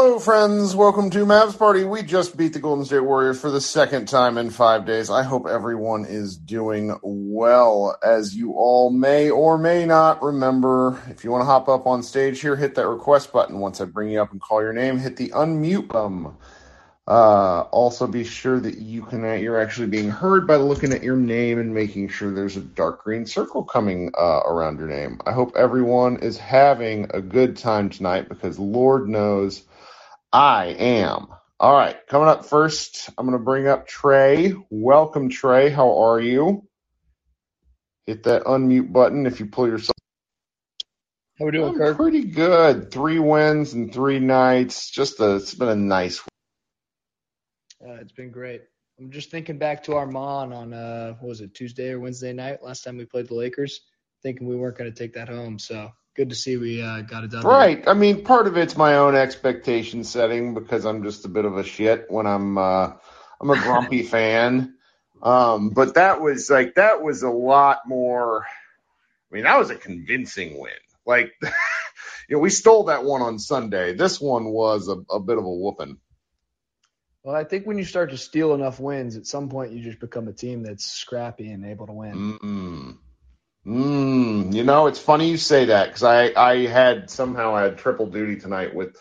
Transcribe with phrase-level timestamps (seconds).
[0.00, 0.76] Hello, friends.
[0.76, 1.82] Welcome to Mavs Party.
[1.82, 5.10] We just beat the Golden State Warriors for the second time in five days.
[5.10, 7.98] I hope everyone is doing well.
[8.00, 12.04] As you all may or may not remember, if you want to hop up on
[12.04, 13.58] stage here, hit that request button.
[13.58, 16.32] Once I bring you up and call your name, hit the unmute button.
[17.08, 21.02] Uh, also, be sure that you can uh, you're actually being heard by looking at
[21.02, 25.18] your name and making sure there's a dark green circle coming uh, around your name.
[25.26, 29.64] I hope everyone is having a good time tonight because Lord knows
[30.32, 31.28] I am.
[31.60, 34.54] All right, coming up first, I'm going to bring up Trey.
[34.70, 35.70] Welcome, Trey.
[35.70, 36.68] How are you?
[38.06, 39.96] Hit that unmute button if you pull yourself.
[41.38, 41.96] How we doing, I'm Kirk?
[41.96, 42.90] pretty good.
[42.90, 44.90] Three wins and three nights.
[44.90, 46.20] Just a, it's been a nice.
[47.80, 48.62] Uh, it's been great.
[48.98, 52.62] I'm just thinking back to Armand on uh, what was it Tuesday or Wednesday night
[52.62, 53.80] last time we played the Lakers,
[54.22, 55.58] thinking we weren't going to take that home.
[55.58, 57.42] So good to see we uh, got it done.
[57.42, 57.50] there.
[57.50, 57.86] Right.
[57.86, 61.56] I mean, part of it's my own expectation setting because I'm just a bit of
[61.56, 62.92] a shit when I'm uh
[63.40, 64.74] I'm a grumpy fan.
[65.22, 68.44] Um, but that was like that was a lot more
[69.30, 70.72] I mean, that was a convincing win.
[71.06, 71.50] Like you
[72.30, 73.94] know, we stole that one on Sunday.
[73.94, 75.98] This one was a, a bit of a whooping.
[77.22, 80.00] Well, I think when you start to steal enough wins, at some point you just
[80.00, 82.38] become a team that's scrappy and able to win.
[82.42, 82.98] Mm.
[83.66, 84.54] Mm.
[84.54, 88.06] You know, it's funny you say that because I, I had somehow I had triple
[88.06, 88.96] duty tonight with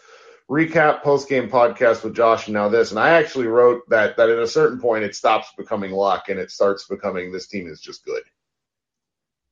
[0.49, 2.91] recap post game podcast with Josh and now this.
[2.91, 6.39] And I actually wrote that that at a certain point it stops becoming luck and
[6.39, 8.23] it starts becoming this team is just good.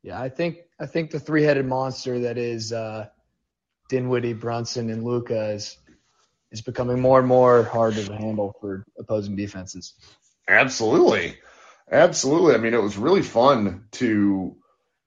[0.03, 3.08] Yeah, I think I think the three-headed monster that is uh,
[3.90, 5.78] Dinwiddie, Brunson, and Luka is
[6.52, 9.94] is becoming more and more hard to handle for opposing defenses.
[10.47, 11.38] Absolutely.
[11.92, 12.53] Absolutely.
[12.56, 14.56] I mean, it was really fun to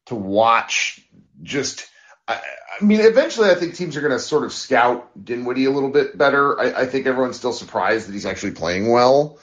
[0.09, 1.01] to watch
[1.43, 1.89] just
[2.29, 2.41] I,
[2.81, 5.91] I mean, eventually I think teams are going to sort of scout Dinwiddie a little
[5.91, 6.61] bit better.
[6.61, 9.39] I, I think everyone's still surprised that he's actually playing well.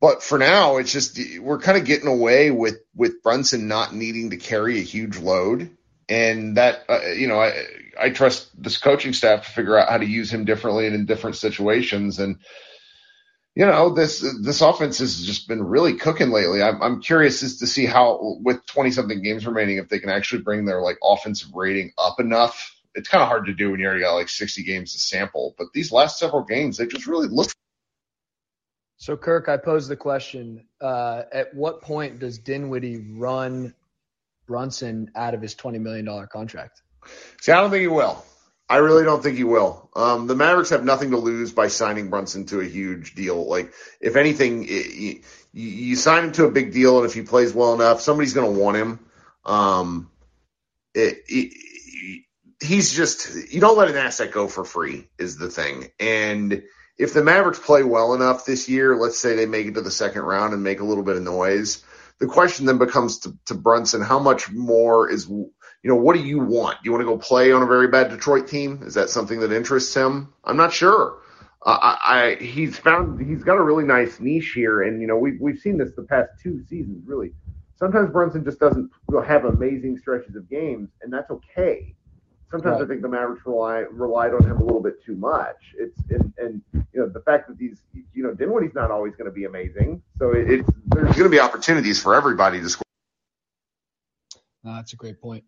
[0.00, 4.30] But for now, it's just we're kind of getting away with with Brunson not needing
[4.30, 5.76] to carry a huge load,
[6.08, 7.64] and that uh, you know I
[8.00, 11.06] I trust this coaching staff to figure out how to use him differently and in
[11.06, 12.20] different situations.
[12.20, 12.38] And
[13.58, 16.62] you know this this offense has just been really cooking lately.
[16.62, 20.10] I'm I'm curious as to see how with 20 something games remaining if they can
[20.10, 22.72] actually bring their like offensive rating up enough.
[22.94, 25.56] It's kind of hard to do when you already got like 60 games to sample,
[25.58, 27.50] but these last several games they just really look
[28.96, 33.74] So, Kirk, I pose the question: uh, At what point does Dinwiddie run
[34.46, 36.82] Brunson out of his twenty million dollar contract?
[37.40, 38.24] See, I don't think he will.
[38.68, 39.88] I really don't think he will.
[39.96, 43.48] Um, the Mavericks have nothing to lose by signing Brunson to a huge deal.
[43.48, 45.20] Like, if anything, it, you,
[45.52, 48.52] you sign him to a big deal, and if he plays well enough, somebody's going
[48.52, 49.00] to want him.
[49.46, 50.10] Um,
[50.94, 51.52] it, it,
[52.60, 55.90] he's just you don't let an asset go for free is the thing.
[55.98, 56.62] And
[56.98, 59.90] if the Mavericks play well enough this year, let's say they make it to the
[59.90, 61.84] second round and make a little bit of noise,
[62.18, 65.30] the question then becomes to, to Brunson, how much more is
[65.82, 66.78] you know, what do you want?
[66.82, 68.82] Do you want to go play on a very bad Detroit team?
[68.84, 70.32] Is that something that interests him?
[70.44, 71.18] I'm not sure.
[71.64, 75.16] Uh, I, I he's found he's got a really nice niche here, and you know
[75.16, 77.06] we've we've seen this the past two seasons.
[77.06, 77.32] Really,
[77.76, 78.90] sometimes Brunson just doesn't
[79.26, 81.94] have amazing stretches of games, and that's okay.
[82.50, 82.84] Sometimes Right.
[82.84, 85.74] I think the Mavericks rely relied on him a little bit too much.
[85.76, 87.82] It's and and you know the fact that these
[88.14, 91.28] you know Dinwiddie's not always going to be amazing, so it, it's there's going to
[91.28, 92.82] be opportunities for everybody to score.
[94.64, 95.44] Uh, that's a great point.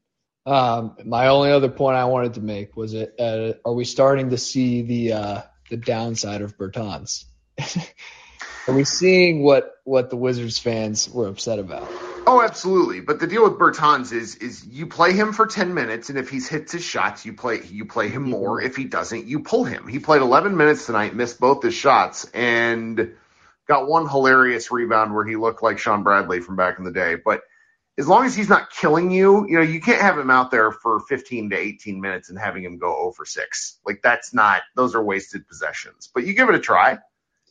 [0.46, 4.30] Um, my only other point I wanted to make was it: uh, Are we starting
[4.30, 7.24] to see the uh, the downside of Bertans?
[8.68, 11.88] are we seeing what what the Wizards fans were upset about?
[12.26, 13.00] Oh, absolutely.
[13.00, 16.30] But the deal with Bertans is is you play him for ten minutes, and if
[16.30, 18.62] he's hits his shots, you play you play him more.
[18.62, 19.88] If he doesn't, you pull him.
[19.88, 23.14] He played eleven minutes tonight, missed both his shots, and
[23.68, 27.16] got one hilarious rebound where he looked like Shawn Bradley from back in the day.
[27.16, 27.42] But
[28.00, 30.72] as long as he's not killing you, you know, you can't have him out there
[30.72, 33.78] for 15 to 18 minutes and having him go 0 for 6.
[33.84, 36.08] Like that's not; those are wasted possessions.
[36.12, 36.98] But you give it a try.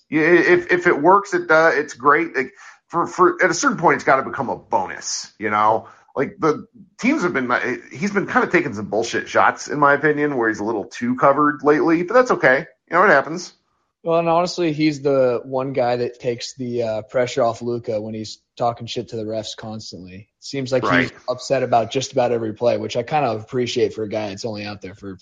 [0.10, 2.36] If if it works, it uh, it's great.
[2.36, 2.54] Like,
[2.88, 5.32] for for at a certain point, it's got to become a bonus.
[5.38, 6.66] You know, like the
[6.98, 7.52] teams have been.
[7.92, 10.86] He's been kind of taking some bullshit shots, in my opinion, where he's a little
[10.86, 12.02] too covered lately.
[12.02, 12.66] But that's okay.
[12.90, 13.54] You know, it happens.
[14.04, 18.14] Well, and honestly, he's the one guy that takes the uh, pressure off Luka when
[18.14, 20.30] he's talking shit to the refs constantly.
[20.40, 21.12] Seems like Right.
[21.12, 24.30] he's upset about just about every play, which I kind of appreciate for a guy
[24.30, 25.18] that's only out there for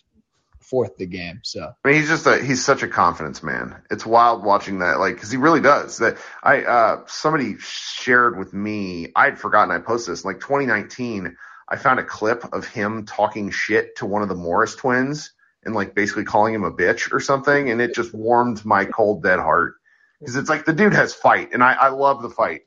[0.62, 1.40] fourth the game.
[1.44, 3.82] So I mean, he's just a he's such a confidence man.
[3.90, 5.98] It's wild watching that, like, because he really does.
[5.98, 9.12] That I uh somebody shared with me.
[9.16, 10.26] I'd forgotten I posted this.
[10.26, 11.36] Like 2019,
[11.68, 15.32] I found a clip of him talking shit to one of the Morris twins,
[15.68, 19.22] and like basically calling him a bitch or something, and it just warmed my cold
[19.22, 19.76] dead heart
[20.20, 22.62] because it's like the dude has fight, and I, I love the fight.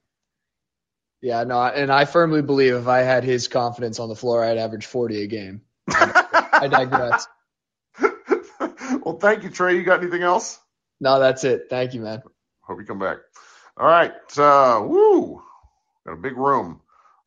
[1.23, 4.58] Yeah, no, and I firmly believe if I had his confidence on the floor, I'd
[4.58, 5.62] average 40 a game.
[5.88, 7.26] I digress.
[9.03, 9.76] well, thank you, Trey.
[9.76, 10.58] You got anything else?
[11.00, 11.67] No, that's it.
[11.69, 12.23] Thank you, man.
[12.61, 13.19] Hope you come back.
[13.76, 14.12] All right.
[14.38, 15.43] Uh, woo.
[16.06, 16.81] Got a big room.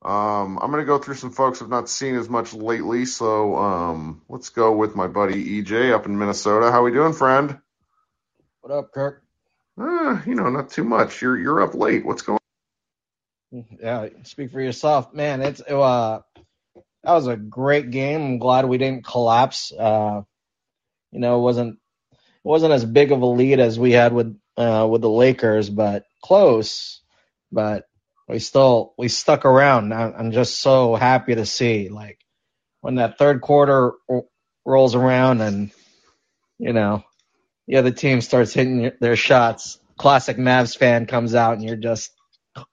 [0.03, 4.21] Um, I'm gonna go through some folks I've not seen as much lately, so um,
[4.27, 6.71] let's go with my buddy EJ up in Minnesota.
[6.71, 7.57] How we doing, friend?
[8.59, 9.23] What up, Kirk?
[9.79, 11.21] Uh, you know, not too much.
[11.21, 12.05] You're you're up late.
[12.05, 12.39] What's going?
[13.53, 13.65] on?
[13.79, 15.41] Yeah, speak for yourself, man.
[15.41, 16.19] It's uh,
[17.03, 18.21] that was a great game.
[18.21, 19.71] I'm glad we didn't collapse.
[19.71, 20.23] Uh,
[21.11, 21.79] you know, it wasn't
[22.11, 25.69] it wasn't as big of a lead as we had with uh with the Lakers,
[25.69, 27.01] but close.
[27.53, 27.85] But
[28.27, 29.93] we still we stuck around.
[29.93, 32.19] I'm just so happy to see like
[32.81, 33.93] when that third quarter
[34.65, 35.71] rolls around and
[36.57, 37.03] you know
[37.67, 39.79] the other team starts hitting their shots.
[39.97, 42.11] Classic Mavs fan comes out and you're just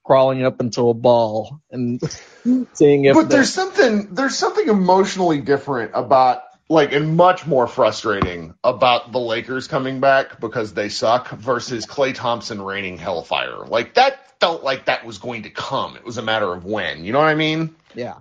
[0.05, 2.01] crawling up into a ball and
[2.73, 3.15] seeing if.
[3.15, 9.19] But there's something there's something emotionally different about like and much more frustrating about the
[9.19, 13.67] Lakers coming back because they suck versus Klay Thompson raining hellfire.
[13.67, 15.97] Like that felt like that was going to come.
[15.97, 17.05] It was a matter of when.
[17.05, 17.75] You know what I mean?
[17.95, 18.19] Yeah.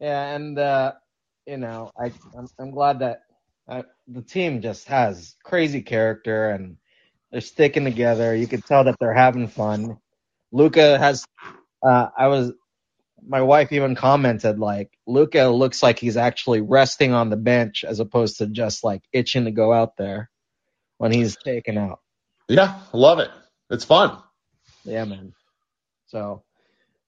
[0.00, 0.92] Yeah, and uh,
[1.46, 3.22] you know, I I'm, I'm glad that
[3.68, 6.78] uh, the team just has crazy character and
[7.30, 8.34] they're sticking together.
[8.34, 9.98] You can tell that they're having fun.
[10.50, 11.26] Luka has.
[11.82, 12.52] Uh, I was.
[13.26, 18.00] My wife even commented like Luka looks like he's actually resting on the bench as
[18.00, 20.30] opposed to just like itching to go out there
[20.98, 22.00] when he's taken out.
[22.48, 23.30] Yeah, love it.
[23.70, 24.18] It's fun.
[24.84, 25.34] Yeah, man.
[26.06, 26.42] So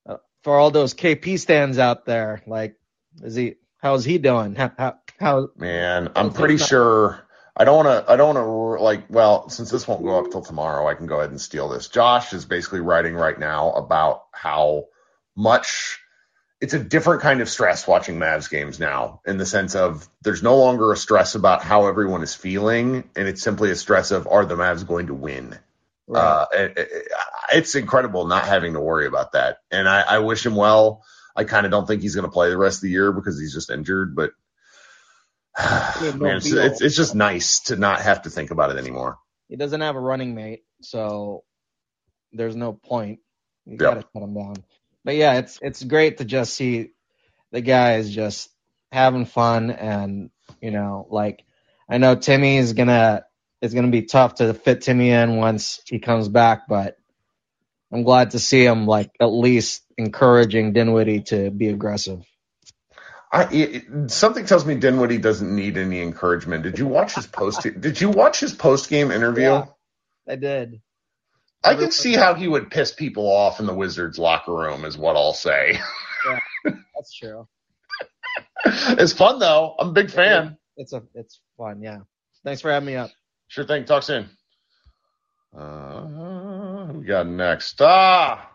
[0.08, 2.76] uh, for all those KP stands out there, like,
[3.22, 3.54] is he?
[3.78, 4.54] How's he doing?
[4.54, 4.72] How?
[4.76, 4.94] How?
[5.18, 7.26] how Man, I'm pretty sure.
[7.56, 8.12] I don't want to.
[8.12, 9.04] I don't want to like.
[9.08, 11.88] Well, since this won't go up till tomorrow, I can go ahead and steal this.
[11.88, 14.86] Josh is basically writing right now about how
[15.40, 16.00] much
[16.60, 20.42] it's a different kind of stress watching Mavs games now, in the sense of there's
[20.42, 24.26] no longer a stress about how everyone is feeling, and it's simply a stress of
[24.26, 25.58] are the Mavs going to win.
[26.06, 26.20] Right.
[26.22, 27.08] Uh, it, it,
[27.54, 29.58] it's incredible not having to worry about that.
[29.70, 31.02] And I, I wish him well.
[31.34, 33.40] I kind of don't think he's going to play the rest of the year because
[33.40, 34.14] he's just injured.
[34.14, 34.32] But
[36.16, 39.18] man, it's, it's, it's just nice to not have to think about it anymore.
[39.48, 41.44] He doesn't have a running mate, so
[42.32, 43.20] there's no point.
[43.64, 44.56] You got to cut him down.
[45.04, 46.90] But yeah, it's it's great to just see
[47.52, 48.50] the guys just
[48.92, 50.30] having fun and
[50.60, 51.44] you know like
[51.88, 53.24] I know Timmy is gonna
[53.60, 56.96] it's going to be tough to fit Timmy in once he comes back, but
[57.92, 62.24] I'm glad to see him like at least encouraging Dinwiddie to be aggressive.
[63.32, 66.64] I, it, something tells me Dinwiddie doesn't need any encouragement.
[66.64, 67.62] Did you watch his post?
[67.62, 69.44] did you watch his post game interview?
[69.44, 69.66] Yeah,
[70.28, 70.80] I did.
[71.62, 74.96] I can see how he would piss people off in the Wizards locker room, is
[74.96, 75.78] what I'll say.
[76.26, 76.38] Yeah,
[76.94, 77.46] that's true.
[78.64, 79.74] it's fun though.
[79.78, 80.56] I'm a big fan.
[80.76, 81.82] It's a it's fun.
[81.82, 81.98] Yeah.
[82.44, 83.10] Thanks for having me up.
[83.48, 83.84] Sure thing.
[83.84, 84.28] Talk soon.
[85.56, 87.80] Uh, we got next?
[87.82, 88.50] Ah,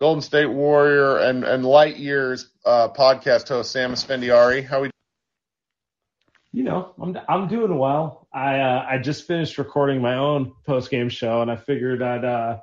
[0.00, 4.64] Golden State Warrior and and Light Years uh, podcast host Sam Esfandiari.
[4.66, 4.91] How we?
[6.52, 8.28] You know, I'm I'm doing well.
[8.32, 12.24] I uh, I just finished recording my own post game show, and I figured I'd
[12.24, 12.58] uh,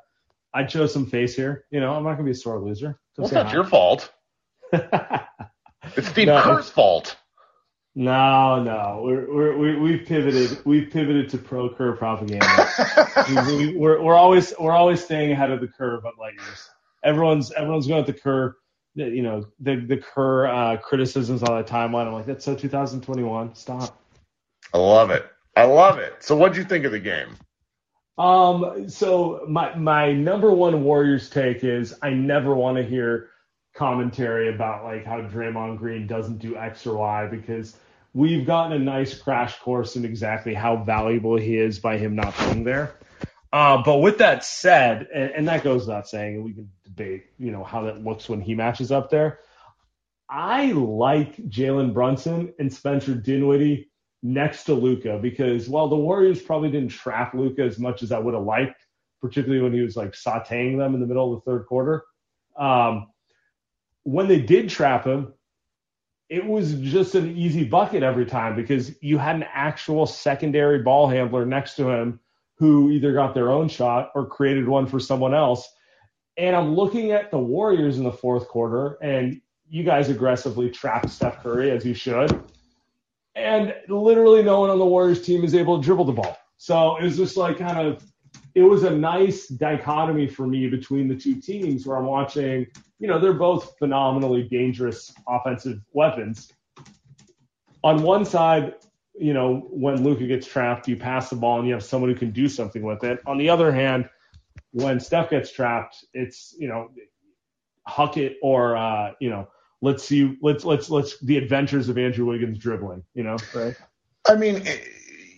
[0.53, 1.65] I'd show some face here.
[1.71, 2.99] You know, I'm not gonna be a sore loser.
[3.17, 3.53] Well, it's not hi.
[3.53, 4.13] your fault.
[4.71, 7.17] it's Steve no, Kerr's fault.
[7.95, 10.63] No, no, we're, we're, we we've pivoted.
[10.65, 12.69] We've pivoted to pro Kerr propaganda.
[13.29, 16.69] we, are we're, we're always we're always staying ahead of the curve at light years.
[17.03, 18.53] Everyone's everyone's going at the curve.
[18.95, 22.07] You know the the Kerr uh, criticisms on the timeline.
[22.07, 23.55] I'm like, that's so 2021.
[23.55, 23.97] Stop.
[24.73, 25.25] I love it.
[25.55, 26.15] I love it.
[26.19, 27.35] So, what do you think of the game?
[28.17, 28.89] Um.
[28.89, 33.29] So my my number one Warriors take is I never want to hear
[33.75, 37.75] commentary about like how Draymond Green doesn't do X or Y because
[38.13, 42.37] we've gotten a nice crash course in exactly how valuable he is by him not
[42.37, 42.93] being there.
[43.51, 46.69] Uh, but with that said, and, and that goes without saying, we can
[46.99, 49.39] you know, how that looks when he matches up there.
[50.29, 53.89] I like Jalen Brunson and Spencer Dinwiddie
[54.21, 58.19] next to Luka because while the Warriors probably didn't trap Luka as much as I
[58.19, 58.85] would have liked,
[59.21, 62.03] particularly when he was like sauteing them in the middle of the third quarter,
[62.57, 63.07] um,
[64.03, 65.33] when they did trap him,
[66.29, 71.07] it was just an easy bucket every time because you had an actual secondary ball
[71.07, 72.19] handler next to him
[72.57, 75.67] who either got their own shot or created one for someone else.
[76.39, 81.09] And I'm looking at the Warriors in the fourth quarter, and you guys aggressively trapped
[81.09, 82.31] Steph Curry as you should.
[83.35, 86.37] and literally no one on the Warriors team is able to dribble the ball.
[86.57, 88.03] So it was just like kind of,
[88.55, 92.67] it was a nice dichotomy for me between the two teams where I'm watching,
[92.99, 96.51] you know, they're both phenomenally dangerous offensive weapons.
[97.83, 98.75] On one side,
[99.17, 102.15] you know, when Luka gets trapped, you pass the ball and you have someone who
[102.15, 103.19] can do something with it.
[103.25, 104.09] On the other hand,
[104.71, 106.89] when Steph gets trapped, it's, you know,
[107.85, 109.47] huck it or, uh, you know,
[109.81, 113.75] let's see, let's, let's, let's, the adventures of Andrew Wiggins dribbling, you know, right?
[114.27, 114.67] I mean,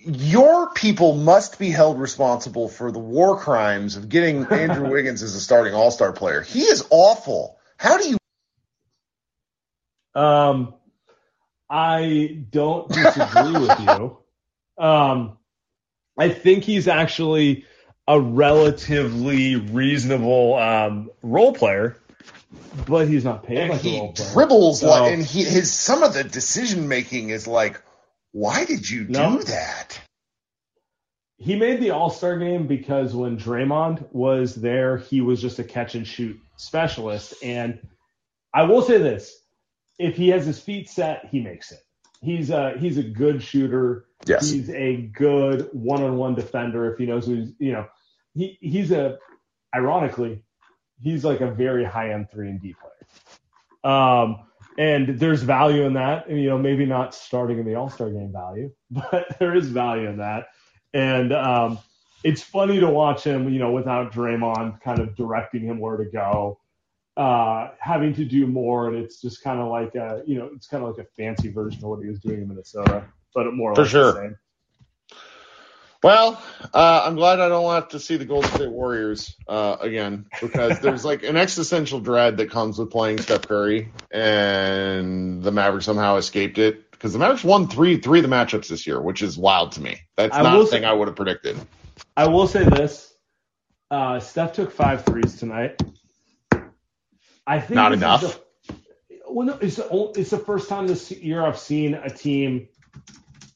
[0.06, 5.36] your people must be held responsible for the war crimes of getting Andrew Wiggins as
[5.36, 6.42] a starting All Star player.
[6.42, 7.58] He is awful.
[7.78, 8.18] How do you?
[10.14, 10.74] Um,
[11.70, 14.18] I don't disagree with you.
[14.78, 15.38] Um,
[16.18, 17.66] I think he's actually
[18.12, 21.96] a relatively reasonable um, role player,
[22.86, 24.34] but he's not paid And like a he role player.
[24.34, 27.82] dribbles So- like, and he his some of the decision making is like,
[28.34, 29.38] why did you No.
[29.38, 30.00] do that?
[31.38, 35.64] He made the All Star game because when Draymond was there, he was just a
[35.64, 37.34] catch and shoot specialist.
[37.42, 37.80] And
[38.54, 39.36] I will say this:
[39.98, 41.80] if he has his feet set, he makes it.
[42.22, 44.06] He's a he's a good shooter.
[44.28, 44.52] Yes.
[44.52, 47.88] He's a good one on one defender if he knows who's you know
[48.34, 49.18] he he's a
[49.76, 50.44] ironically
[51.02, 53.94] he's like a very high end three and D player.
[53.94, 54.44] Um,
[54.78, 56.30] and there's value in that.
[56.30, 60.08] You know, maybe not starting in the All Star game value, but there is value
[60.08, 60.48] in that.
[60.94, 61.80] And um,
[62.24, 66.06] it's funny to watch him, you know, without Draymond kind of directing him where to
[66.06, 66.60] go,
[67.18, 68.88] uh, having to do more.
[68.90, 71.50] And it's just kind of like a, you know, it's kind of like a fancy
[71.50, 74.38] version of what he was doing in Minnesota, but more or For less sure.
[76.04, 76.42] Well,
[76.74, 80.80] uh, I'm glad I don't have to see the Golden State Warriors uh, again because
[80.80, 86.16] there's like an existential dread that comes with playing Steph Curry, and the Mavericks somehow
[86.16, 89.38] escaped it because the Mavericks won three three of the matchups this year, which is
[89.38, 90.00] wild to me.
[90.16, 91.56] That's I not a thing say- I would have predicted.
[92.18, 93.14] I will say this:
[93.92, 95.82] uh, Steph took five threes tonight.
[97.46, 98.22] I think Not enough.
[98.22, 98.76] the-
[99.30, 102.68] well, no, it's the, it's the first time this year I've seen a team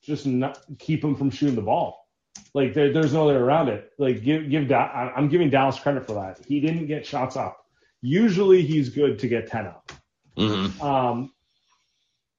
[0.03, 2.04] just not keep him from shooting the ball.
[2.55, 3.91] Like there, there's no way around it.
[3.99, 6.39] Like give give Da- I- I'm giving Dallas credit for that.
[6.47, 7.57] He didn't get shots up.
[8.01, 9.91] Usually he's good to get ten up.
[10.37, 10.81] Mm-hmm.
[10.81, 11.33] Um,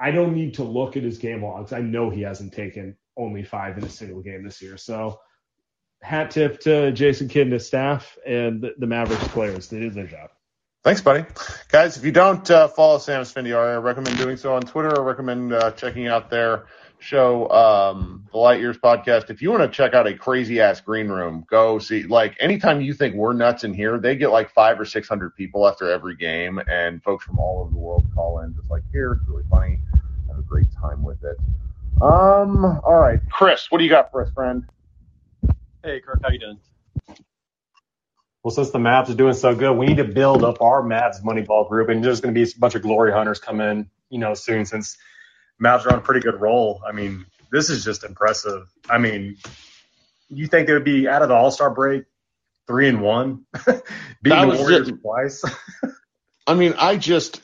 [0.00, 1.74] I don't need to look at his game logs.
[1.74, 4.78] I know he hasn't taken only five in a single game this year.
[4.78, 5.20] So,
[6.00, 9.68] hat tip to Jason Kidd and his staff and the, the Mavericks players.
[9.68, 10.30] They did their job.
[10.82, 11.26] Thanks, buddy.
[11.68, 14.98] Guys, if you don't uh, follow Sam Esfandiari, I recommend doing so on Twitter.
[14.98, 16.66] I recommend uh, checking out their
[16.98, 19.30] show, um, the Light Years podcast.
[19.30, 22.04] If you want to check out a crazy ass green room, go see.
[22.04, 25.34] Like anytime you think we're nuts in here, they get like five or six hundred
[25.36, 28.82] people after every game, and folks from all over the world call in, just like
[28.92, 29.12] here.
[29.12, 29.78] It's really funny.
[30.28, 31.36] Have a great time with it.
[32.02, 32.64] Um.
[32.84, 34.64] All right, Chris, what do you got for us, friend?
[35.84, 36.58] Hey, Kirk, how you doing?
[38.42, 41.20] Well, since the Mavs are doing so good, we need to build up our Mavs
[41.22, 44.20] Moneyball group, and there's going to be a bunch of glory hunters come in, you
[44.20, 44.96] know, soon since
[45.62, 46.82] Mavs are on a pretty good roll.
[46.86, 48.68] I mean, this is just impressive.
[48.88, 49.36] I mean,
[50.28, 52.04] you think they would be out of the All Star break
[52.66, 53.46] three and one,
[54.22, 55.44] beating the Warriors twice?
[56.46, 57.40] I mean, I just,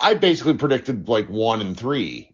[0.00, 2.30] I basically predicted like one and three.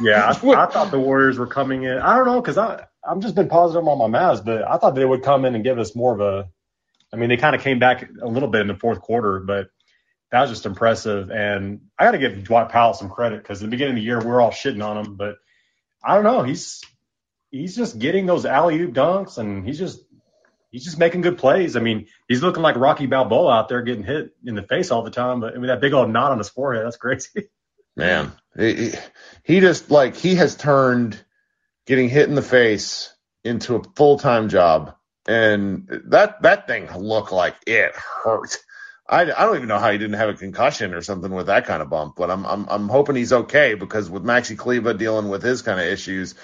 [0.00, 1.98] Yeah, I, I thought the Warriors were coming in.
[1.98, 4.94] I don't know because I I've just been positive on my Mavs, but I thought
[4.94, 6.48] they would come in and give us more of a.
[7.12, 9.68] I mean, they kind of came back a little bit in the fourth quarter, but
[10.30, 11.30] that was just impressive.
[11.30, 14.02] And I got to give Dwight Powell some credit because at the beginning of the
[14.02, 15.36] year we were all shitting on him, but
[16.04, 16.42] I don't know.
[16.42, 16.82] He's
[17.50, 20.00] he's just getting those alley oop dunks, and he's just
[20.70, 21.76] he's just making good plays.
[21.76, 25.02] I mean, he's looking like Rocky Balboa out there getting hit in the face all
[25.02, 25.40] the time.
[25.40, 27.48] But I mean, that big old knot on his forehead, that's crazy.
[27.96, 28.92] Man, he,
[29.42, 31.18] he just like he has turned
[31.86, 34.94] getting hit in the face into a full time job,
[35.26, 38.58] and that that thing looked like it hurt.
[39.08, 41.66] I, I don't even know how he didn't have a concussion or something with that
[41.66, 45.28] kind of bump, but I'm I'm I'm hoping he's okay because with Maxi Kleber dealing
[45.28, 46.34] with his kind of issues,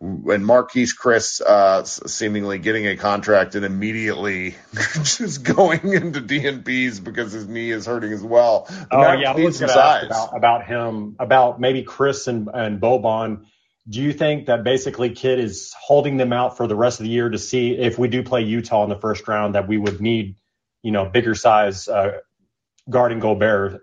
[0.00, 4.56] and Marquese Chriss uh, seemingly getting a contract and immediately
[5.02, 8.66] just going into DNPs because his knee is hurting as well.
[8.90, 12.80] Oh yeah, I was going to ask about, about him, about maybe Chriss and, and
[12.80, 13.44] Boban.
[13.88, 17.10] Do you think that basically Kidd is holding them out for the rest of the
[17.10, 20.00] year to see if we do play Utah in the first round that we would
[20.00, 20.36] need,
[20.82, 22.18] you know, bigger size uh,
[22.88, 23.80] guarding Gobert?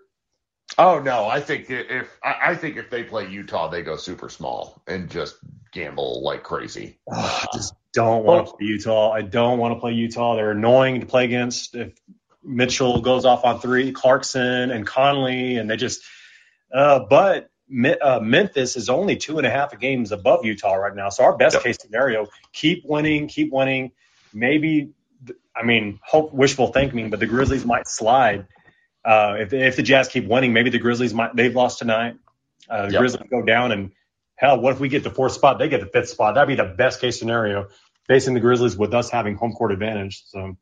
[0.78, 4.82] Oh no, I think if I, think if they play Utah, they go super small
[4.88, 5.38] and just
[5.72, 7.00] gamble like crazy.
[7.12, 9.12] I just don't want to play Utah.
[9.12, 10.36] I don't want to play Utah.
[10.36, 11.76] They're annoying to play against.
[11.76, 11.94] If
[12.44, 16.04] Mitchell goes off on three, Clarkson and Conley, and they just.
[16.74, 17.52] Uh, but
[18.02, 21.10] uh, Memphis is only two and a half games above Utah right now.
[21.10, 21.64] So our best Yep.
[21.64, 23.92] case scenario, keep winning, keep winning.
[24.34, 24.90] Maybe,
[25.56, 28.48] I mean, hope wishful thinking, but the Grizzlies might slide.
[29.06, 32.16] Uh, if, if the Jazz keep winning, maybe the Grizzlies might, they've lost tonight.
[32.70, 33.00] Uh, the Yep.
[33.00, 33.92] Grizzlies go down and
[34.36, 35.60] hell, what if we get the fourth spot?
[35.60, 36.36] They get the fifth spot.
[36.36, 37.68] That'd be the best case scenario
[38.08, 40.24] facing the Grizzlies with us having home court advantage.
[40.28, 40.58] So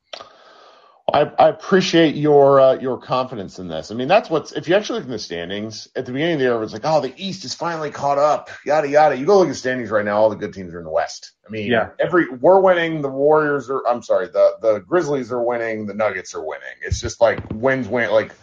[1.14, 3.92] I, I appreciate your uh, your confidence in this.
[3.92, 6.40] I mean, that's what's if you actually look in the standings at the beginning of
[6.40, 9.16] the year, it was like, oh, the East is finally caught up, yada yada.
[9.18, 11.32] You go look at standings right now; all the good teams are in the West.
[11.48, 11.90] I mean, Yeah.
[12.00, 13.02] every we're winning.
[13.02, 13.82] The Warriors are.
[13.88, 15.86] I'm sorry, the the Grizzlies are winning.
[15.88, 16.76] The Nuggets are winning.
[16.84, 18.12] It's just like wins win.
[18.12, 18.34] Like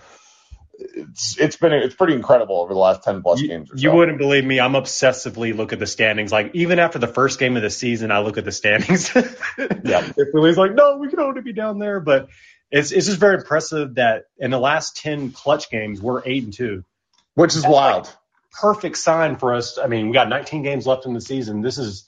[0.80, 3.72] it's it's been it's pretty incredible over the last ten plus you, games.
[3.72, 3.96] Or you so.
[3.96, 4.60] wouldn't believe me.
[4.60, 6.30] I'm obsessively look at the standings.
[6.30, 9.12] Like even after the first game of the season, I look at the standings.
[9.84, 10.06] Yeah.
[10.16, 12.28] it's Philly's like, no, we can only be down there, but
[12.70, 16.52] it's it's just very impressive that in the last ten clutch games, we're eight and
[16.54, 16.84] two.
[17.34, 18.14] which is wild.
[18.52, 19.78] Perfect sign for us.
[19.78, 21.62] I mean, we got 19 games left in the season.
[21.62, 22.06] This is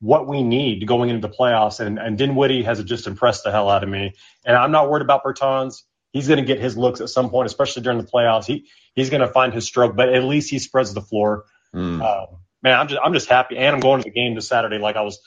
[0.00, 1.80] what we need going into the playoffs.
[1.80, 4.14] And and Dinwiddie has just impressed the hell out of me.
[4.46, 5.82] And I'm not worried about Bertans.
[6.12, 8.46] He's going to get his looks at some point, especially during the playoffs.
[8.46, 11.44] He he's going to find his stroke, but at least he spreads the floor.
[11.74, 12.02] Mm.
[12.02, 14.78] Um, man, I'm just I'm just happy, and I'm going to the game this Saturday,
[14.78, 15.20] like I was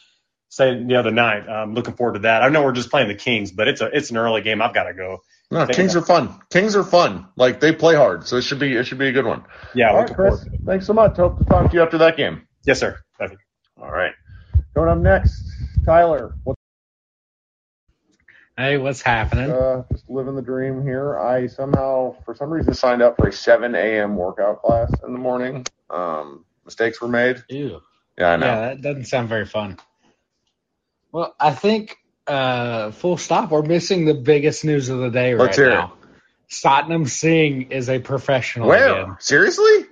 [0.50, 1.48] saying the other night.
[1.48, 2.42] I'm looking forward to that.
[2.44, 4.62] I know we're just playing the Kings, but it's a it's an early game.
[4.62, 5.20] I've got to go.
[5.52, 6.40] No, Kings are fun.
[6.52, 7.28] Kings are fun.
[7.36, 9.44] Like they play hard, so it should be it should be a good one.
[9.74, 10.44] Yeah, All right, Chris.
[10.44, 10.60] forward.
[10.66, 11.16] Thanks so much.
[11.18, 12.48] Hope to talk to you after that game.
[12.66, 13.00] Yes, sir.
[13.18, 13.42] Perfect.
[13.82, 14.14] All right.
[14.76, 15.44] Going up next,
[15.86, 16.36] Tyler.
[16.44, 16.60] What's
[18.58, 19.50] Hey, what's happening?
[19.50, 21.18] uh, just living the dream here?
[21.18, 24.18] I somehow, for some reason, signed up for a 7 a.m.
[24.18, 25.66] workout class in the morning.
[25.90, 27.42] Um, mistakes were made.
[27.48, 27.80] Ew.
[28.18, 28.46] Yeah, I know.
[28.48, 29.78] Yeah, that doesn't sound very fun.
[31.12, 31.98] Well, I think
[32.28, 33.52] uh, full stop.
[33.52, 35.94] We're missing the biggest news of the day right Let's hear now.
[36.50, 39.02] Satnam Singh is a professional Where?
[39.04, 39.16] again.
[39.20, 39.86] Seriously?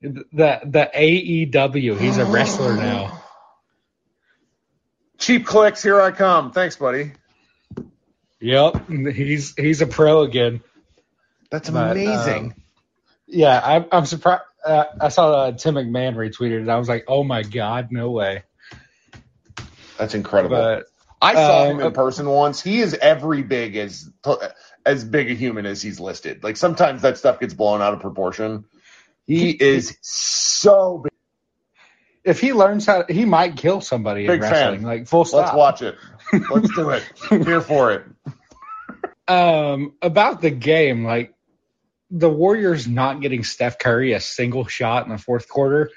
[0.00, 1.98] The the AEW.
[1.98, 3.22] He's a wrestler now.
[5.18, 6.50] Cheap clicks, here I come.
[6.50, 7.12] Thanks, buddy.
[8.40, 10.62] Yep, he's he's a pro again.
[11.50, 12.46] That's But, amazing.
[12.46, 12.54] um,
[13.28, 14.42] Yeah, I'm I'm surprised.
[14.64, 16.68] Uh, I saw uh, Tim McMahon retweeted it.
[16.68, 18.42] I was like, oh my god, no way.
[20.02, 20.56] That's incredible.
[20.56, 20.86] But
[21.20, 22.60] I saw um, him in person once.
[22.60, 24.10] He is every big as
[24.84, 26.42] as big a human as he's listed.
[26.42, 28.64] Like sometimes that stuff gets blown out of proportion.
[29.28, 31.12] He is so big.
[32.24, 34.80] if he learns how, he might kill somebody Big in wrestling.
[34.80, 34.82] fan.
[34.82, 35.54] Like full stop.
[35.54, 35.94] Let's watch it.
[36.50, 37.04] Let's do it.
[37.44, 38.04] Here for it.
[39.28, 41.32] um about the game like
[42.10, 45.92] the warriors not getting steph curry a single shot in the fourth quarter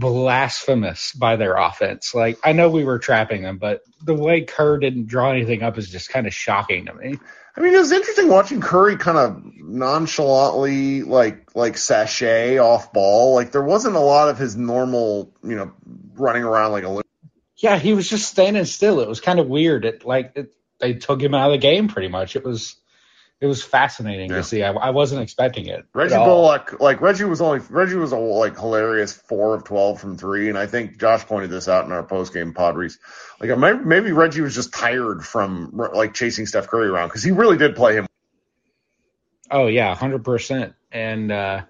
[0.00, 2.14] blasphemous by their offense.
[2.14, 5.78] Like i know we were trapping them but the way kerr didn't draw anything up
[5.78, 7.18] is just kind of shocking to me.
[7.56, 13.34] I mean, it was interesting watching Curry kind of nonchalantly like like sachet off ball.
[13.34, 15.72] Like there wasn't a lot of his normal, you know,
[16.14, 17.02] running around like a.
[17.56, 19.00] yeah he was just standing still.
[19.00, 19.84] It was kind of weird.
[19.84, 22.36] It like it, they took him out of the game pretty much.
[22.36, 22.76] It was
[23.40, 24.36] it was fascinating Yeah.
[24.36, 26.14] to see I, I wasn't expecting it Reggie.
[26.14, 30.48] Bullock, like Reggie was only Reggie was a like hilarious four of twelve from three,
[30.48, 32.98] and I think Josh pointed this out in our post game Padres.
[33.40, 37.30] Like maybe, maybe Reggie was just tired from like chasing Steph Curry around because he
[37.30, 38.06] really did play him.
[39.50, 40.74] Oh yeah, hundred percent.
[40.92, 41.62] And uh,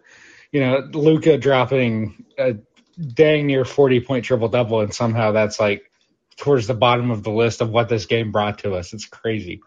[0.50, 2.56] you know, Luka dropping a
[3.00, 5.90] dang near forty point triple double, and somehow that's like
[6.36, 8.92] towards the bottom of the list of what this game brought to us.
[8.92, 9.60] It's crazy.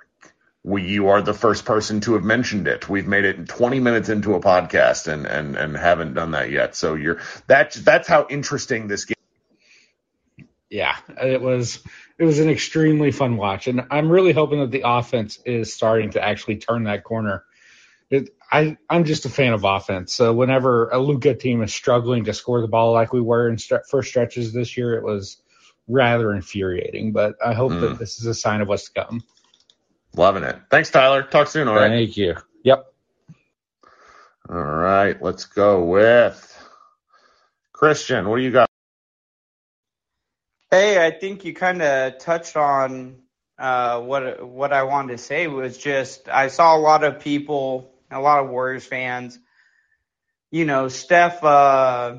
[0.64, 2.88] We, you are the first person to have mentioned it.
[2.88, 6.76] We've made it 20 minutes into a podcast and and and haven't done that yet.
[6.76, 9.16] So you're that's that's how interesting this game.
[10.70, 11.80] Yeah, it was
[12.18, 16.12] it was an extremely fun watch, and I'm really hoping that the offense is starting
[16.12, 17.44] to actually turn that corner.
[18.10, 22.24] It, I I'm just a fan of offense, so whenever a Luka team is struggling
[22.26, 25.38] to score the ball like we were in stre- first stretches this year, it was
[25.88, 27.12] rather infuriating.
[27.12, 27.82] But I hope Mm.
[27.82, 29.24] that this is a sign of what's to come.
[30.16, 30.60] Loving it.
[30.70, 31.24] Thanks, Tyler.
[31.24, 31.68] Talk soon.
[31.68, 31.90] All right.
[31.90, 32.36] Thank you.
[32.64, 32.86] Yep.
[34.50, 35.22] All right.
[35.22, 36.50] Let's go with
[37.72, 38.30] Christian.
[38.30, 38.70] What do you got?
[40.70, 43.18] Hey, I think you kind of touched on
[43.60, 47.92] uh, what what I wanted to say was just I saw a lot of people,
[48.12, 49.38] a lot of Warriors fans.
[50.52, 52.18] You know, Steph uh,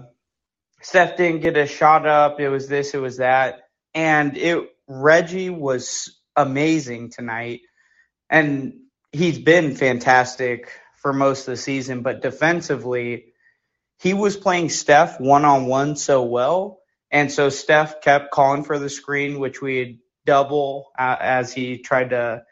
[0.80, 2.40] Steph didn't get a shot up.
[2.40, 7.62] It was this, it was that, and it Reggie was amazing tonight,
[8.34, 8.80] and
[9.12, 12.02] he's been fantastic for most of the season.
[12.02, 13.26] But defensively,
[14.00, 16.80] he was playing Steph one on one so well.
[17.12, 22.10] And so Steph kept calling for the screen, which we'd double uh, as he tried
[22.10, 22.42] to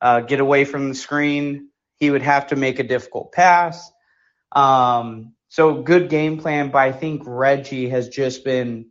[0.00, 1.68] uh, get away from the screen.
[2.00, 3.88] He would have to make a difficult pass.
[4.50, 8.90] Um, so good game plan, but I think Reggie has just been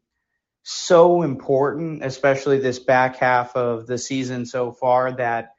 [0.64, 5.12] so important, especially this back half of the season so far.
[5.12, 5.50] That,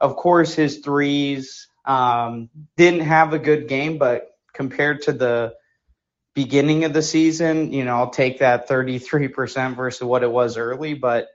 [0.00, 5.54] of course, his threes um, didn't have a good game, but compared to the
[6.34, 10.94] beginning of the season, you know, I'll take that 33% versus what it was early,
[10.94, 11.28] but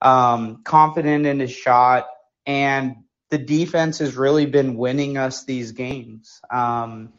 [0.00, 2.06] um, confident in his shot.
[2.46, 2.96] And
[3.30, 6.40] the defense has really been winning us these games.
[6.50, 7.12] Um,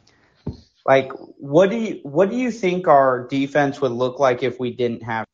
[0.84, 4.74] like, what do you what do you think our defense would look like if we
[4.74, 5.26] didn't have?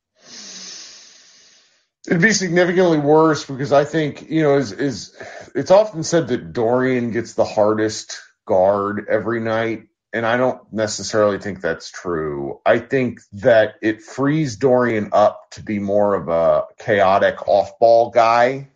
[2.08, 5.14] It'd be significantly worse because I think you know is is
[5.54, 11.38] it's often said that Dorian gets the hardest guard every night, and I don't necessarily
[11.38, 12.62] think that's true.
[12.64, 18.08] I think that it frees Dorian up to be more of a chaotic off ball
[18.08, 18.70] guy,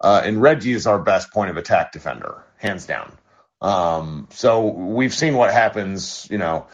[0.00, 3.12] uh, and Reggie is our best point of attack defender, hands down.
[3.60, 6.68] Um, so we've seen what happens, you know.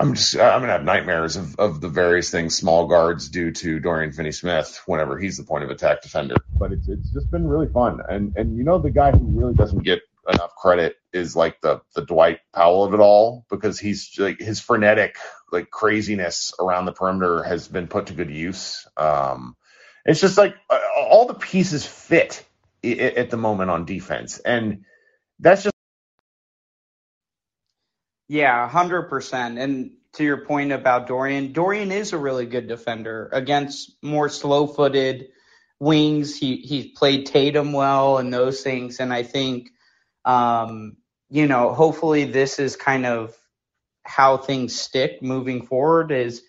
[0.00, 3.80] I'm just I'm gonna have nightmares of, of the various things small guards do to
[3.80, 6.36] Dorian Finney Smith whenever he's the point of attack defender.
[6.58, 8.00] But it's it's just been really fun.
[8.08, 11.80] And and you know the guy who really doesn't get enough credit is like the
[11.94, 15.16] the Dwight Powell of it all because he's like his frenetic
[15.50, 18.86] like craziness around the perimeter has been put to good use.
[18.96, 19.56] Um,
[20.04, 20.54] it's just like
[20.96, 22.44] all the pieces fit
[22.84, 24.84] at the moment on defense and
[25.40, 25.74] that's just
[28.28, 29.58] yeah, hundred percent.
[29.58, 35.28] And to your point about Dorian, Dorian is a really good defender against more slow-footed
[35.80, 36.36] wings.
[36.38, 39.70] He he played Tatum well and those things, and I think,
[40.24, 40.96] um,
[41.30, 43.36] you know, hopefully this is kind of
[44.04, 46.12] how things stick moving forward.
[46.12, 46.42] Is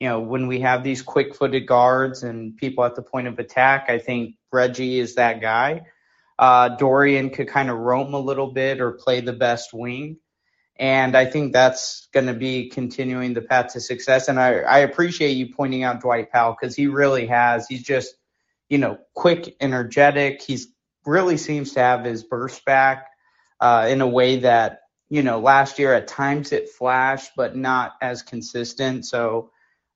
[0.00, 3.86] you know when we have these quick-footed guards and people at the point of attack,
[3.90, 5.82] I think Reggie is that guy.
[6.38, 10.18] Uh, Dorian could kind of roam a little bit or play the best wing.
[10.76, 14.28] And I think that's going to be continuing the path to success.
[14.28, 17.68] And I, I appreciate you pointing out Dwight Powell because he really has.
[17.68, 18.14] He's just,
[18.68, 20.42] you know, quick, energetic.
[20.42, 20.68] He's
[21.06, 23.08] really seems to have his burst back
[23.60, 27.92] uh, in a way that, you know, last year at times it flashed, but not
[28.02, 29.06] as consistent.
[29.06, 29.50] So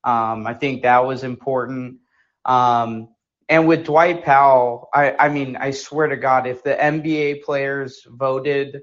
[0.04, 1.98] um, I think that was important.
[2.44, 3.08] Um,
[3.48, 8.06] and with Dwight Powell, I, I mean, I swear to God, if the NBA players
[8.06, 8.82] voted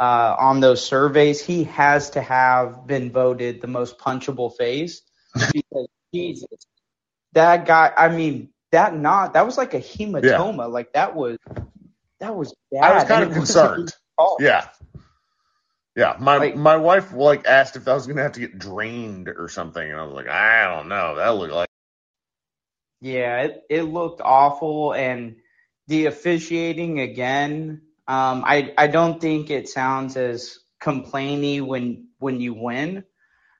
[0.00, 5.02] uh, on those surveys, he has to have been voted the most punchable face
[5.52, 6.48] because Jesus,
[7.32, 7.92] that guy.
[7.96, 10.56] I mean, that not that was like a hematoma.
[10.56, 10.64] Yeah.
[10.64, 11.38] Like that was
[12.18, 12.82] that was bad.
[12.82, 13.92] I was kind of concerned.
[14.38, 14.68] Yeah.
[15.96, 19.28] Yeah, my like, my wife like asked if I was gonna have to get drained
[19.28, 21.16] or something, and I was like, I don't know.
[21.16, 21.70] That looked like
[23.00, 24.92] yeah, it, it looked awful.
[24.92, 25.36] And
[25.88, 32.54] the officiating again, um, I, I don't think it sounds as complainy when, when you
[32.54, 33.04] win.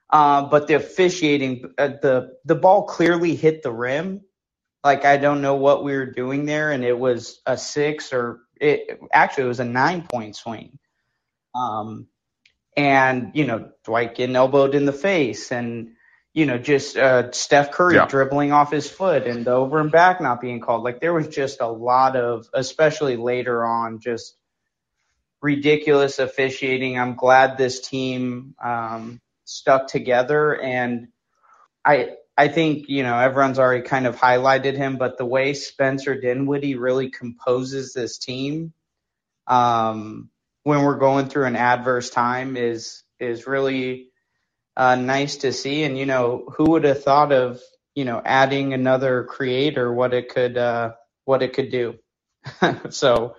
[0.09, 4.19] Uh, but the officiating, uh, the, the ball clearly hit the rim.
[4.83, 6.71] Like, I don't know what we were doing there.
[6.73, 10.77] And it was a six or it actually it was a nine point swing.
[11.55, 12.07] Um,
[12.75, 15.91] and, you know, Dwight getting elbowed in the face and,
[16.33, 18.05] you know, just uh, Steph Curry yeah.
[18.05, 20.83] dribbling off his foot and the over and back not being called.
[20.83, 24.35] Like there was just a lot of, especially later on, just
[25.41, 26.99] ridiculous officiating.
[26.99, 31.09] I'm glad this team um, stuck together, and
[31.85, 36.19] I I think you know everyone's already kind of highlighted him, but the way Spencer
[36.19, 38.73] Dinwiddie really composes this team
[39.47, 40.29] um,
[40.63, 44.09] when we're going through an adverse time is is really
[44.77, 45.83] uh, nice to see.
[45.83, 47.61] And you know, who would have thought of
[47.95, 50.93] you know adding another creator, what it could uh,
[51.25, 51.95] what it could do.
[52.91, 53.35] so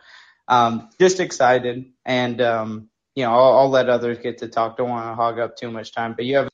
[0.52, 4.76] um, just excited, and um, you know, I'll, I'll let others get to talk.
[4.76, 6.48] Don't want to hog up too much time, but you have.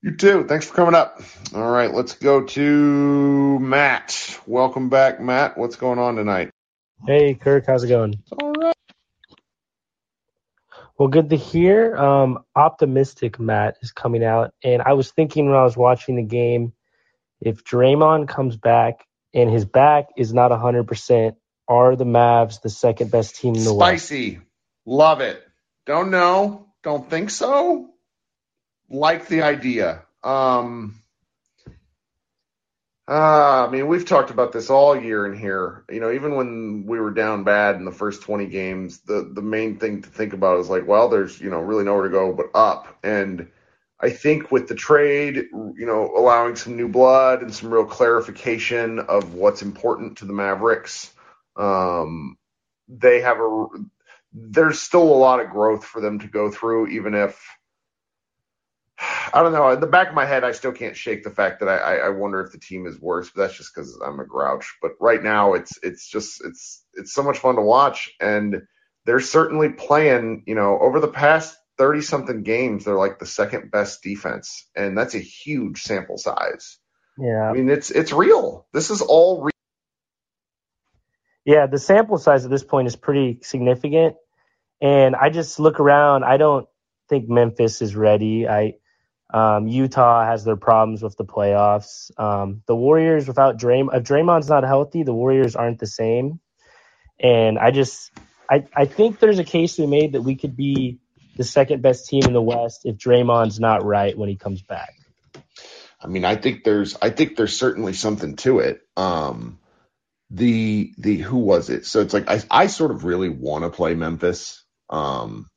[0.00, 0.44] You too.
[0.46, 1.20] Thanks for coming up.
[1.54, 4.38] All right, let's go to Matt.
[4.46, 5.58] Welcome back, Matt.
[5.58, 6.50] What's going on tonight?
[7.04, 7.64] Hey, Kirk.
[7.66, 8.22] How's it going?
[8.40, 8.76] All right.
[10.96, 11.96] Well, good to hear.
[11.96, 16.22] Um, optimistic Matt is coming out, and I was thinking when I was watching the
[16.22, 16.74] game,
[17.40, 19.04] if Draymond comes back
[19.34, 21.34] and his back is not hundred percent,
[21.68, 24.06] are the Mavs the second best team in the West?
[24.06, 24.40] Spicy,
[24.84, 25.42] love it.
[25.86, 27.90] Don't know, don't think so.
[28.88, 30.02] Like the idea.
[30.22, 31.02] Um,
[33.06, 35.84] uh, I mean, we've talked about this all year in here.
[35.90, 39.42] You know, even when we were down bad in the first 20 games, the, the
[39.42, 42.32] main thing to think about is like, well, there's, you know, really nowhere to go
[42.32, 42.98] but up.
[43.02, 43.48] And
[44.00, 48.98] I think with the trade, you know, allowing some new blood and some real clarification
[48.98, 51.13] of what's important to the Mavericks,
[51.56, 52.36] um,
[52.88, 53.66] they have a,
[54.32, 57.40] there's still a lot of growth for them to go through, even if
[59.32, 59.70] I don't know.
[59.70, 62.08] In the back of my head, I still can't shake the fact that I, I,
[62.10, 63.30] wonder if the team is worse.
[63.30, 64.76] But that's just because I'm a grouch.
[64.80, 68.62] But right now, it's it's just it's it's so much fun to watch, and
[69.04, 70.44] they're certainly playing.
[70.46, 74.96] You know, over the past thirty something games, they're like the second best defense, and
[74.96, 76.78] that's a huge sample size.
[77.18, 77.50] Yeah.
[77.50, 78.66] I mean, it's it's real.
[78.72, 79.53] This is all real.
[81.44, 84.16] Yeah, the sample size at this point is pretty significant.
[84.80, 86.24] And I just look around.
[86.24, 86.66] I don't
[87.08, 88.48] think Memphis is ready.
[88.48, 88.74] I
[89.32, 92.10] um, Utah has their problems with the playoffs.
[92.18, 96.38] Um, the Warriors, without Draymond, if Draymond's not healthy, the Warriors aren't the same.
[97.18, 98.12] And I just,
[98.48, 100.98] I, I think there's a case be made that we could be
[101.36, 104.94] the second best team in the West if Draymond's not right when he comes back.
[106.00, 108.82] I mean, I think there's, I think there's certainly something to it.
[108.96, 109.58] Um,
[110.34, 111.86] the, the, who was it?
[111.86, 115.48] So it's like, I, I sort of really want to play Memphis, um,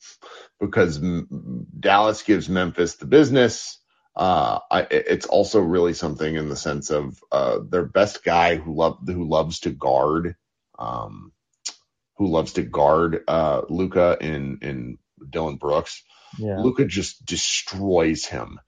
[0.59, 3.79] because M- Dallas gives Memphis the business.
[4.15, 8.75] Uh, I, it's also really something in the sense of, uh, their best guy who
[8.75, 10.35] love, who loves to guard,
[10.79, 11.31] um,
[12.17, 14.97] who loves to guard, uh, Luka in, in
[15.29, 16.03] Dillon Brooks.
[16.39, 16.61] Yeah.
[16.61, 18.59] Luka just destroys him.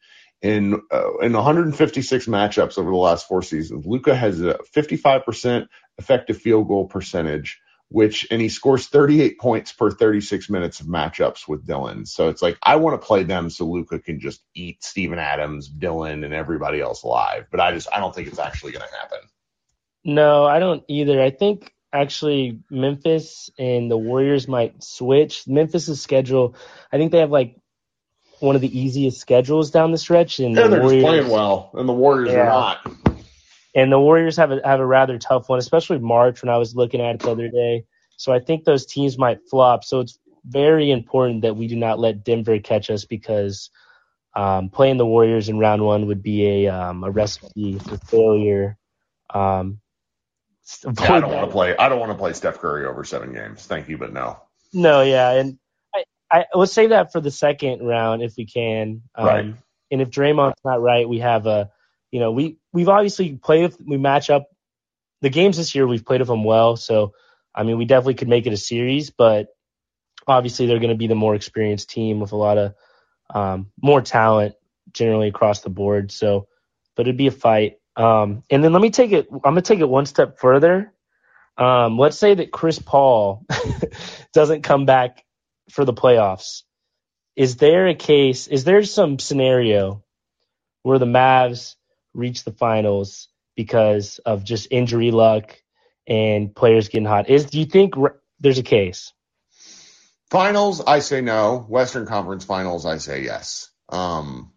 [0.41, 6.37] In uh, in 156 matchups over the last four seasons, Luka has a 55% effective
[6.37, 11.67] field goal percentage, which and he scores 38 points per 36 minutes of matchups with
[11.67, 12.05] Dillon.
[12.05, 15.67] So it's like I want to play them so Luka can just eat Steven Adams,
[15.67, 17.47] Dillon, and everybody else alive.
[17.51, 19.19] But I just I don't think it's actually going to happen.
[20.05, 21.21] No, I don't either.
[21.21, 25.47] I think actually Memphis and the Warriors might switch.
[25.47, 26.55] Memphis's schedule,
[26.91, 27.58] I think they have like
[28.39, 31.87] one of the easiest schedules down the stretch, and the they're Warriors, playing well, and
[31.87, 32.41] the Warriors Yeah.
[32.41, 32.91] are not.
[33.75, 36.75] and the Warriors have a have a rather tough one, especially March when I was
[36.75, 37.85] looking at it the other day.
[38.17, 39.83] So I think those teams might flop.
[39.83, 43.69] So it's very important that we do not let Denver catch us because
[44.35, 48.77] um, playing the Warriors in round one would be a um, a recipe for failure.
[49.33, 49.79] Um,
[51.01, 51.75] Yeah, I don't want to play.
[51.77, 53.65] I don't want to play Steph Curry over seven games.
[53.65, 54.39] Thank you, but no.
[54.73, 55.57] No, yeah, and
[56.31, 59.01] I, let's save that for the second round if we can.
[59.15, 59.55] Um, Right.
[59.91, 61.71] And if Draymond's not right, we have a,
[62.11, 63.63] you know, we we've obviously played.
[63.63, 64.47] With, we match up
[65.21, 65.87] the games this year.
[65.87, 67.13] We've played with them well, so
[67.55, 69.09] I mean, we definitely could make it a series.
[69.09, 69.47] But
[70.27, 72.75] obviously, they're going to be the more experienced team with a lot of
[73.33, 74.55] um, more talent
[74.93, 76.11] generally across the board.
[76.11, 76.47] So,
[76.95, 77.77] but it'd be a fight.
[77.95, 79.27] Um, and then let me take it.
[79.31, 80.93] I'm gonna take it one step further.
[81.57, 83.45] Um, let's say that Chris Paul
[84.33, 85.25] doesn't come back
[85.71, 86.63] for the playoffs.
[87.35, 88.47] Is there a case?
[88.47, 90.03] Is there some scenario
[90.83, 91.75] where the Mavs
[92.13, 95.55] reach the finals because of just injury luck
[96.07, 97.29] and players getting hot?
[97.29, 97.93] Is do you think
[98.39, 99.13] there's a case?
[100.31, 101.65] Finals, I say no.
[101.67, 103.69] Western Conference Finals, I say yes.
[103.89, 104.51] Um,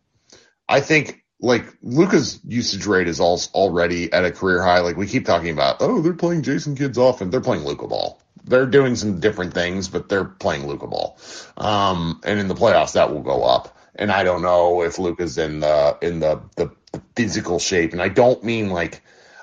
[0.68, 4.81] I think like Luka's usage rate is all, already at a career high.
[4.81, 7.31] Like we keep talking about, oh, they're playing Jason Kidd's often.
[7.31, 8.21] They're playing Luka ball.
[8.44, 11.18] They're doing some different things, but they're playing Luka ball.
[11.57, 13.76] Um, and in the playoffs, that will go up.
[13.94, 17.92] And I don't know if Luka's in the in the, the the physical shape.
[17.92, 19.02] And I don't mean like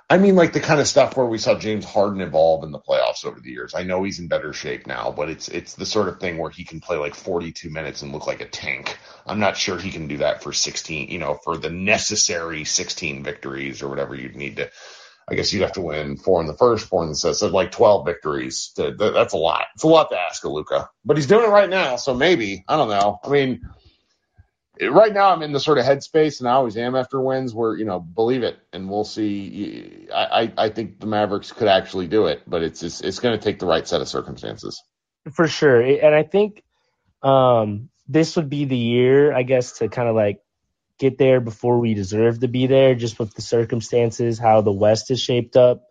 [0.10, 2.80] I mean like the kind of stuff where we saw James Harden evolve in the
[2.80, 3.76] playoffs over the years.
[3.76, 6.50] I know he's in better shape now, but it's it's the sort of thing where
[6.52, 8.98] he can play like 42 minutes and look like a tank.
[9.26, 13.24] I'm not sure he can do that for 16, you know, for the necessary 16
[13.24, 14.70] victories or whatever you'd need to.
[15.30, 17.48] I guess you'd have to win four in the first, four in the second, so
[17.48, 18.72] like 12 victories.
[18.76, 19.66] To, that- that's a lot.
[19.76, 22.64] It's a lot to ask of Luka, but he's doing it right now, so maybe
[22.68, 23.20] I don't know.
[23.24, 23.62] I mean,
[24.82, 27.76] right now I'm in the sort of headspace, and I always am after wins, where
[27.76, 30.08] you know, believe it, and we'll see.
[30.14, 33.38] I I, I think the Mavericks could actually do it, but it's it's, it's going
[33.38, 34.82] to take the right set of circumstances.
[35.34, 35.82] For sure.
[35.82, 36.64] And I think
[37.22, 40.40] um, this would be the year, I guess, to kind of like
[41.00, 45.12] get there before we deserve to be there, just with the circumstances, how the West
[45.12, 45.84] is shaped up.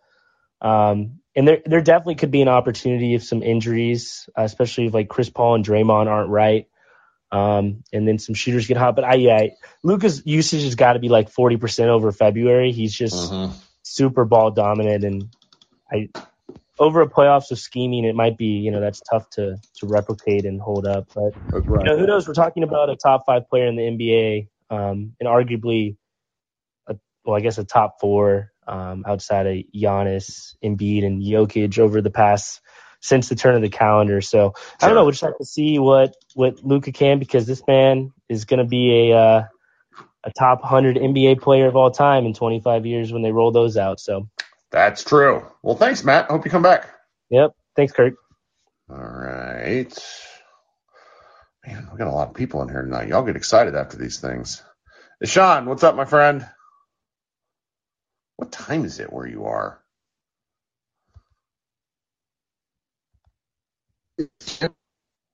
[0.61, 4.93] Um, and there, there definitely could be an opportunity if some injuries, uh, especially if
[4.93, 6.67] like Chris Paul and Draymond aren't right.
[7.31, 8.95] Um, and then some shooters get hot.
[8.95, 9.47] But I, yeah,
[9.83, 12.71] Luka's usage has got to be like 40% over February.
[12.71, 13.53] He's just Mhm.
[13.83, 15.03] super ball dominant.
[15.03, 15.29] And
[15.91, 16.09] I,
[16.79, 20.45] over a playoffs of scheming, it might be, you know, that's tough to, to replicate
[20.45, 21.07] and hold up.
[21.13, 22.27] But That's you know, who knows?
[22.27, 25.97] We're talking about a top five player in the NBA, um, and arguably,
[26.87, 32.01] a, well, I guess a top four um, outside of Giannis, Embiid, and Jokic over
[32.01, 32.61] the past
[33.01, 34.21] since the turn of the calendar.
[34.21, 35.03] So I don't know.
[35.03, 38.65] We'll just have to see what what Luka can because this man is going to
[38.65, 39.43] be a uh,
[40.23, 43.77] a top 100 NBA player of all time in 25 years when they roll those
[43.77, 43.99] out.
[43.99, 44.27] So,
[44.71, 45.45] That's true.
[45.63, 46.29] Well, thanks, Matt.
[46.29, 46.89] Hope you come back.
[47.29, 47.51] yep.
[47.75, 48.15] Thanks, Kirk.
[48.89, 49.97] All right.
[51.65, 53.09] Man, we got a lot of people in here tonight.
[53.09, 54.63] Y'all get excited after these things.
[55.23, 56.47] Sean, what's up, my friend?
[58.37, 59.81] What time is it where you are?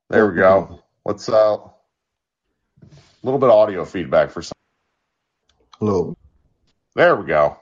[0.10, 0.82] There we go.
[1.04, 1.66] What's up?
[1.66, 1.70] uh,
[2.88, 4.54] a little bit of audio feedback for some.
[5.80, 6.16] Hello.
[6.96, 7.58] There we go.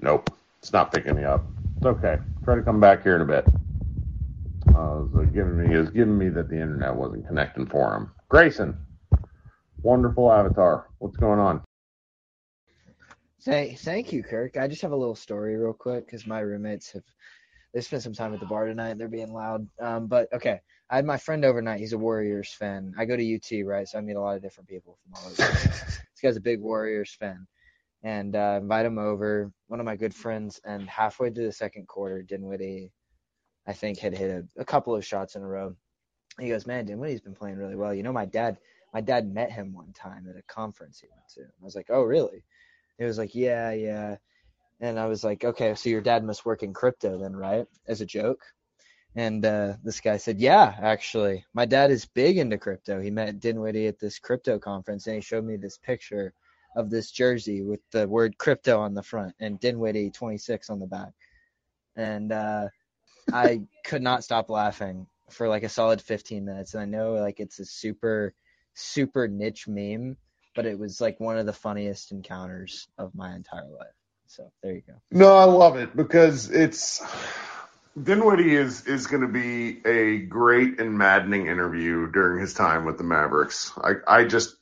[0.00, 1.44] Nope, it's not picking me up.
[1.76, 2.18] It's okay.
[2.44, 3.46] Try to come back here in a bit.
[4.80, 8.10] Uh, was giving me is giving me that the internet wasn't connecting for him.
[8.30, 8.74] Grayson,
[9.82, 10.88] wonderful avatar.
[10.98, 11.62] What's going on?
[13.42, 14.56] Thank, thank you, Kirk.
[14.56, 17.02] I just have a little story real quick because my roommates have
[17.74, 18.90] they spent some time at the bar tonight.
[18.90, 19.68] And they're being loud.
[19.80, 21.80] Um, but okay, I had my friend overnight.
[21.80, 22.94] He's a Warriors fan.
[22.98, 23.86] I go to UT, right?
[23.86, 25.58] So I meet a lot of different people from all over.
[25.68, 27.46] this guy's a big Warriors fan,
[28.02, 29.52] and uh, invite him over.
[29.68, 32.92] One of my good friends, and halfway through the second quarter, Dinwiddie,
[33.66, 35.74] I think, had hit a, a couple of shots in a row.
[36.38, 37.94] He goes, "Man, Dinwiddie's been playing really well.
[37.94, 38.58] You know, my dad,
[38.94, 41.42] my dad met him one time at a conference he went to.
[41.42, 42.44] I was like, "Oh, really?"
[42.98, 44.16] He was like, "Yeah, yeah."
[44.80, 47.66] And I was like, okay, so your dad must work in crypto then, right?
[47.86, 48.42] As a joke.
[49.14, 53.00] And uh, this guy said, yeah, actually, my dad is big into crypto.
[53.00, 56.32] He met Dinwiddie at this crypto conference, and he showed me this picture
[56.76, 60.86] of this jersey with the word crypto on the front and Dinwiddie 26 on the
[60.86, 61.12] back.
[61.96, 62.68] And uh,
[63.32, 66.74] I could not stop laughing for like a solid 15 minutes.
[66.74, 68.34] And I know like it's a super,
[68.74, 70.16] super niche meme,
[70.54, 73.94] but it was like one of the funniest encounters of my entire life.
[74.26, 74.94] So there you go.
[75.10, 77.02] No, I love it because it's
[78.00, 82.96] Dinwiddie is is going to be a great and maddening interview during his time with
[82.96, 83.72] the Mavericks.
[83.76, 84.54] I I just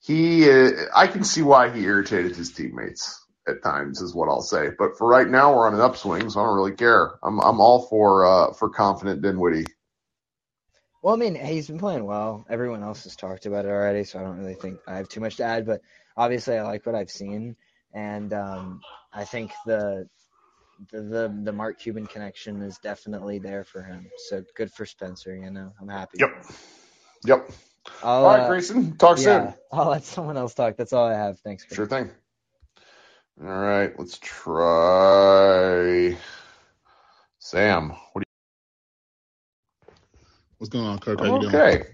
[0.00, 4.42] he uh, I can see why he irritated his teammates at times is what I'll
[4.42, 4.70] say.
[4.78, 7.18] But for right now, we're on an upswing, so I don't really care.
[7.22, 9.66] I'm I'm all for uh, for confident Dinwiddie.
[11.02, 12.44] Well, I mean, he's been playing well.
[12.50, 15.20] Everyone else has talked about it already, so I don't really think I have too
[15.20, 15.64] much to add.
[15.64, 15.80] But
[16.16, 17.56] obviously, I like what I've seen
[17.94, 18.80] and um,
[19.12, 20.08] I think the,
[20.90, 24.06] the the the Mark Cuban connection is definitely there for him.
[24.28, 25.34] So good for Spencer.
[25.34, 26.18] You know, I'm happy.
[26.20, 26.44] Yep.
[27.24, 27.50] Yep.
[28.02, 28.96] I'll, all right, uh, Grayson.
[28.96, 29.54] Talk yeah, soon.
[29.72, 30.76] I'll let someone else talk.
[30.76, 31.40] That's all I have.
[31.40, 31.64] Thanks.
[31.64, 31.76] Chris.
[31.76, 32.10] Sure thing.
[33.40, 36.16] All right, let's try
[37.38, 37.90] Sam.
[38.12, 39.92] What do
[40.58, 41.20] What's going on, Kirk?
[41.20, 41.34] How you?
[41.34, 41.54] you doing?
[41.54, 41.84] Okay.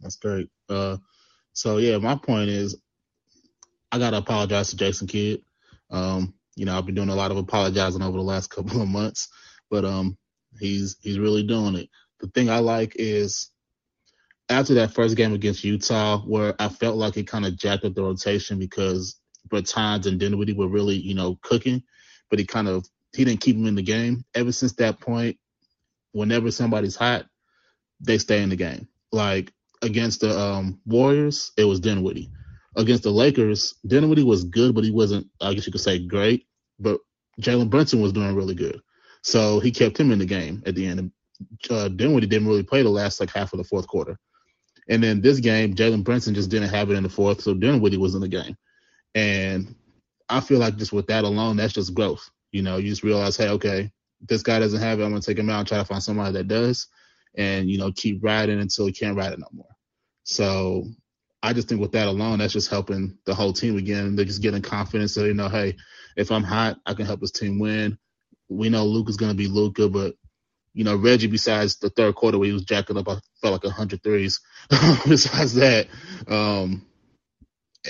[0.00, 0.50] That's great.
[0.68, 0.96] Uh,
[1.52, 2.76] so yeah, my point is,
[3.92, 5.42] I gotta apologize to Jason Kidd.
[5.92, 8.88] Um, you know, I've been doing a lot of apologizing over the last couple of
[8.88, 9.28] months,
[9.70, 10.18] but um,
[10.58, 11.88] he's he's really doing it.
[12.18, 13.52] The thing I like is
[14.48, 17.94] after that first game against Utah, where I felt like it kind of jacked up
[17.94, 21.82] the rotation because Bertans and Dinwiddie were really, you know, cooking,
[22.30, 24.24] but he kind of he didn't keep them in the game.
[24.34, 25.38] Ever since that point,
[26.12, 27.26] whenever somebody's hot,
[28.00, 28.88] they stay in the game.
[29.12, 32.30] Like against the um, Warriors, it was Dinwiddie.
[32.76, 36.46] Against the Lakers, Dinwiddie was good, but he wasn't, I guess you could say, great.
[36.78, 37.00] But
[37.40, 38.80] Jalen Brunson was doing really good.
[39.22, 41.10] So he kept him in the game at the end.
[41.70, 44.18] Uh, Dinwiddie didn't really play the last like half of the fourth quarter.
[44.88, 47.98] And then this game, Jalen Brunson just didn't have it in the fourth, so Dinwiddie
[47.98, 48.56] was in the game.
[49.18, 49.74] And
[50.28, 52.30] I feel like just with that alone, that's just growth.
[52.52, 55.04] You know, you just realize, hey, okay, this guy doesn't have it.
[55.04, 56.86] I'm gonna take him out and try to find somebody that does,
[57.34, 59.74] and you know, keep riding until he can't ride it no more.
[60.22, 60.84] So
[61.42, 64.14] I just think with that alone, that's just helping the whole team again.
[64.14, 65.14] They're just getting confidence.
[65.14, 65.76] So you know, hey,
[66.16, 67.98] if I'm hot, I can help this team win.
[68.48, 70.14] We know Luka's gonna be Luka, but
[70.74, 73.64] you know, Reggie, besides the third quarter where he was jacking up, I felt like
[73.64, 74.40] a hundred threes.
[75.08, 75.88] besides that,
[76.28, 76.86] um,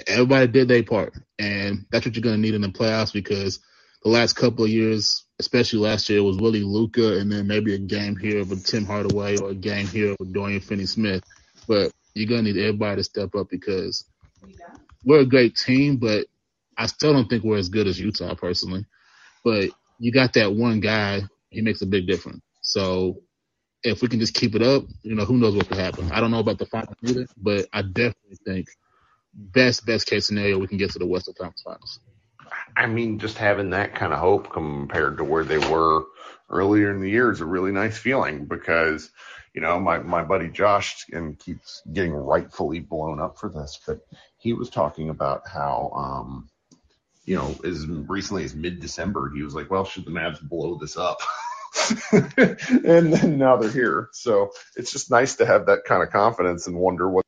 [0.06, 3.60] everybody did their part, and that's what you're gonna need in the playoffs because
[4.02, 7.78] the last couple of years, especially last year, was really Luka, and then maybe a
[7.78, 11.24] game here with Tim Hardaway or a game here with Dorian Finney-Smith.
[11.66, 14.04] But you're gonna need everybody to step up because
[15.04, 16.26] we're a great team, but
[16.76, 18.86] I still don't think we're as good as Utah personally.
[19.44, 22.40] But you got that one guy, he makes a big difference.
[22.60, 23.22] So
[23.82, 26.10] if we can just keep it up, you know, who knows what could happen.
[26.12, 28.68] I don't know about the finals either, but I definitely think
[29.38, 32.00] best best case scenario we can get to the Western Conference Finals.
[32.76, 36.04] I mean, just having that kind of hope compared to where they were
[36.50, 39.10] earlier in the year is a really nice feeling because,
[39.54, 44.00] you know, my, my buddy Josh and keeps getting rightfully blown up for this, but
[44.38, 46.48] he was talking about how, um,
[47.24, 50.78] you know, as recently as mid December, he was like, well, should the Mavs blow
[50.78, 51.18] this up?
[52.12, 54.08] and then now they're here.
[54.12, 57.24] So it's just nice to have that kind of confidence and wonder what.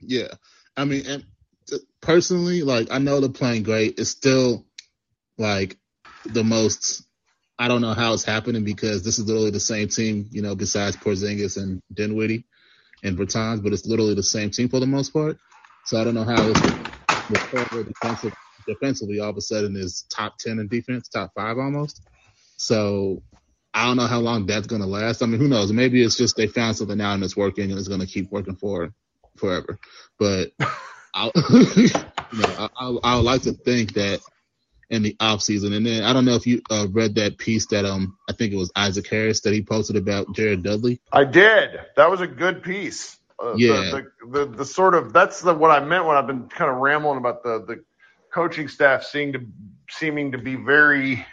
[0.00, 0.28] Yeah.
[0.76, 3.98] I mean, uh, personally, like, I know they're playing great.
[3.98, 4.64] It's still
[5.38, 5.76] like
[6.24, 7.06] the most
[7.58, 10.54] I don't know how it's happening because this is literally the same team, you know,
[10.54, 12.44] besides Porzingis and Dinwiddie
[13.02, 15.38] and Bertans, but it's literally the same team for the most part.
[15.86, 18.34] So I don't know how it's the defensive,
[18.66, 22.02] defensively all of a sudden is top 10 in defense, top five almost.
[22.58, 23.22] So
[23.72, 25.22] I don't know how long that's going to last.
[25.22, 25.72] I mean, who knows?
[25.72, 28.30] Maybe it's just they found something out and it's working and it's going to keep
[28.30, 28.92] working for
[29.38, 29.78] forever.
[30.18, 30.52] But
[31.14, 31.88] I, you
[32.32, 34.20] know, I, I, I would like to think that
[34.90, 35.72] in the off season.
[35.72, 38.52] And then I don't know if you uh, read that piece that um I think
[38.52, 41.00] it was Isaac Harris that he posted about Jared Dudley.
[41.12, 41.80] I did.
[41.96, 43.16] That was a good piece.
[43.42, 43.90] Uh, Yeah.
[43.90, 46.70] The, the, the the sort of that's the what I meant when I've been kind
[46.70, 47.84] of rambling about the the
[48.32, 49.46] coaching staff seeming to
[49.90, 51.24] seeming to be very.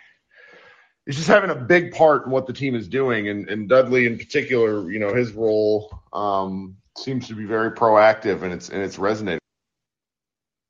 [1.05, 4.05] It's just having a big part in what the team is doing, and, and Dudley
[4.05, 8.81] in particular, you know, his role um, seems to be very proactive, and it's and
[8.81, 9.39] it's resonating.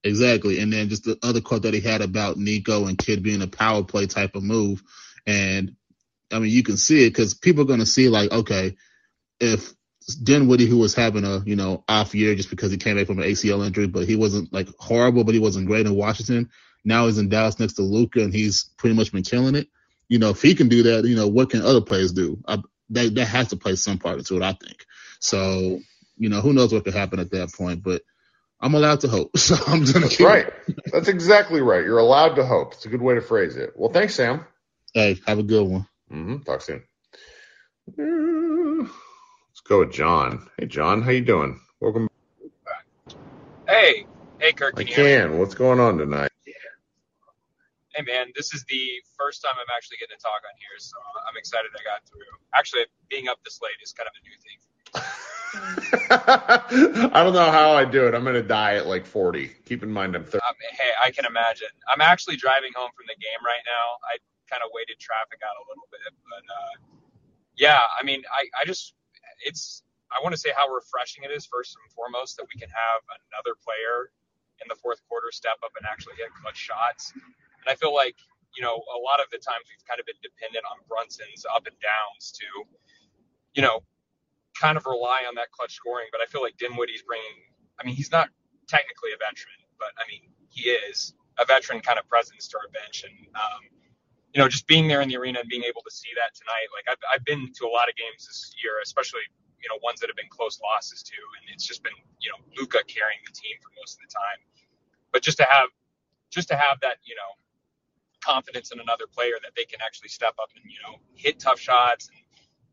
[0.04, 0.60] Exactly.
[0.60, 3.48] And then just the other quote that he had about Nico and Kidd being a
[3.48, 4.84] power play type of move.
[5.26, 5.76] And
[6.32, 8.76] I mean, you can see it because people are going to see like, okay,
[9.40, 9.74] if
[10.22, 13.20] Dinwiddie, who was having a, you know, off year just because he came back from
[13.20, 16.50] an ACL injury, but he wasn't like horrible, but he wasn't great in Washington.
[16.84, 19.70] Now he's in Dallas next to Luka and he's pretty much been killing it.
[20.10, 22.44] You know, if he can do that, you know, what can other players do?
[22.46, 22.58] I,
[22.90, 24.86] that, that has to play some part into it, I think.
[25.20, 25.80] So,
[26.18, 28.02] you know, who knows what could happen at that point, but
[28.60, 29.32] I'm allowed to hope.
[29.38, 30.54] So I'm going to That's right.
[30.92, 31.84] That's exactly right.
[31.84, 32.74] You're allowed to hope.
[32.74, 33.74] It's a good way to phrase it.
[33.76, 34.46] Well, thanks, Sam.
[34.94, 35.88] Hey, have a good one.
[36.12, 36.40] Mm-hmm.
[36.44, 36.84] Talk soon.
[37.98, 40.48] Let's go with John.
[40.58, 41.60] Hey, John, how you doing?
[41.82, 42.08] Welcome.
[42.66, 43.18] Back.
[43.68, 44.06] Hey,
[44.40, 44.76] hey, Kirk.
[44.78, 45.30] I Can you hear me?
[45.32, 45.40] can.
[45.40, 46.30] What's going on tonight?
[47.94, 48.90] Hey, man, this is the
[49.20, 50.98] first time I'm actually getting to talk on here, so
[51.30, 52.26] I'm excited I got through.
[52.56, 54.58] Actually, being up this late is kind of a new thing.
[56.10, 58.14] I don't know how I do it.
[58.14, 59.52] I'm gonna die at like 40.
[59.66, 60.38] Keep in mind I'm 30.
[60.38, 61.70] Um, hey, I can imagine.
[61.92, 63.98] I'm actually driving home from the game right now.
[64.10, 64.18] I
[64.50, 66.74] kind of waited traffic out a little bit, but uh,
[67.56, 68.94] yeah, I mean, I, I just,
[69.46, 72.70] it's, I want to say how refreshing it is first and foremost that we can
[72.70, 73.02] have
[73.34, 74.14] another player
[74.62, 77.14] in the fourth quarter step up and actually hit clutch shots.
[77.14, 78.16] And I feel like,
[78.54, 81.66] you know, a lot of the times we've kind of been dependent on Brunson's up
[81.66, 82.46] and downs to,
[83.58, 83.82] you know,
[84.60, 86.08] kind of rely on that clutch scoring.
[86.12, 87.46] But I feel like Dinwiddie's bringing,
[87.80, 88.30] I mean, he's not
[88.68, 92.70] technically a veteran, but I mean, he is a veteran kind of presence to our
[92.70, 93.04] bench.
[93.04, 93.62] And, um,
[94.34, 96.70] you know, just being there in the arena and being able to see that tonight,
[96.74, 99.22] like I've, I've been to a lot of games this year, especially,
[99.62, 102.38] you know, ones that have been close losses to, and it's just been, you know,
[102.58, 104.40] Luka carrying the team for most of the time.
[105.12, 105.70] But just to have,
[106.30, 107.38] just to have that, you know,
[108.22, 111.60] confidence in another player that they can actually step up and, you know, hit tough
[111.60, 112.18] shots and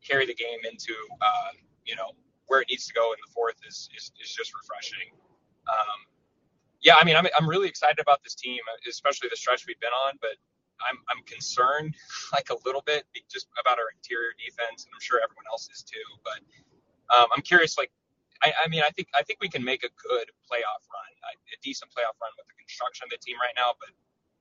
[0.03, 1.53] carry the game into, uh,
[1.87, 2.13] you know,
[2.47, 5.15] where it needs to go in the fourth is, is, is just refreshing.
[5.71, 6.01] Um,
[6.83, 8.59] yeah, I mean, I'm, I'm really excited about this team,
[8.89, 10.35] especially the stretch we've been on, but
[10.81, 11.95] I'm, I'm concerned
[12.33, 15.85] like a little bit just about our interior defense, and I'm sure everyone else is
[15.85, 16.03] too.
[16.25, 16.41] But
[17.13, 17.93] um, I'm curious, like,
[18.43, 21.59] I, I mean, I think I think we can make a good playoff run, a,
[21.61, 23.77] decent playoff run with the construction of the team right now.
[23.77, 23.93] But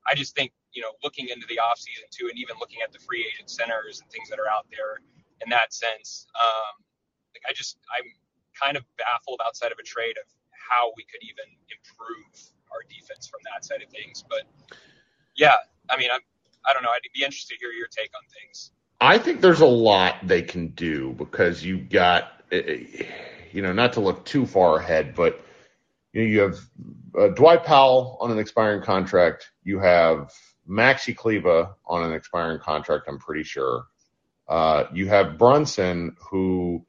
[0.08, 3.00] I just think, you know, looking into the offseason too, and even looking at the
[3.04, 5.04] free agent centers and things that are out there
[5.44, 6.80] in that sense, um,
[7.34, 8.07] like I just I'm
[8.59, 12.34] kind of baffled outside of a trade of how we could even improve
[12.71, 14.23] our defense from that side of things.
[14.27, 14.43] But
[15.36, 15.55] yeah,
[15.89, 16.21] I mean, I'm
[16.65, 16.89] I don't know.
[16.89, 18.71] I'd be interested to hear your take on things.
[19.01, 22.84] I think there's a lot they can do because you got, eh,
[23.51, 25.41] you know, not to look too far ahead, but
[26.11, 26.59] you, know, you have
[27.17, 29.49] uh, Dwight Powell on an expiring contract.
[29.63, 30.34] You have
[30.69, 33.05] Maxi Kleber on an expiring contract.
[33.07, 33.86] I'm pretty sure.
[34.47, 36.86] Uh, you have Brunson, who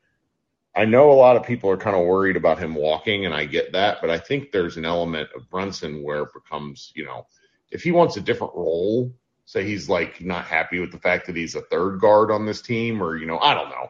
[0.76, 3.44] I know a lot of people are kind of worried about him walking, and I
[3.44, 7.26] get that, but I think there's an element of Brunson where it becomes, you know,
[7.70, 9.12] if he wants a different role,
[9.46, 12.62] say he's like not happy with the fact that he's a third guard on this
[12.62, 13.88] team, or you know, I don't know.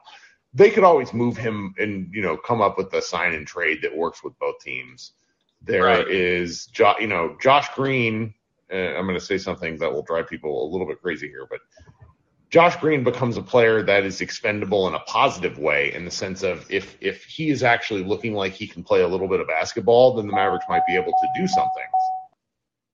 [0.54, 3.80] They could always move him and you know come up with a sign and trade
[3.82, 5.12] that works with both teams.
[5.62, 6.74] There is, Right.
[6.74, 8.32] jo- you know, Josh Green.
[8.72, 11.46] Uh, I'm going to say something that will drive people a little bit crazy here,
[11.50, 11.60] but
[12.50, 16.42] Josh Green becomes a player that is expendable in a positive way in the sense
[16.42, 19.46] of if if he is actually looking like he can play a little bit of
[19.46, 21.84] basketball, then the Mavericks might be able to do something.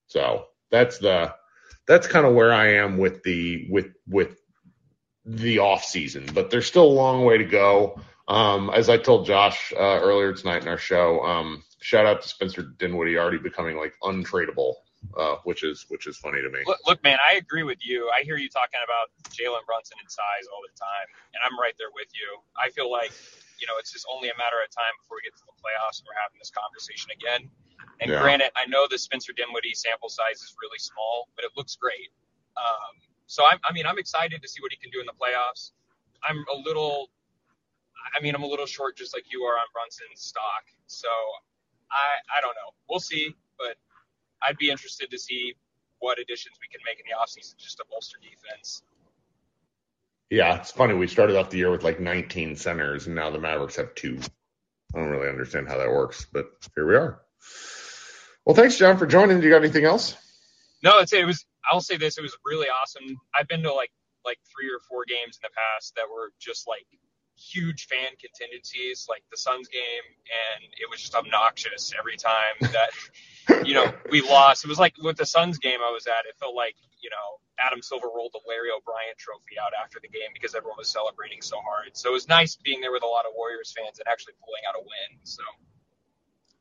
[0.08, 1.34] So that's the
[1.86, 4.38] that's kind of where I am with the with with
[5.24, 8.00] the off season, but there's still a long way to go.
[8.28, 12.28] Um, as I told Josh uh, earlier tonight in our show, um, shout out to
[12.28, 14.74] Spencer Dinwiddie already becoming like untradeable,
[15.16, 16.60] uh, which is which is funny to me.
[16.66, 18.10] Look, look, man, I agree with you.
[18.14, 21.74] I hear you talking about Jalen Brunson and size all the time, and I'm right
[21.78, 22.40] there with you.
[22.56, 23.12] I feel like,
[23.58, 26.00] you know, it's just only a matter of time before we get to the playoffs
[26.00, 27.48] and we're having this conversation again.
[28.00, 28.20] And Yeah.
[28.20, 32.12] granted, I know the Spencer Dinwiddie sample size is really small, but it looks great.
[32.56, 35.16] Um, So I'm, I mean, I'm excited to see what he can do in the
[35.18, 35.72] playoffs.
[36.22, 37.10] I'm a little,
[38.14, 40.64] I mean, I'm a little short, just like you are on Brunson's stock.
[40.86, 41.08] So
[41.90, 42.70] I, I don't know.
[42.88, 43.76] We'll see, but
[44.46, 45.54] I'd be interested to see
[45.98, 48.82] what additions we can make in the offseason just to bolster defense.
[50.30, 50.94] Yeah, it's funny.
[50.94, 54.18] We started off the year with like 19 centers, and now the Mavericks have two.
[54.94, 57.20] I don't really understand how that works, but here we are.
[58.44, 59.40] Well, thanks, John, for joining.
[59.40, 60.16] Do you got anything else?
[60.82, 61.44] No, it's, it was.
[61.70, 63.16] I'll say this: it was really awesome.
[63.34, 63.90] I've been to like
[64.24, 66.86] like three or four games in the past that were just like
[67.36, 72.90] huge fan contingencies, like the Suns game, and it was just obnoxious every time that
[73.66, 74.64] you know we lost.
[74.64, 76.26] It was like with the Suns game I was at.
[76.28, 80.08] It felt like you know Adam Silver rolled the Larry O'Brien trophy out after the
[80.08, 81.96] game because everyone was celebrating so hard.
[81.96, 84.62] So it was nice being there with a lot of Warriors fans and actually pulling
[84.68, 85.20] out a win.
[85.24, 85.42] So.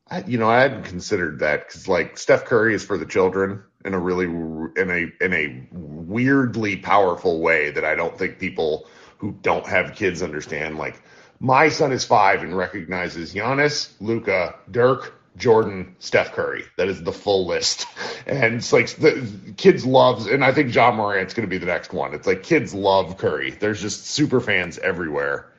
[0.08, 3.64] I, you know, I hadn't considered that because like Steph Curry is for the children
[3.84, 8.88] in a really in a in a weirdly powerful way that I don't think people
[9.18, 10.78] who don't have kids understand.
[10.78, 11.02] Like
[11.40, 16.64] my son is five and recognizes Giannis, Luka, Dirk, Jordan, Steph Curry.
[16.78, 17.88] That is the full list.
[18.28, 21.68] And it's like the kids loves, and I think Ja Morant's going to be the
[21.68, 22.16] next one.
[22.16, 23.52] It's like kids love Curry.
[23.52, 25.54] There's just super fans everywhere.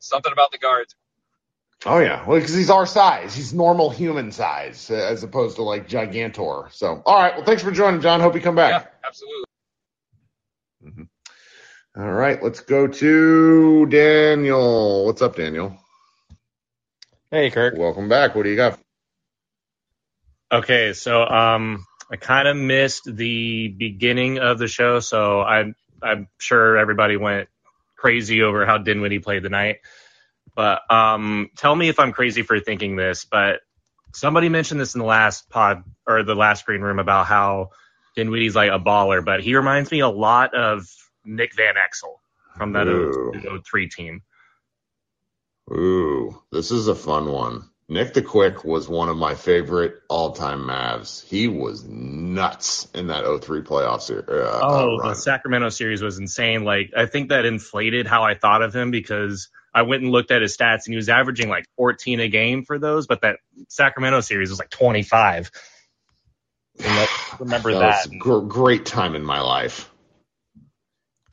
[0.00, 0.96] Something about the guards.
[1.86, 3.36] Oh yeah, well because he's our size.
[3.36, 6.72] He's normal human size as opposed to like gigantor.
[6.72, 8.20] So all right, well thanks for joining, John.
[8.20, 8.82] Hope you come back.
[8.82, 9.44] Yeah, absolutely.
[10.84, 11.02] Mm-hmm.
[11.96, 15.06] All right, let's go to Daniel.
[15.06, 15.78] What's up, Daniel?
[17.30, 17.74] Hey, Kirk.
[17.76, 18.34] Welcome back.
[18.34, 18.80] What do you got?
[20.50, 26.26] Okay, so um, I kind of missed the beginning of the show, so I'm I'm
[26.38, 27.48] sure everybody went
[27.94, 29.76] crazy over how Dinwiddie played tonight.
[30.56, 33.60] But um, tell me if I'm crazy for thinking this, but
[34.12, 37.70] somebody mentioned this in the last pod or the last green room about how
[38.16, 40.88] Dinwiddie's like a baller, but he reminds me a lot of
[41.24, 42.16] Nick Van Exel
[42.56, 43.60] from that Ooh.
[43.64, 44.22] 03 team.
[45.72, 47.70] Ooh, this is a fun one.
[47.88, 51.22] Nick the Quick was one of my favorite all-time Mavs.
[51.26, 54.28] He was nuts in that 03 playoff series.
[54.28, 55.14] Uh, Oh, uh, the.
[55.14, 56.64] Sacramento series was insane.
[56.64, 60.30] Like, I think that inflated how I thought of him because I went and looked
[60.30, 63.36] at his stats and he was averaging like 14 a game for those, but that
[63.68, 65.50] Sacramento series was like 25.
[66.82, 67.08] And
[67.38, 68.08] remember that that.
[68.08, 69.90] was gr- great time in my life.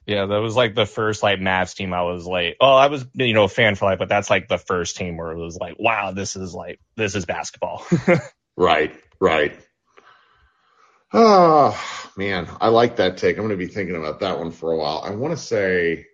[0.07, 3.05] Yeah, that was like the first like Mavs team I was like, oh, I was
[3.13, 5.57] you know a fan for like, but that's like the first team where it was
[5.57, 7.85] like, wow, this is like this is basketball.
[8.57, 9.57] Right, right.
[11.13, 11.79] Oh
[12.15, 13.37] man, I like that take.
[13.37, 15.01] I'm going to be thinking about that one for a while.
[15.03, 16.05] I want to say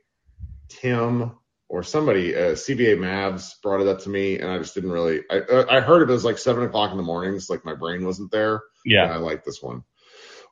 [0.70, 1.32] Tim
[1.70, 5.22] or somebody, uh, CBA Mavs brought it up to me, and I just didn't really.
[5.30, 8.06] I uh, I heard it was like seven o'clock in the mornings, like my brain
[8.06, 8.62] wasn't there.
[8.86, 9.04] Yeah.
[9.04, 9.84] And I like this one.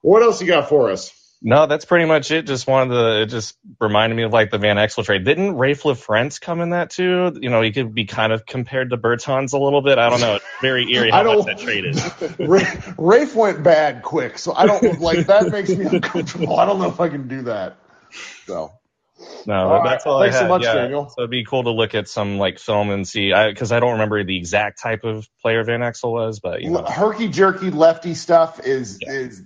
[0.02, 1.12] What else you got for us?
[1.42, 2.48] No, that's pretty much it.
[2.48, 3.22] Just wanted to.
[3.22, 5.26] It just reminded me of like the Van Exel trade.
[5.26, 7.38] Didn't Raef LaFrentz come in that too?
[7.40, 10.00] You know, he could be kind of compared to Bertans a little bit.
[10.00, 10.36] I don't know.
[10.36, 12.96] It's very eerie I how don't- much that trade is.
[12.98, 15.50] Rafe went bad quick, so I don't like that.
[15.52, 16.58] Makes me uncomfortable.
[16.60, 17.78] I don't know if I can do that.
[18.48, 18.72] So.
[19.46, 20.12] No, All that's right.
[20.12, 20.20] all.
[20.22, 20.74] Thanks I so much, yeah.
[20.74, 21.08] Daniel.
[21.10, 23.94] So it'd be cool to look at some like film and see, because I, don't
[23.94, 28.14] remember the exact type of player Van Exel was, but you know, herky jerky lefty
[28.14, 29.42] stuff is is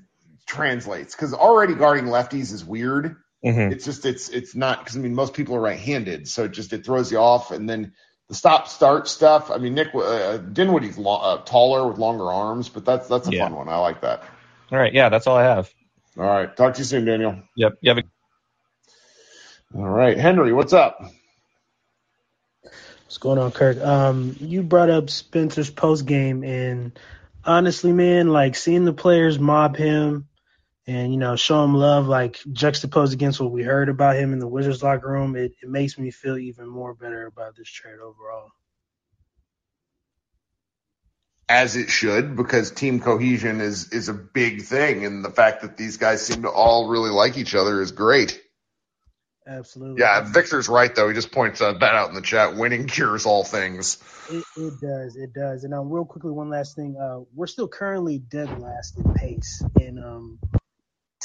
[0.49, 3.15] translates because already guarding lefties is weird.
[3.45, 3.71] Mhm.
[3.71, 6.73] It's just it's it's not because I mean most people are right-handed, so it just
[6.73, 7.51] it throws you off.
[7.51, 7.93] And then
[8.27, 9.49] the stop start stuff.
[9.51, 13.31] I mean Nick uh, Dinwiddie's lo- uh, taller with longer arms, but that's that's a
[13.31, 13.45] Yeah.
[13.45, 13.69] fun one.
[13.69, 14.23] I like that.
[14.71, 15.69] all right, yeah, that's all I have.
[16.17, 17.41] All right, talk to you soon, Daniel.
[17.55, 18.03] Yep, you have a
[19.77, 20.99] All right, Henry, what's up?
[23.05, 23.77] What's going on, Kirk?
[23.79, 26.97] Um, you brought up Spencer's post game, and
[27.43, 30.27] honestly, man, like seeing the players mob him
[30.89, 34.39] and you know show him love, like juxtaposed against what we heard about him in
[34.39, 37.99] the Wizards locker room, it, it makes me feel even more better about this trade
[37.99, 38.49] overall.
[41.47, 45.77] As it should, because team cohesion is is a big thing, and the fact that
[45.77, 48.41] these guys seem to all really like each other is great.
[49.45, 50.01] Absolutely.
[50.01, 51.07] Yeah, Victor's right though.
[51.07, 52.55] He just points uh, that out in the chat.
[52.55, 53.97] Winning cures all things.
[54.31, 55.63] It, it does, it does.
[55.63, 56.97] And um, real quickly, one last thing.
[56.97, 60.39] Uh, we're still currently dead last in pace, and um,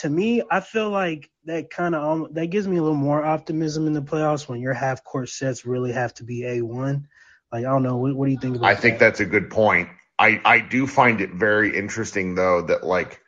[0.04, 3.24] to me, I feel like that kind of um, that gives me a little more
[3.24, 7.08] optimism in the playoffs when your half court sets really have to be a one.
[7.50, 8.68] Like I don't know, what, what do you think about?
[8.68, 9.88] I think that's a good point.
[10.18, 13.18] I, I do find it very interesting though that like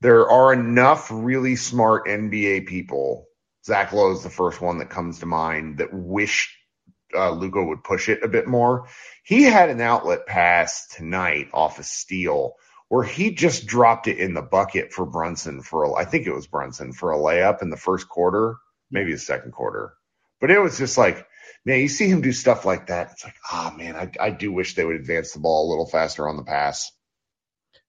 [0.00, 3.26] there are enough really smart NBA people.
[3.62, 6.56] Zach Lowe is the first one that comes to mind that wish
[7.14, 8.88] uh, Luka would push it a bit more.
[9.22, 12.54] He had an outlet pass tonight off a steal
[12.92, 16.34] where he just dropped it in the bucket for Brunson for a, I think it
[16.34, 18.56] was Brunson for a layup in the first quarter,
[18.90, 19.94] maybe the second quarter.
[20.42, 21.26] But it was just like,
[21.64, 23.12] man, you see him do stuff like that.
[23.12, 25.86] It's like, oh man, I, I do wish they would advance the ball a little
[25.86, 26.92] faster on the pass.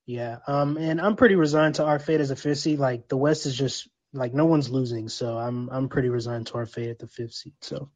[0.06, 2.80] Yeah, um, and I'm pretty resigned to our fate as a fifth seed.
[2.80, 6.54] Like the West is just like no one's losing, so I'm I'm pretty resigned to
[6.60, 7.56] our fate at the fifth seed.
[7.60, 7.90] So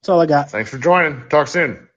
[0.00, 0.52] that's all I got.
[0.52, 1.28] Thanks for joining.
[1.28, 1.88] Talk soon.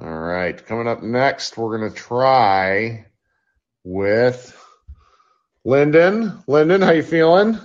[0.00, 3.06] All right, coming up next, we're gonna try
[3.82, 4.56] with
[5.64, 6.44] Lyndon.
[6.46, 7.58] Lyndon, how you feeling?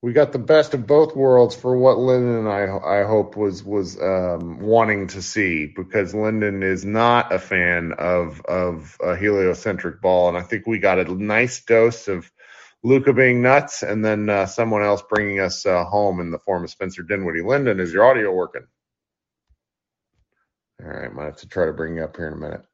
[0.00, 3.62] We got the best of both worlds for what Lyndon and I I hope was
[3.62, 10.00] was um, wanting to see because Lyndon is not a fan of of a heliocentric
[10.00, 12.32] ball, and I think we got a nice dose of
[12.82, 16.64] Luka being nuts, and then uh, someone else bringing us uh, home in the form
[16.64, 17.42] of Spencer Dinwiddie.
[17.42, 18.66] Lyndon, is your audio working?
[20.82, 22.64] All right, might have to try to bring you up here in a minute.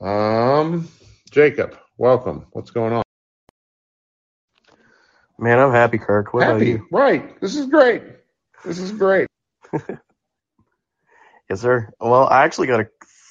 [0.00, 0.88] Um,
[1.30, 2.46] Jacob, welcome.
[2.52, 3.02] What's going on?
[5.38, 6.34] Man, I'm happy, Kirk.
[6.34, 6.86] What about Happy, you?
[6.90, 7.40] right?
[7.40, 8.02] This is great.
[8.64, 9.26] This is great.
[11.50, 11.92] Yes, sir.
[11.98, 12.88] Well, I actually got a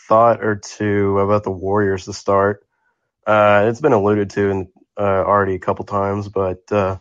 [0.10, 2.66] thought or two about the Warriors to start.
[3.26, 4.68] Uh, it's been alluded to in,
[4.99, 6.97] uh, already a couple times, but uh,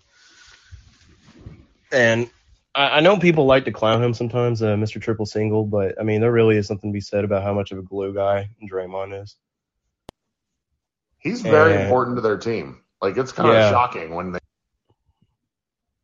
[1.91, 2.31] and
[2.79, 5.01] I, I know people like to clown him sometimes, uh, Mr.
[5.03, 7.73] Triple Single, but I mean there really is something to be said about how much
[7.73, 9.37] of a glue guy Draymond is.
[11.19, 12.83] He's very And- important to their team.
[13.03, 14.39] Like it's kind of shocking when they.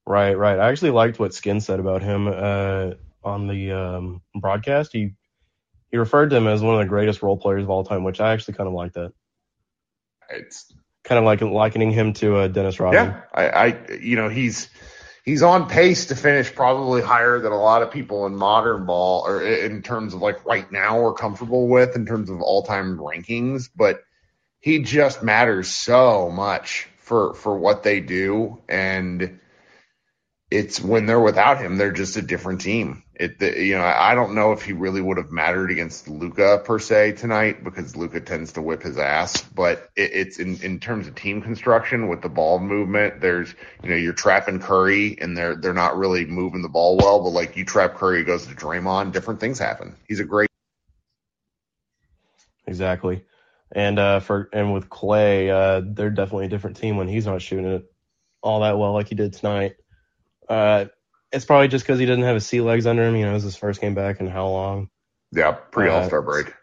[0.07, 0.59] Right, right.
[0.59, 2.91] I actually liked what Skin said about him uh,
[3.25, 4.93] on the um, broadcast.
[4.93, 5.15] He
[5.91, 8.21] he referred to him as one of the greatest role players of all time, which
[8.21, 9.13] I actually kind of like that.
[10.31, 10.73] It's
[11.05, 13.09] Kind of like likening him to uh, Dennis Rodman.
[13.09, 14.71] yeah, I, I, you know, he's
[15.25, 19.27] he's on pace to finish probably higher than a lot of people in modern ball,
[19.27, 22.99] or in terms of like right now we're comfortable with in terms of all time
[22.99, 23.69] rankings.
[23.75, 24.05] But
[24.61, 29.41] he just matters so much for for what they do, and
[30.55, 33.03] it's when they're without him, they're just a different team.
[33.13, 36.79] It, you know, I don't know if he really would have mattered against Luka per
[36.79, 39.43] se tonight because Luka tends to whip his ass.
[39.43, 43.21] But it, it's in in terms of team construction with the ball movement.
[43.21, 43.53] There's,
[43.83, 47.21] you know, you're trapping Curry and they're they're not really moving the ball well.
[47.21, 49.11] But like you trap Curry, goes to Draymond.
[49.13, 49.97] Different things happen.
[50.07, 50.49] He's a great.
[52.67, 53.25] Exactly.
[53.73, 57.43] And uh, for and with Klay, uh, they're definitely a different team when he's not
[57.43, 57.91] shooting it
[58.41, 59.75] all that well like he did tonight.
[60.49, 60.87] Uh,
[61.33, 63.17] it's probably just because he didn't have his sea legs under him.
[63.17, 64.89] You know, it was his first game back in how long?
[65.33, 66.55] Yeah, pre All Star Uh, break.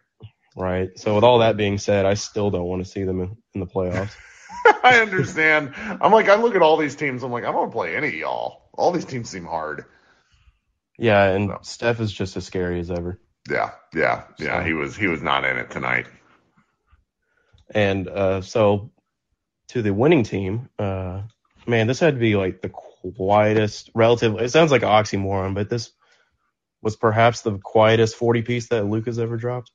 [0.55, 0.89] Right.
[0.97, 3.61] So with all that being said, I still don't want to see them in, in
[3.61, 4.13] the playoffs.
[4.83, 5.73] I understand.
[5.75, 7.23] I'm like, I look at all these teams.
[7.23, 8.69] I'm like, I don't want to play any of y'all.
[8.73, 9.85] All these teams seem hard.
[10.97, 13.19] Yeah, and Steph is just as scary as ever.
[13.49, 14.59] Yeah, yeah, yeah.
[14.59, 16.05] So- He was he was not in it tonight.
[17.73, 18.91] And uh, so
[19.69, 21.21] to the winning team, uh,
[21.65, 22.69] man, this had to be like the
[23.15, 24.39] quietest, relative.
[24.39, 25.91] It sounds like an oxymoron, but this
[26.81, 29.71] was perhaps the quietest 40 piece that Luka's ever dropped.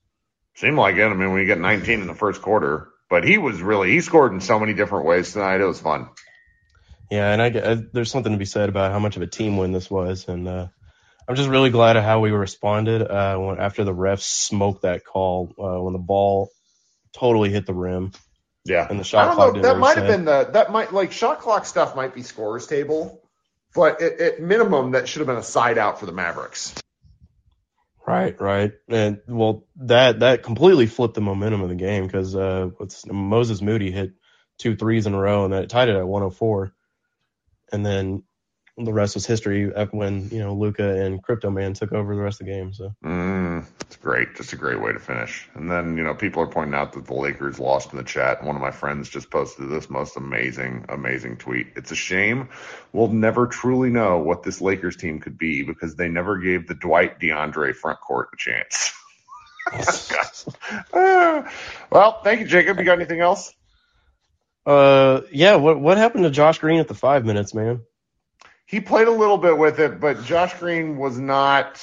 [0.55, 1.05] Seemed like it.
[1.05, 4.33] I mean, we got 19 in the first quarter, but he was really he scored
[4.33, 5.61] in so many different ways tonight.
[5.61, 6.09] It was fun.
[7.11, 9.57] Yeah, and I, uh, there's something to be said about how much of a team
[9.57, 10.67] win this was, and uh,
[11.29, 15.05] I'm just really glad of how we responded uh, when after the refs smoked that
[15.05, 16.51] call uh, when the ball
[17.13, 18.13] totally hit the rim.
[18.69, 19.63] Yeah, and the I shot don't clock know.
[19.63, 23.23] That might have been the that might like shot clock stuff might be scores table,
[23.75, 26.75] but at, at minimum that should have been a side out for the Mavericks.
[28.07, 32.71] Right, right, and well, that that completely flipped the momentum of the game because uh,
[33.11, 34.13] Moses Moody hit
[34.59, 36.73] two threes in a row and that tied it at 104,
[37.73, 38.23] and then
[38.79, 42.21] the rest was history uh, when you know Luka and Crypto Man took over the
[42.21, 42.73] rest of the game.
[42.73, 44.35] So Mm, it's great.
[44.35, 45.49] Just a great way to finish.
[45.55, 48.45] And then, you know, people are pointing out that the Lakers lost in the chat.
[48.45, 51.69] One of my friends just posted this most amazing, amazing tweet.
[51.77, 52.49] It's a shame.
[52.93, 56.75] We'll never truly know what this Lakers team could be because they never gave the
[56.75, 58.93] Dwight DeAndre front court a chance.
[61.91, 62.79] Well, thank you, Jacob.
[62.79, 63.53] You got anything else?
[64.67, 67.83] uh, yeah, what what happened to Josh Green at the five minutes, man?
[68.67, 71.81] He played a little bit with it, but Josh Green was not.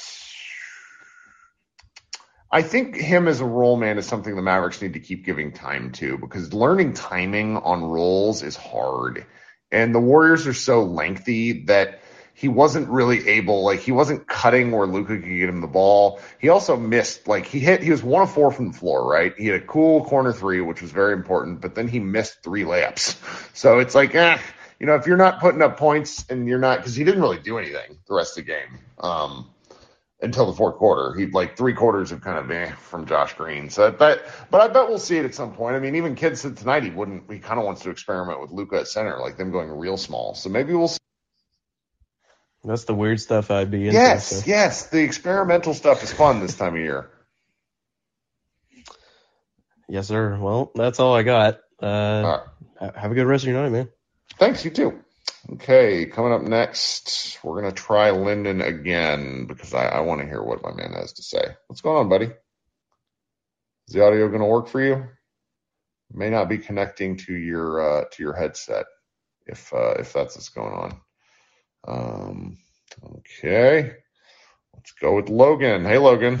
[2.50, 5.52] I think him as a role man is something the Mavericks need to keep giving
[5.52, 9.26] time to because learning timing on roles is hard.
[9.72, 12.00] And the Warriors are so lengthy that
[12.34, 16.20] he wasn't really able, like, he wasn't cutting where Luka could get him the ball.
[16.40, 19.32] He also missed, like, he hit, he was one of four from the floor, right?
[19.36, 22.64] He had a cool corner three, which was very important, but then he missed three
[22.64, 23.16] layups.
[23.54, 24.38] So it's like, eh,
[24.80, 27.38] you know, if you're not putting up points and you're not, because he didn't really
[27.38, 28.78] do anything the rest of the game.
[28.98, 29.50] Um,
[30.24, 31.16] until the fourth quarter.
[31.16, 33.70] He like three quarters of kind of eh from Josh Green.
[33.70, 35.76] So that, but I bet we'll see it at some point.
[35.76, 37.30] I mean, even Kidd said tonight he wouldn't.
[37.30, 40.34] He kind of wants to experiment with Luka at center, like them going real small.
[40.34, 40.88] So maybe we'll.
[40.88, 40.98] see.
[42.64, 43.98] That's the weird stuff I'd be into.
[43.98, 44.42] Yes, so.
[44.46, 47.10] yes, the experimental stuff is fun this time of year.
[49.86, 50.38] Yes, sir.
[50.40, 51.58] Well, that's all I got.
[51.82, 52.40] Uh, right.
[52.80, 53.88] ha- Have a good rest of your night, man.
[54.38, 55.00] Thanks, you too.
[55.52, 60.42] Okay, coming up next, we're gonna try Lyndon again because I, I want to hear
[60.42, 61.42] what my man has to say.
[61.66, 62.26] What's going on, buddy?
[63.86, 65.06] Is the audio gonna work for you?
[66.12, 68.86] May not be connecting to your uh, to your headset
[69.46, 71.00] if uh, if that's what's going on.
[71.86, 72.58] Um,
[73.16, 73.92] okay,
[74.74, 75.84] let's go with Logan.
[75.84, 76.40] Hey, Logan.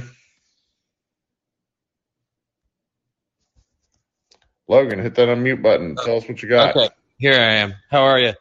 [4.66, 5.94] Logan, hit that unmute button.
[5.96, 6.74] Tell us what you got.
[6.74, 6.88] Okay,
[7.18, 7.74] here I am.
[7.90, 8.32] How are you?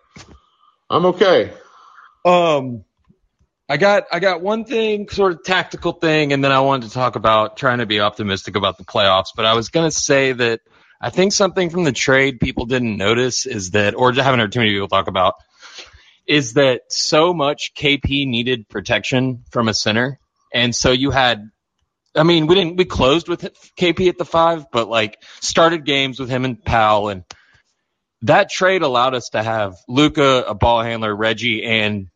[0.89, 1.51] I'm okay.
[2.25, 2.85] Um,
[3.69, 6.93] I got I got one thing, sort of tactical thing, and then I wanted to
[6.93, 9.29] talk about trying to be optimistic about the playoffs.
[9.35, 10.61] But I was gonna say that
[11.01, 14.51] I think something from the trade people didn't notice is that, or just haven't heard
[14.51, 15.35] too many people talk about,
[16.27, 20.19] is that so much KP needed protection from a center,
[20.53, 21.49] and so you had.
[22.15, 23.41] I mean, we didn't we closed with
[23.75, 27.23] KP at the five, but like started games with him and Powell and
[28.23, 32.07] that trade allowed us to have Luka, a ball handler, Reggie, and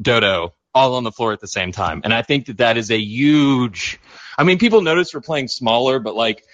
[0.00, 2.00] Dodo all on the floor at the same time.
[2.04, 4.00] And I think that that is a huge.
[4.36, 6.44] I mean, people notice we're playing smaller, but like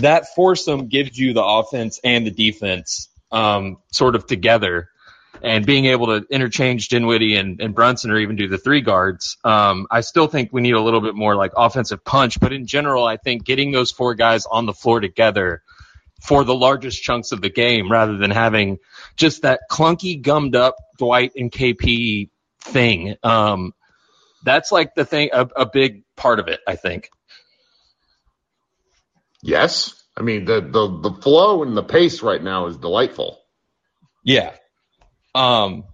[0.00, 4.90] that foursome gives you the offense and the defense um, sort of together.
[5.42, 9.36] And being able to interchange Dinwiddie and, and Brunson or even do the three guards,
[9.44, 12.40] um, I still think we need a little bit more like offensive punch.
[12.40, 15.62] But in general, I think getting those four guys on the floor together
[16.22, 18.78] for the largest chunks of the game rather than having
[19.16, 23.16] just that clunky gummed up Dwight and KP thing.
[23.22, 23.74] Um,
[24.44, 27.10] that's like the thing, a, a big part of it, I think.
[29.42, 33.38] Yes, I mean the the the flow and the pace right now is delightful.
[34.24, 34.54] Yeah.
[35.34, 35.84] Um,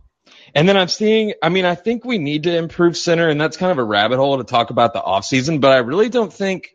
[0.54, 3.56] and then I'm seeing, I mean, I think we need to improve center, and that's
[3.56, 6.70] kind of a rabbit hole to talk about the offseason, but I really don't think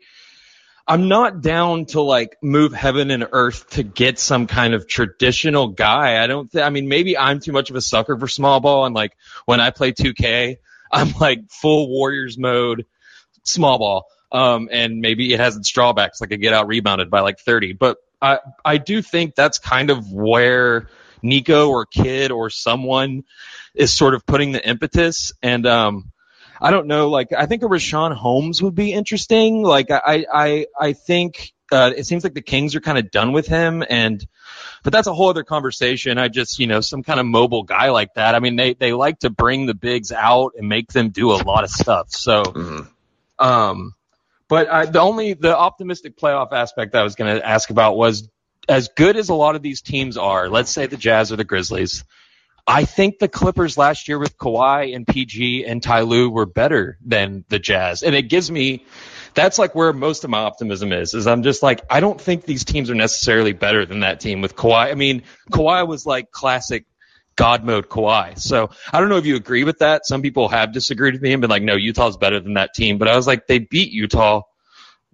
[0.88, 5.68] I'm not down to like move heaven and earth to get some kind of traditional
[5.68, 6.22] guy.
[6.22, 8.86] I don't th- I mean, maybe I'm too much of a sucker for small ball
[8.86, 9.14] and like
[9.44, 10.56] when I play 2K,
[10.90, 12.86] I'm like full Warriors mode,
[13.42, 14.06] small ball.
[14.32, 17.74] Um, and maybe it has its drawbacks, like I get out rebounded by like 30,
[17.74, 20.88] but I, I do think that's kind of where
[21.22, 23.24] Nico or Kidd or someone
[23.74, 25.32] is sort of putting the impetus.
[25.42, 26.12] And, um,
[26.60, 29.62] I don't know, like, I think a Richaun Holmes would be interesting.
[29.62, 33.32] Like, I, I, I think, uh, it seems like the Kings are kind of done
[33.32, 34.26] with him and,
[34.82, 36.18] but that's a whole other conversation.
[36.18, 38.34] I just, you know, some kind of mobile guy like that.
[38.34, 41.38] I mean, they, they like to bring the bigs out and make them do a
[41.42, 42.10] lot of stuff.
[42.10, 42.42] So,
[43.38, 43.94] um,
[44.48, 48.28] but I, the only, the optimistic playoff aspect I was going to ask about was
[48.68, 51.44] as good as a lot of these teams are, let's say the Jazz or the
[51.44, 52.04] Grizzlies,
[52.68, 56.98] I think the Clippers last year with Kawhi and PG and Ty Lue were better
[57.02, 58.02] than the Jazz.
[58.02, 58.84] And it gives me,
[59.32, 62.44] that's like where most of my optimism is, is I'm just like, I don't think
[62.44, 64.90] these teams are necessarily better than that team with Kawhi.
[64.90, 66.84] I mean, Kawhi was like classic
[67.36, 68.38] God mode Kawhi.
[68.38, 70.04] So I don't know if you agree with that.
[70.04, 72.98] Some people have disagreed with me and been like, no, Utah's better than that team.
[72.98, 74.42] But I was like, they beat Utah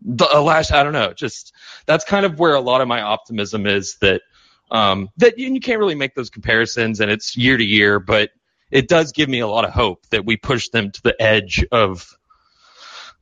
[0.05, 1.55] the uh, last, I don't know, just
[1.87, 4.23] that's kind of where a lot of my optimism is that,
[4.71, 8.31] um, that you, you can't really make those comparisons and it's year to year, but
[8.71, 11.65] it does give me a lot of hope that we push them to the edge
[11.71, 12.09] of,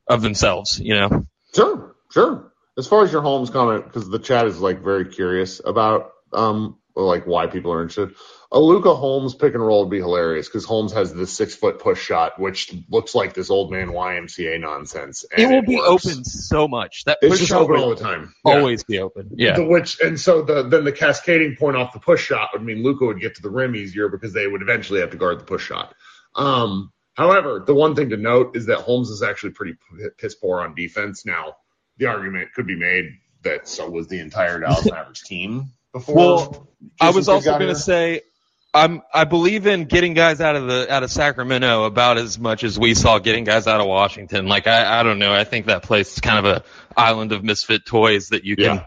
[0.06, 1.26] of themselves, you know?
[1.54, 2.52] Sure, sure.
[2.78, 6.78] As far as your Holmes comment, because the chat is like very curious about um
[6.94, 8.16] like why people are interested.
[8.54, 11.78] A Luka Holmes pick and roll would be hilarious because Holmes has this six foot
[11.78, 15.24] push shot, which looks like this old man YMCA nonsense.
[15.34, 16.06] It will be works.
[16.06, 17.04] open so much.
[17.04, 18.34] That It's push just shot open will all the time.
[18.44, 18.58] Yeah.
[18.58, 19.30] Always be open.
[19.34, 19.56] Yeah.
[19.56, 22.82] The which and so the then the cascading point off the push shot would mean
[22.82, 25.44] Luka would get to the rim easier because they would eventually have to guard the
[25.44, 25.94] push shot.
[26.34, 29.76] Um, however, the one thing to note is that Holmes is actually pretty
[30.18, 31.24] piss poor on defense.
[31.24, 31.56] Now,
[31.96, 33.12] the argument could be made
[33.44, 36.14] that so was the entire Dallas Mavericks team before.
[36.14, 36.68] Well,
[37.00, 38.22] I was also going to say,
[38.74, 42.64] I'm I believe in getting guys out of the out of Sacramento about as much
[42.64, 44.46] as we saw getting guys out of Washington.
[44.46, 46.64] Like I I don't know, I think that place is kind of a
[46.96, 48.84] island of misfit toys that you can Yeah.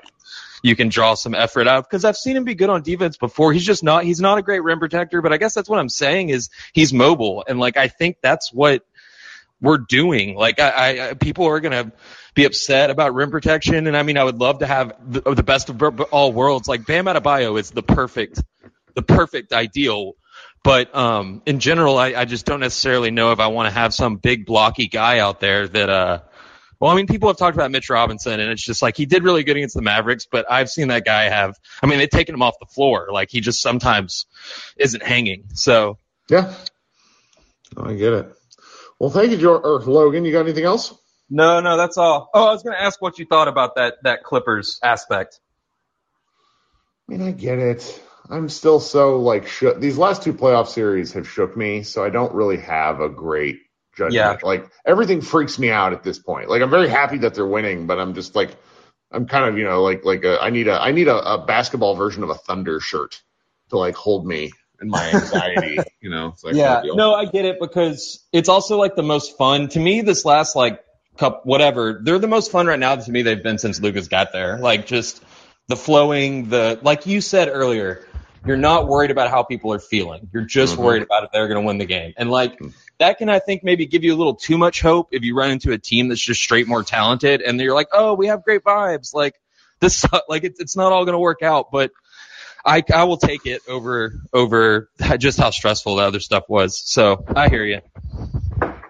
[0.64, 3.18] you can draw some effort out of because I've seen him be good on defense
[3.18, 3.54] before.
[3.54, 5.90] He's just not he's not a great rim protector, but I guess that's what I'm
[5.90, 8.84] saying is he's mobile and like I think that's what
[9.62, 10.36] we're doing.
[10.36, 11.92] Like I, I people are gonna
[12.34, 15.44] be upset about rim protection, and I mean I would love to have the, the
[15.44, 15.82] best of
[16.12, 16.68] all worlds.
[16.68, 18.42] Like Bam Adebayo is the perfect
[18.96, 20.14] the perfect ideal.
[20.64, 23.94] But um, in general, I, I just don't necessarily know if I want to have
[23.94, 26.22] some big blocky guy out there that uh.
[26.78, 29.24] Well, I mean, people have talked about Mitch Robinson, and it's just like he did
[29.24, 31.56] really good against the Mavericks, but I've seen that guy have.
[31.82, 33.08] I mean, they've taken him off the floor.
[33.12, 34.26] Like he just sometimes
[34.76, 35.46] isn't hanging.
[35.54, 36.54] So Yeah.
[37.78, 38.34] I get it.
[39.00, 40.26] Well, thank you, George, or Logan.
[40.26, 40.94] You got anything else?
[41.30, 42.30] no, no, that's all.
[42.34, 45.40] Oh, I was going to ask what you thought about that that Clippers aspect.
[47.08, 48.02] I mean, I get it.
[48.30, 49.80] I'm still so like shook.
[49.80, 53.60] These last two playoff series have shook me, so I don't really have a great
[53.96, 54.14] judgment.
[54.14, 54.38] Yeah.
[54.42, 56.50] Like everything freaks me out at this point.
[56.50, 58.56] Like I'm very happy that they're winning, but I'm just like
[59.12, 61.46] I'm kind of you know like like a, I need a I need a, a
[61.46, 63.22] basketball version of a Thunder shirt
[63.70, 64.52] to like hold me
[64.82, 65.78] in my anxiety.
[66.02, 69.04] you know, it's like yeah, no no, I get it because it's also like the
[69.04, 70.02] most fun to me.
[70.02, 70.84] This last like
[71.18, 74.32] cup, whatever, they're the most fun right now to me they've been since Luka's got
[74.34, 74.58] there.
[74.58, 75.24] Like just
[75.68, 78.06] the flowing, the like you said earlier,
[78.46, 80.30] you're not worried about how people are feeling.
[80.34, 80.80] You're just Mhm.
[80.84, 82.60] worried about if they're going to win the game, and like
[83.00, 85.52] that can I think maybe give you a little too much hope if you run
[85.52, 88.64] into a team that's just straight more talented, and you're like, oh, we have great
[88.64, 89.36] vibes, like
[89.80, 91.92] this, like it's it's not all going to work out, but.
[92.68, 94.90] I, I will take it over over
[95.20, 96.80] just how stressful the other stuff was.
[96.84, 97.82] So I hear you.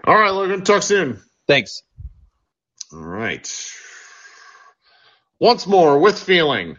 [0.06, 0.64] All right, Logan.
[0.64, 1.22] Talk soon.
[1.46, 1.84] Thanks.
[2.94, 3.46] All right.
[5.40, 6.78] Once more with feeling.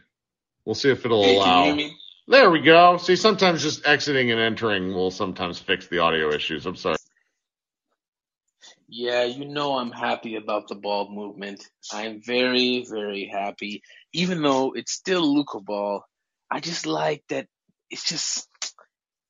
[0.64, 1.90] We'll see if it'll Hey, can you allow.
[2.28, 2.96] There we go.
[2.96, 6.66] See, sometimes just exiting and entering will sometimes fix the audio issues.
[6.66, 6.96] I'm sorry.
[8.88, 11.64] Yeah, you know I'm happy about the ball movement.
[11.92, 13.82] I'm very, very happy.
[14.12, 16.04] Even though it's still Luka ball,
[16.50, 17.46] I just like that
[17.90, 18.48] it's just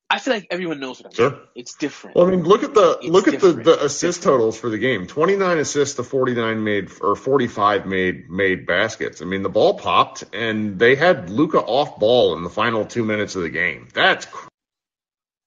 [0.09, 1.31] I feel like everyone knows what I'm Sure.
[1.31, 1.43] doing.
[1.57, 2.17] It's different.
[2.17, 4.79] Well, I mean, look at the It's look at the, the assist totals for the
[4.79, 5.07] game.
[5.07, 9.21] 29 assists to 49 made or 45 made made baskets.
[9.21, 13.05] I mean, the ball popped and they had Luka off ball in the final 2
[13.05, 13.89] minutes of the game.
[13.95, 14.49] That's cr-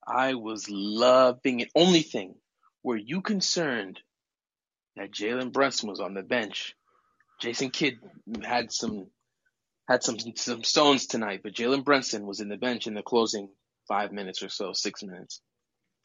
[0.06, 1.70] I was loving it.
[1.76, 2.36] Only thing,
[2.84, 4.00] were you concerned
[4.98, 6.76] that Jalen Brunson was on the bench?
[7.40, 8.00] Jason Kidd
[8.44, 9.08] had some
[9.88, 13.50] had some some stones tonight, but Jalen Brunson was in the bench in the closing
[13.90, 15.42] five minutes or so, six minutes.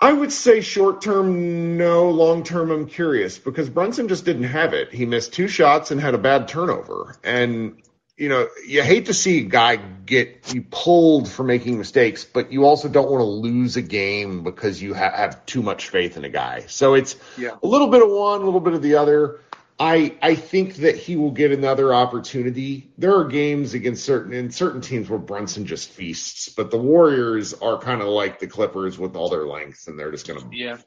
[0.00, 2.10] I would say short term, no.
[2.10, 4.92] Long term, I'm curious because Brunson just didn't have it.
[4.92, 7.14] He missed two shots and had a bad turnover.
[7.22, 7.80] And,
[8.16, 12.52] you know, you hate to see a guy get you pulled for making mistakes, but
[12.52, 16.16] you also don't want to lose a game because you ha- have too much faith
[16.16, 16.64] in a guy.
[16.66, 17.56] So it's Yeah.
[17.62, 19.40] a little bit of one, a little bit of the other.
[19.78, 22.92] I I think that he will get another opportunity.
[22.96, 27.54] There are games against certain in certain teams where Brunson just feasts, but the Warriors
[27.54, 30.78] are kind of like the Clippers with all their length, and they're just gonna Yeah.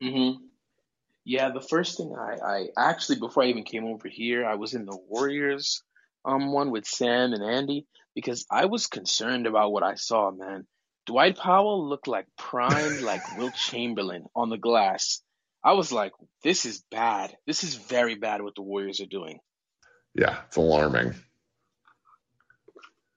[0.00, 0.30] hmm
[1.24, 4.74] Yeah, the first thing I, I actually before I even came over here, I was
[4.74, 5.82] in the Warriors
[6.24, 10.66] um one with Sam and Andy because I was concerned about what I saw, man.
[11.04, 15.22] Dwight Powell looked like prime like Wilt Chamberlain on the glass.
[15.66, 16.12] I was like,
[16.44, 17.36] this is bad.
[17.48, 19.40] This is very bad what the Warriors are doing.
[20.14, 21.14] yeah, it's alarming.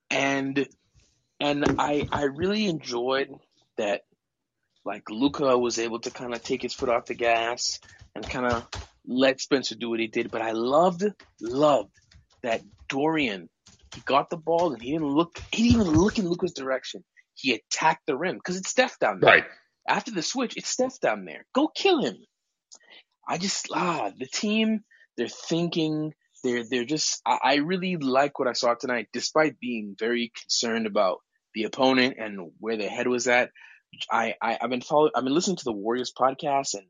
[0.10, 0.68] and
[1.40, 3.30] and I I really enjoyed
[3.78, 4.02] that
[4.86, 7.80] like Luka was able to kind of take his foot off the gas
[8.16, 8.66] and kind of
[9.08, 10.32] let Spencer do what he did.
[10.32, 11.04] But I loved
[11.42, 11.92] loved
[12.44, 13.50] that Dorian
[13.92, 17.04] he got the ball and he didn't look he didn't even look in Luka's direction.
[17.36, 19.32] He attacked the rim because it's Steph down there.
[19.36, 19.46] Right.
[19.88, 21.46] After the switch, it's Steph down there.
[21.54, 22.18] Go kill him.
[23.28, 24.84] I just ah the team
[25.18, 26.14] they're thinking
[26.44, 30.88] they're they're just I, I really like what I saw tonight despite being very concerned
[30.88, 31.20] about
[31.54, 33.52] the opponent and where their head was at.
[34.12, 36.86] I, I I've been following I've been listening to the Warriors podcast and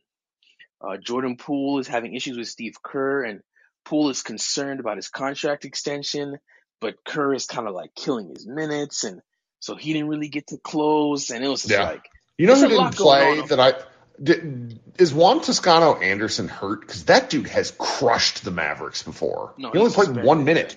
[0.81, 3.41] uh, Jordan Poole is having issues with Steve Kerr and
[3.85, 6.37] Poole is concerned about his contract extension,
[6.79, 9.21] but Kerr is kind of like killing his minutes and
[9.59, 11.83] so he didn't really get to close and it was just Yeah.
[11.83, 12.03] like
[12.37, 13.73] You know who didn't play that I
[14.21, 16.81] did, is Juan Toscano Anderson hurt?
[16.81, 19.53] Because that dude has crushed the Mavericks before.
[19.57, 20.75] No, he only played one minute.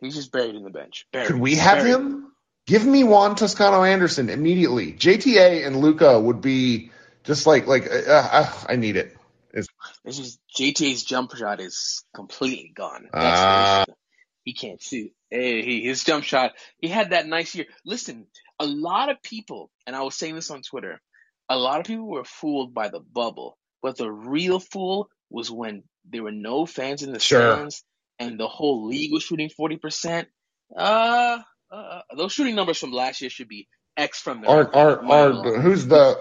[0.00, 1.06] He's just buried in the bench.
[1.12, 1.26] Buried.
[1.26, 1.94] Could we have Buried.
[1.94, 2.32] him?
[2.66, 4.92] Give me Juan Toscano Anderson immediately.
[4.92, 6.90] JTA and Luka would be
[7.24, 9.16] just like like uh, uh, I need it.
[9.52, 9.68] It's,
[10.04, 13.08] just JT's jump shot is completely gone.
[13.12, 13.86] Ah.
[14.44, 15.12] He can't shoot.
[15.30, 16.52] Hey, he, his jump shot.
[16.78, 17.66] He had that nice year.
[17.84, 18.26] Listen,
[18.58, 21.00] a lot of people, and I was saying this on Twitter,
[21.48, 25.82] a lot of people were fooled by the bubble, but the real fool was when
[26.10, 27.54] there were no fans in the Sure.
[27.56, 27.84] stands
[28.18, 30.28] and the whole league was shooting forty percent.
[30.76, 31.40] Uh,
[31.70, 35.62] uh, those shooting numbers from last year should be X from the aren't aren't aren't
[35.62, 36.18] who's the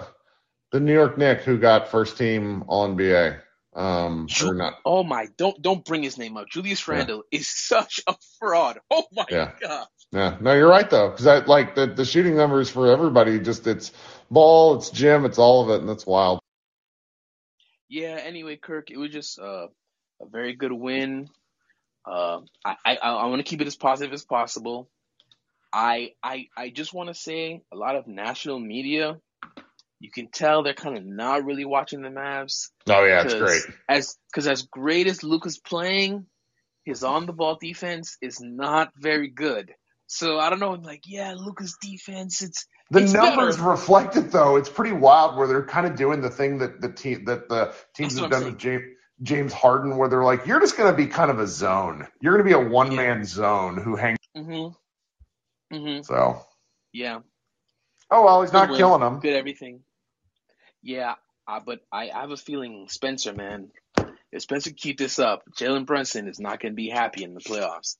[0.72, 3.42] the New York Knicks who got first team on BA?
[3.78, 4.74] Um, or not?
[4.86, 5.28] Oh my!
[5.38, 6.50] Don't don't bring his name up.
[6.50, 8.80] Julius Randle is such a fraud.
[8.92, 9.52] Oh my Yeah.
[9.62, 9.88] god!
[10.12, 13.40] Yeah, no, you're right though, because I like the the shooting numbers for everybody.
[13.40, 13.92] Just it's
[14.32, 16.40] ball, it's gym, it's all of it, and that's wild.
[17.90, 18.20] Yeah.
[18.24, 19.68] Anyway, Kirk, it was just uh,
[20.22, 21.30] a very good win.
[22.06, 24.90] Uh, I I, I want to keep it as positive as possible.
[25.74, 29.20] I I I just want to say a lot of national media.
[30.00, 32.70] You can tell they're kind of not really watching the Mavs.
[32.88, 33.62] Oh yeah, it's great.
[33.90, 36.28] As because as great as Luka's playing,
[36.84, 39.74] his on the ball defense is not very good.
[40.06, 40.74] So I don't know.
[40.74, 43.70] I'm Like, yeah, Luka's defense, it's The it's numbers better.
[43.70, 44.56] reflect it though.
[44.58, 47.74] It's pretty wild where they're kind of doing the thing that the team that the
[47.96, 48.84] teams That's have what I'm done with James
[49.24, 52.08] James Harden, where they're like, you're just going to be kind of a zone.
[52.22, 54.20] You're going to be a one man zone who hangs.
[54.38, 54.76] Mhm.
[55.74, 56.06] Mhm.
[56.06, 56.46] So,
[56.94, 57.22] Yeah.
[58.12, 58.78] oh well, he's Good not win.
[58.78, 59.20] killing them.
[59.20, 59.82] Good everything.
[60.84, 61.16] Yeah,
[61.48, 63.70] uh, but I, I have a feeling Spencer, man,
[64.32, 67.42] if Spencer keep this up, Jalen Brunson is not going to be happy in the
[67.42, 67.96] playoffs.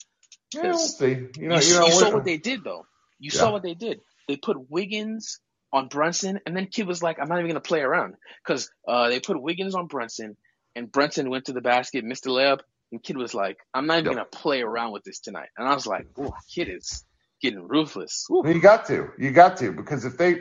[0.54, 1.28] Yeah, we'll see.
[1.38, 2.86] You know, you, you know, you saw what- they did though.
[3.20, 3.40] You Yeah.
[3.40, 4.02] saw what they did.
[4.28, 5.40] They put Wiggins
[5.74, 8.16] on Brunson, and then Kidd was like, "I'm not even going to play around,"
[8.46, 10.38] because uh, they put Wiggins on Brunson,
[10.76, 12.60] and Brunson went to the basket, missed the layup,
[12.92, 14.16] and Kidd was like, "I'm not even Yep.
[14.16, 17.06] going to play around with this tonight." And I was like, "Oh, Kidd is
[17.42, 19.10] getting ruthless." You got to.
[19.18, 20.36] You got to because if they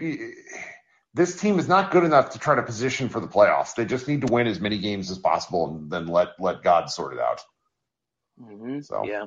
[1.16, 3.74] this team is not good enough to try to position for the playoffs.
[3.74, 6.90] They just need to win as many games as possible and then let let God
[6.90, 7.40] sort it out.
[8.38, 9.26] hmm So Yeah.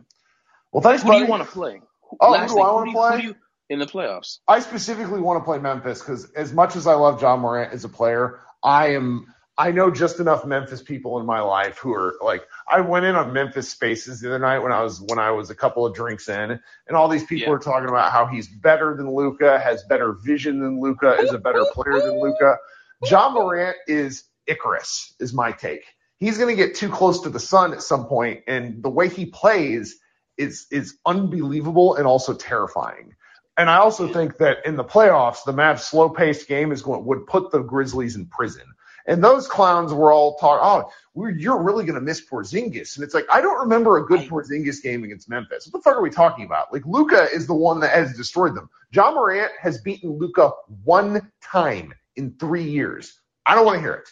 [0.72, 1.20] well, thanks, Who buddy.
[1.22, 1.82] do you want to play?
[2.10, 3.22] Who- Oh, who last do thing, I wanna do play?
[3.24, 3.36] you-
[3.72, 4.40] in the playoffs?
[4.48, 7.84] I specifically want to play Memphis because as much as I love Ja Morant as
[7.86, 12.16] a player, I am I know just enough Memphis people in my life who are
[12.22, 15.32] like I went in on Memphis Spaces the other night when I was when I
[15.32, 16.52] was a couple of drinks in,
[16.88, 17.56] and all these people Yeah.
[17.56, 21.38] are talking about how he's better than Luka, has better vision than Luka, is a
[21.38, 22.58] better player than Luka.
[23.06, 25.84] Ja Morant is Icarus, is my take.
[26.20, 29.10] He's going to get too close to the sun at some point, and the way
[29.10, 30.00] he plays
[30.38, 33.14] is is unbelievable and also terrifying.
[33.58, 37.28] And I also think that in the playoffs, the Mavs' slow-paced game is going would
[37.28, 38.64] put the Grizzlies in prison.
[39.08, 42.96] And those clowns were all talking, oh, we're, you're really going to miss Porzingis.
[42.96, 45.68] And it's like, I don't remember a good Porzingis game against Memphis.
[45.68, 46.72] What the fuck are we talking about?
[46.72, 48.70] Like, Luka is the one that has destroyed them.
[48.92, 50.52] Ja Morant has beaten Luka
[50.84, 53.20] one time in three years.
[53.46, 54.10] I don't want to hear it.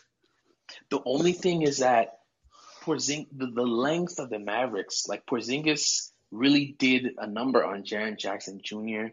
[0.90, 2.20] The only thing is that
[2.84, 8.18] Porzing the, the length of the Mavericks, like Porzingis really did a number on Jaren
[8.18, 9.08] Jackson Jr.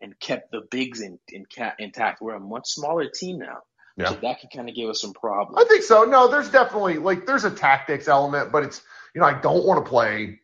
[0.00, 1.46] and kept the bigs in, in
[1.78, 2.22] intact.
[2.22, 3.58] We're a much smaller team now.
[3.98, 4.10] Yeah.
[4.10, 5.62] So that could kind of give us some problems.
[5.62, 6.04] I think so.
[6.04, 8.80] No, there's definitely like there's a tactics element, but it's
[9.14, 10.38] you know I don't want to play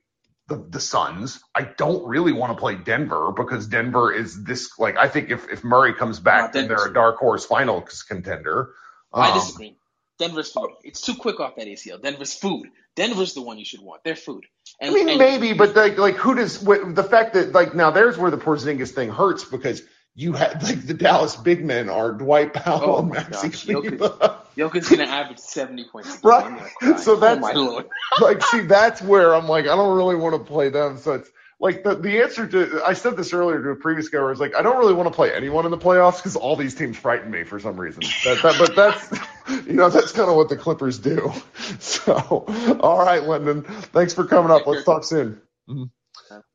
[0.48, 1.40] the the Suns.
[1.54, 5.48] I don't really want to play Denver because Denver is this like I think if
[5.48, 8.72] if Murray comes back, then they're a dark horse finals contender.
[9.12, 9.76] I Um, disagree.
[10.18, 10.70] Denver's food.
[10.82, 12.00] It's too quick off that ACL.
[12.02, 12.68] Denver's food.
[12.96, 14.04] Denver's the one you should want.
[14.04, 14.44] Their food.
[14.80, 17.90] I mean, and maybe, but like, like who does what, the fact that like now
[17.90, 19.82] there's where the Porzingis thing hurts because
[20.14, 24.38] you had like the Dallas big men are Dwight Powell Oh and Maxi Kleber.
[24.56, 26.18] Jokic's gonna average seventy points.
[26.18, 26.30] A game.
[26.32, 27.00] I'm gonna Right.
[27.00, 27.88] So that's oh my lord.
[28.20, 30.98] like, see, that's where I'm like, I don't really want to play them.
[30.98, 34.18] So it's like the, the answer to, I said this earlier to a previous guy
[34.18, 36.36] where I was like, I don't really want to play anyone in the playoffs because
[36.36, 38.02] all these teams frighten me for some reason.
[38.24, 41.32] That, that, but that's, you know, that's kind of what the Clippers do.
[41.78, 42.44] So,
[42.80, 44.66] all right, Lyndon, thanks for coming up.
[44.66, 45.40] Let's talk soon.
[45.68, 45.90] Mhm.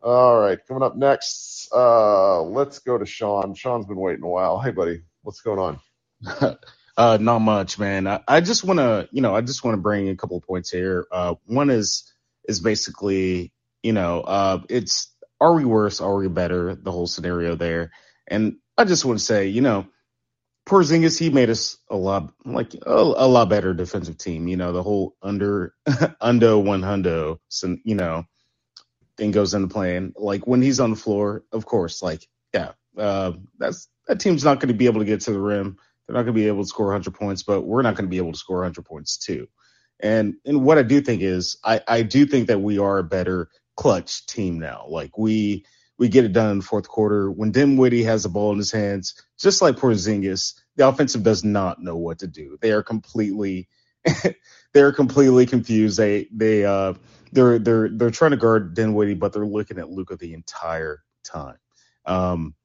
[0.02, 3.54] All right, coming up next, uh, let's go to Sean.
[3.56, 4.60] Sean's been waiting a while.
[4.60, 5.80] Hey, buddy, what's going
[6.26, 6.58] on?
[7.00, 8.08] Uh, not much, man.
[8.08, 10.44] I, I just want to, you know, I just want to bring a couple of
[10.44, 11.08] points here.
[11.10, 12.12] Uh, one is,
[12.46, 15.10] is basically, you know, uh, it's,
[15.40, 16.02] are we worse?
[16.02, 16.76] Are we better?
[16.76, 17.92] The whole scenario there.
[18.28, 19.88] And I just want to say, you know,
[20.68, 24.50] Porzingis, he made us a lot, like a, a lot better defensive team.
[24.50, 25.74] You know, the whole under,
[26.20, 28.26] under one hundo, so, you know,
[29.20, 30.14] thing goes into playing.
[30.18, 34.60] Like when he's on the floor, of course, like, yeah, uh, that's, that team's not
[34.62, 35.78] going to be able to get to the rim.
[36.08, 38.12] They're not going to be able to score 100 points, but we're not going to
[38.12, 39.48] be able to score 100 points too.
[40.02, 43.06] And and what I do think is I I do think that we are a
[43.06, 44.86] better clutch team now.
[44.90, 45.66] Like we
[46.00, 48.72] we get it done in the fourth quarter when Dinwiddie has the ball in his
[48.72, 50.56] hands, just like Porzingis.
[50.78, 52.58] The offensive does not know what to do.
[52.62, 53.68] They are completely
[54.74, 55.98] they're completely confused.
[55.98, 56.94] They they uh
[57.32, 61.58] they're they're they're trying to guard Dinwiddie, but they're looking at Luka the entire time.
[62.06, 62.56] Um,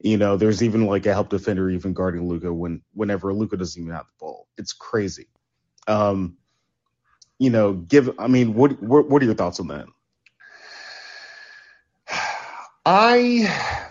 [0.00, 3.80] you know, there's even like a help defender even guarding Luka when whenever Luka doesn't
[3.80, 4.46] even have the ball.
[4.56, 5.28] It's crazy.
[5.86, 6.36] Um,
[7.38, 8.10] you know, give.
[8.18, 9.86] I mean, what what, what are your thoughts on that?
[12.86, 13.84] I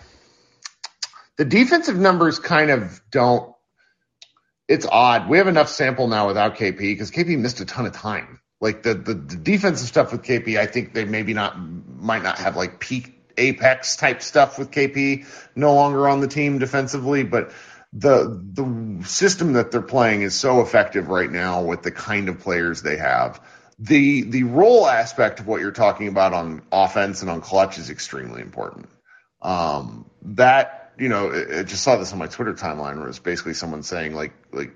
[1.36, 3.54] the defensive numbers kind of don't.
[4.68, 5.28] It's odd.
[5.28, 8.40] We have enough sample now without KP because KP missed a ton of time.
[8.60, 12.38] Like the, the the defensive stuff with KP, I think they maybe not might not
[12.38, 17.52] have like peaked apex type stuff with KP no longer on the team defensively, but
[17.92, 22.40] the the system that they're playing is so effective right now with the kind of
[22.40, 23.40] players they have.
[23.78, 27.90] The the role aspect of what you're talking about on offense and on clutch is
[27.90, 28.88] extremely important.
[29.40, 33.54] Um, that you know, I just saw this on my Twitter timeline where it's basically
[33.54, 34.72] someone saying like like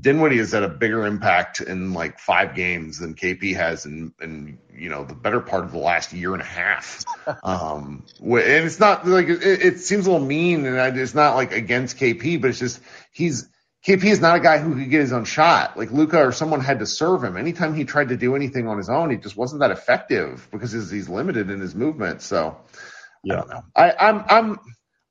[0.00, 4.58] Dinwiddie has had a bigger impact in like five games than KP has in, in
[4.72, 7.04] you know the better part of the last year and a half.
[7.44, 11.52] Um, and it's not like it, it seems a little mean, and it's not like
[11.52, 12.80] against KP, but it's just
[13.12, 13.48] he's
[13.86, 15.76] KP is not a guy who could get his own shot.
[15.76, 17.36] Like Luka or someone had to serve him.
[17.36, 20.72] Anytime he tried to do anything on his own, he just wasn't that effective because
[20.72, 22.22] he's limited in his movement.
[22.22, 22.56] So
[23.24, 23.62] yeah, I don't know.
[23.76, 24.58] I, I'm I'm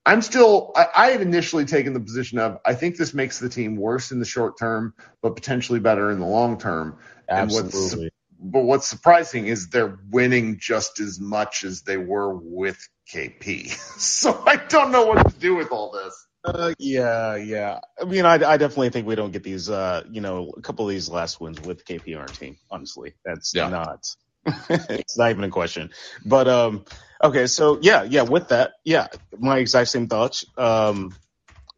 [0.06, 3.50] I'm still, I, I, had initially taken the position of, I think this makes the
[3.50, 6.98] team worse in the short term, but potentially better in the long term.
[7.30, 8.06] Absolutely.
[8.06, 12.80] What's, but what's surprising is they're winning just as much as they were with
[13.14, 13.70] KP.
[14.00, 16.28] so I don't know what to do with all this.
[16.44, 17.80] Uh, yeah, yeah.
[18.02, 20.86] I mean, I, I definitely think we don't get these, uh, you know, a couple
[20.86, 22.58] of these last wins with KP on our team.
[22.72, 23.70] Honestly, that's yeah.
[23.70, 24.04] not,
[24.46, 25.92] it's not even a question.
[26.26, 26.86] But, um,
[27.24, 30.44] Okay, so yeah, yeah, with that, yeah, my exact same thoughts.
[30.58, 31.18] Um,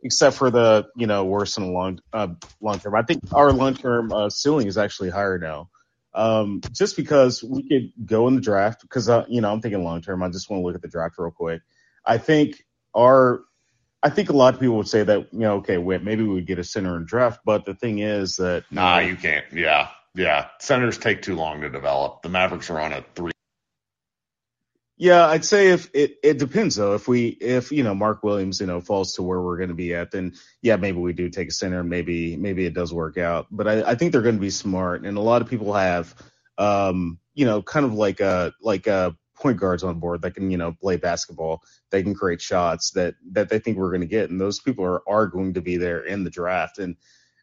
[0.03, 2.27] except for the you know worse in the long uh,
[2.61, 2.95] long term.
[2.95, 5.69] I think our long term uh, ceiling is actually higher now.
[6.13, 9.83] Um, just because we could go in the draft because uh, you know I'm thinking
[9.83, 10.23] long term.
[10.23, 11.61] I just want to look at the draft real quick.
[12.05, 12.63] I think
[12.95, 13.41] our
[14.01, 16.35] I think a lot of people would say that you know okay wait maybe we
[16.35, 19.45] would get a center in draft, but the thing is that nah you can't.
[19.51, 22.21] Yeah, yeah, centers take too long to develop.
[22.21, 23.33] The Mavericks are on a three
[25.03, 26.93] yeah, I'd say if it it depends though.
[26.93, 29.75] If we if you know Mark Williams you know falls to where we're going to
[29.75, 31.83] be at, then yeah, maybe we do take a center.
[31.83, 33.47] Maybe maybe it does work out.
[33.49, 36.15] But I, I think they're going to be smart, and a lot of people have
[36.59, 40.51] um you know kind of like a like a point guards on board that can
[40.51, 41.63] you know play basketball.
[41.89, 44.85] They can create shots that that they think we're going to get, and those people
[44.85, 46.77] are are going to be there in the draft.
[46.77, 46.97] And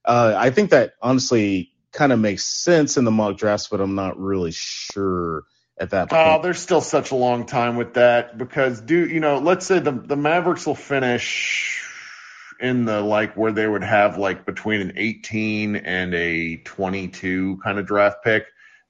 [0.05, 3.95] uh, I think that honestly kind of makes sense in the mock drafts, but I'm
[3.95, 5.45] not really sure
[5.79, 6.23] at that point.
[6.27, 9.39] Oh, there's still such a long time with that because do you know?
[9.39, 11.87] Let's say the the Mavericks will finish
[12.61, 17.79] in the like where they would have like between an 18 and a 22 kind
[17.79, 18.45] of draft pick.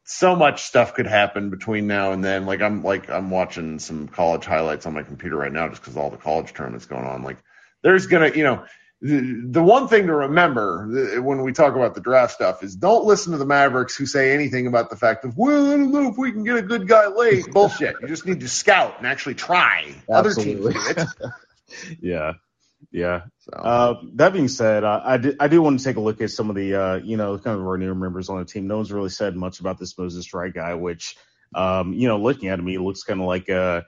[0.04, 2.44] So much stuff could happen between now and then.
[2.44, 5.96] Like I'm like I'm watching some college highlights on my computer right now just because
[5.96, 7.22] all the college tournaments going on.
[7.22, 7.38] Like
[7.82, 8.64] there's gonna you know
[9.02, 13.32] the one thing to remember when we talk about the draft stuff is don't listen
[13.32, 16.18] to the Mavericks who say anything about the fact of, well, I don't know if
[16.18, 17.46] we can get a good guy late.
[17.52, 17.96] Bullshit.
[18.02, 19.94] You just need to scout and actually try.
[20.12, 20.74] Absolutely.
[20.76, 21.98] Other teams do it.
[22.00, 22.32] yeah.
[22.92, 23.22] Yeah.
[23.38, 23.52] So.
[23.52, 26.30] Uh, that being said, uh, I, do, I do want to take a look at
[26.30, 28.66] some of the, uh, you know, kind of our newer members on the team.
[28.66, 31.16] No one's really said much about this Moses Wright guy, which,
[31.54, 33.86] um, you know, looking at him, he looks kind of like a,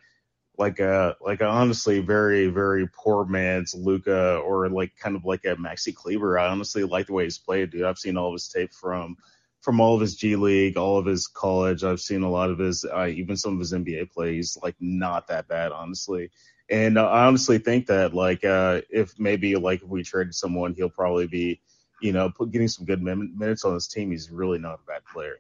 [0.59, 5.45] like a like a honestly very very poor man's Luka or like kind of like
[5.45, 6.39] a Maxi Kleber.
[6.39, 7.85] I honestly like the way he's played, dude.
[7.85, 9.17] I've seen all of his tape from
[9.61, 11.85] from all of his G League, all of his college.
[11.85, 14.59] I've seen a lot of his uh, even some of his NBA plays.
[14.63, 16.31] Like not that bad, honestly.
[16.69, 20.75] And uh, I honestly think that like uh if maybe like if we traded someone,
[20.75, 21.61] he'll probably be
[22.03, 24.11] you know getting some good minutes on his team.
[24.11, 25.39] He's really not a bad player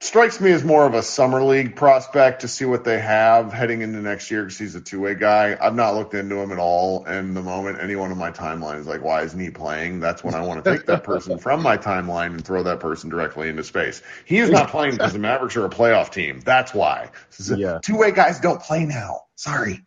[0.00, 3.82] strikes me as more of a summer league prospect to see what they have heading
[3.82, 5.56] into next year because he's a two way guy.
[5.60, 7.04] I've not looked into him at all.
[7.04, 10.00] And the moment anyone on my timeline is like, why isn't he playing?
[10.00, 13.10] That's when I want to take that person from my timeline and throw that person
[13.10, 14.02] directly into space.
[14.24, 16.40] He is not playing because the Mavericks are a playoff team.
[16.40, 17.10] That's why.
[17.54, 17.78] Yeah.
[17.82, 19.22] Two way guys don't play now.
[19.36, 19.84] Sorry.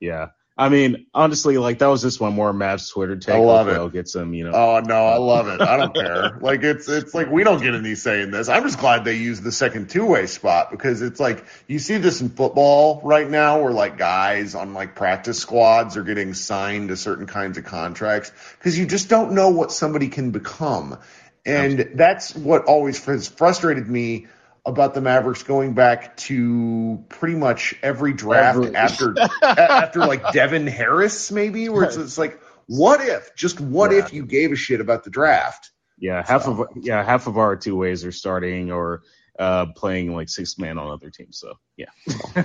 [0.00, 0.28] Yeah.
[0.58, 3.34] I mean, honestly, like that was just one more Mavs Twitter take.
[3.34, 3.74] I love it.
[3.74, 4.52] I'll get some, you know.
[4.54, 5.60] Oh no, I love it.
[5.60, 6.38] I don't care.
[6.46, 8.48] Like it's it's like we don't get any say in this.
[8.48, 11.98] I'm just glad they use the second two way spot because it's like you see
[11.98, 16.88] this in football right now where like guys on like practice squads are getting signed
[16.88, 20.98] to certain kinds of contracts because you just don't know what somebody can become.
[21.44, 24.26] And that's what always has frustrated me
[24.66, 28.74] about the Mavericks going back to pretty much every draft every.
[28.74, 33.98] after after like Devin Harris maybe where it's, it's like what if just what yeah.
[33.98, 36.64] if you gave a shit about the draft yeah half so.
[36.64, 39.02] of yeah half of our two ways are starting or
[39.38, 41.86] uh, playing like six man on other teams so yeah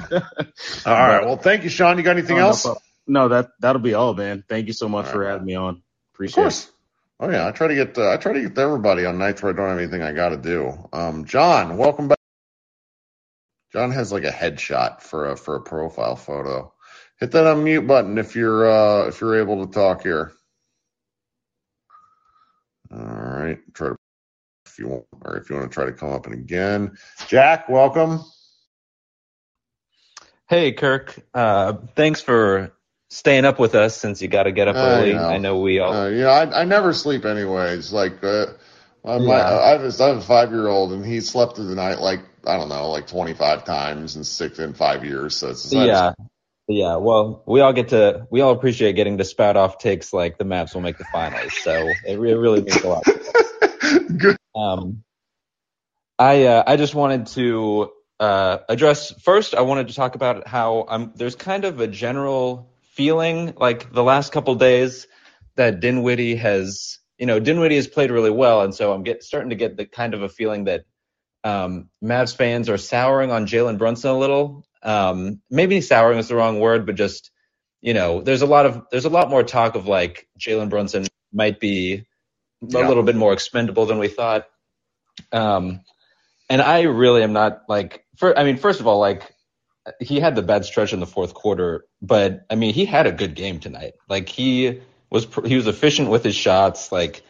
[0.85, 2.67] all right well thank you Sean you got anything oh, else
[3.07, 5.31] no that that'll be all man thank you so much all for right.
[5.31, 5.81] having me on
[6.13, 6.71] appreciate it
[7.23, 9.53] Oh yeah, I try to get uh, I try to get everybody on nights where
[9.53, 10.73] I don't have anything I got to do.
[10.91, 12.17] Um, John, welcome back.
[13.71, 16.73] John has like a headshot for a for a profile photo.
[17.19, 20.31] Hit that unmute button if you're uh, if you're able to talk here.
[22.91, 23.95] All right, try to
[24.65, 26.97] if you want or if you want to try to come up and again.
[27.27, 28.21] Jack, welcome.
[30.49, 31.19] Hey, Kirk.
[31.35, 32.73] Uh, thanks for
[33.11, 35.13] staying up with us since you got to get up I early.
[35.13, 35.27] know.
[35.27, 35.93] I know we all.
[35.93, 37.91] Uh, you know, I, I never sleep anyways.
[37.91, 38.47] Like, uh,
[39.03, 39.59] my, Yeah.
[39.59, 41.99] I have a, I have a five year old and he slept through the night
[41.99, 45.35] like I don't know, like twenty five times in six in five years.
[45.35, 46.13] So it's yeah.
[46.67, 46.95] Yeah.
[46.95, 50.45] Well, we all get to, we all appreciate getting to spout off takes like the
[50.45, 51.53] Mavs will make the finals.
[51.61, 51.73] So
[52.05, 53.03] it, it really means a lot.
[54.17, 54.37] Good.
[54.55, 55.03] Um,
[56.17, 60.85] I, uh, I just wanted to, uh, address first, I wanted to talk about how
[60.87, 65.07] I'm, there's kind of a general feeling like the last couple days
[65.55, 68.61] that Dinwiddie has, you know, Dinwiddie has played really well.
[68.61, 70.85] And so I'm get, starting to get the kind of a feeling that
[71.43, 74.65] um, Mavs fans are souring on Jalen Brunson a little.
[74.83, 77.31] Um, maybe souring is the wrong word, but just
[77.81, 81.07] you know, there's a lot of there's a lot more talk of like Jalen Brunson
[81.33, 82.05] might be
[82.61, 84.45] a little bit more expendable than we thought.
[85.31, 85.81] Um,
[86.47, 89.23] and I really am not like, for I mean, first of all, like
[89.99, 93.11] he had the bad stretch in the fourth quarter, but I mean, he had a
[93.11, 93.93] good game tonight.
[94.09, 96.91] Like he was he was efficient with his shots.
[96.91, 97.23] Like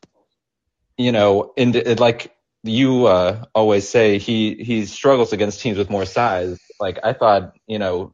[0.97, 5.89] you know, and it, like you uh, always say, he he struggles against teams with
[5.89, 6.59] more size.
[6.79, 8.13] Like I thought, you know,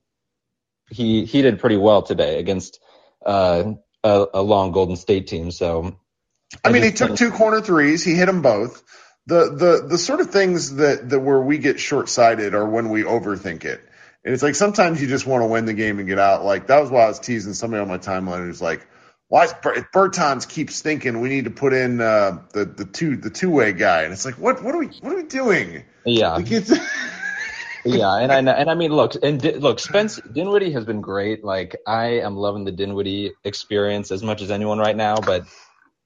[0.89, 2.79] he he did pretty well today against
[3.25, 5.51] uh, a, a long Golden State team.
[5.51, 5.97] So
[6.63, 8.03] I mean, he took two corner threes.
[8.03, 8.83] He hit them both.
[9.25, 12.89] The the the sort of things that that where we get short sighted are when
[12.89, 13.81] we overthink it.
[14.27, 16.43] And it's like sometimes you just want to win the game and get out.
[16.43, 18.85] Like that was why I was teasing somebody on my timeline who's like,
[19.29, 22.83] "Why is Ber- if Bertans keeps thinking we need to put in uh, the the
[22.83, 25.23] two the two way guy?" And it's like, what what are we what are we
[25.23, 25.85] doing?
[26.05, 26.33] Yeah.
[26.33, 26.49] Like
[27.85, 31.45] yeah, and I and I mean, look, and Di- look, Spence Dinwiddie has been great.
[31.45, 35.43] Like I am loving the Dinwiddie experience as much as anyone right now, but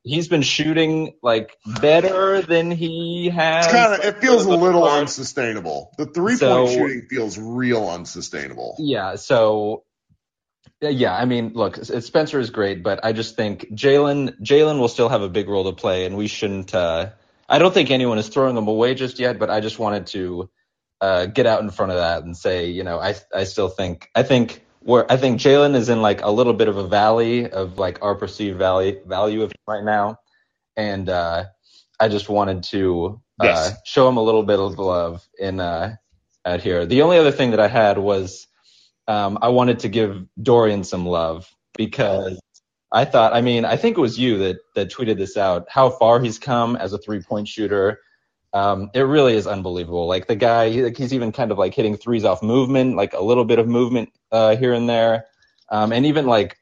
[0.04, 3.66] he's been shooting like better than he has.
[3.66, 5.02] it's kind of it feels a little part.
[5.02, 5.92] unsustainable.
[5.98, 8.76] The three point So- shooting feels real unsustainable.
[8.80, 9.84] Yeah, so
[10.82, 15.10] yeah, I mean, look, Spencer is great, but I just think Jalen Jalen will still
[15.10, 16.74] have a big role to play, and we shouldn't.
[16.74, 17.10] Uh,
[17.48, 20.50] I don't think anyone is throwing him away just yet, but I just wanted to
[21.00, 24.10] uh, get out in front of that and say, you know, I I still think
[24.16, 27.50] I think where I think Jalen is in like a little bit of a valley
[27.50, 30.18] of like our perceived value value of him right now,
[30.78, 31.46] and uh,
[32.00, 33.78] I just wanted to uh, Yes.
[33.86, 35.96] show him a little bit of love in uh,
[36.46, 36.86] out here.
[36.86, 38.48] The only other thing that I had was
[39.08, 42.40] um, I wanted to give Dorian some love because
[42.92, 45.68] I thought, I mean, I think it was you that that tweeted this out.
[45.70, 48.00] How far he's come as a three point shooter.
[48.54, 50.08] Um, it really is unbelievable.
[50.08, 53.14] Like the guy, he, like he's even kind of like hitting threes off movement, like
[53.14, 55.26] a little bit of movement uh, here and there,
[55.70, 56.58] um, and even like,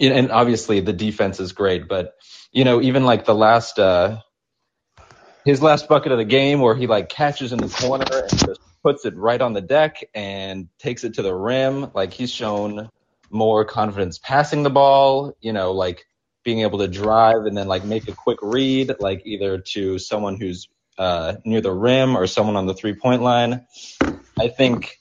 [0.00, 2.14] and obviously the defense is great, but
[2.52, 4.18] you know, even like the last, uh,
[5.44, 8.60] his last bucket of the game where he like catches in the corner and just
[8.82, 11.90] puts it right on the deck and takes it to the rim.
[11.94, 12.90] Like he's shown
[13.30, 16.06] more confidence passing the ball, you know, like
[16.44, 20.36] being able to drive and then like make a quick read, like either to someone
[20.36, 23.66] who's uh, near the rim or someone on the three point line.
[24.38, 24.98] I think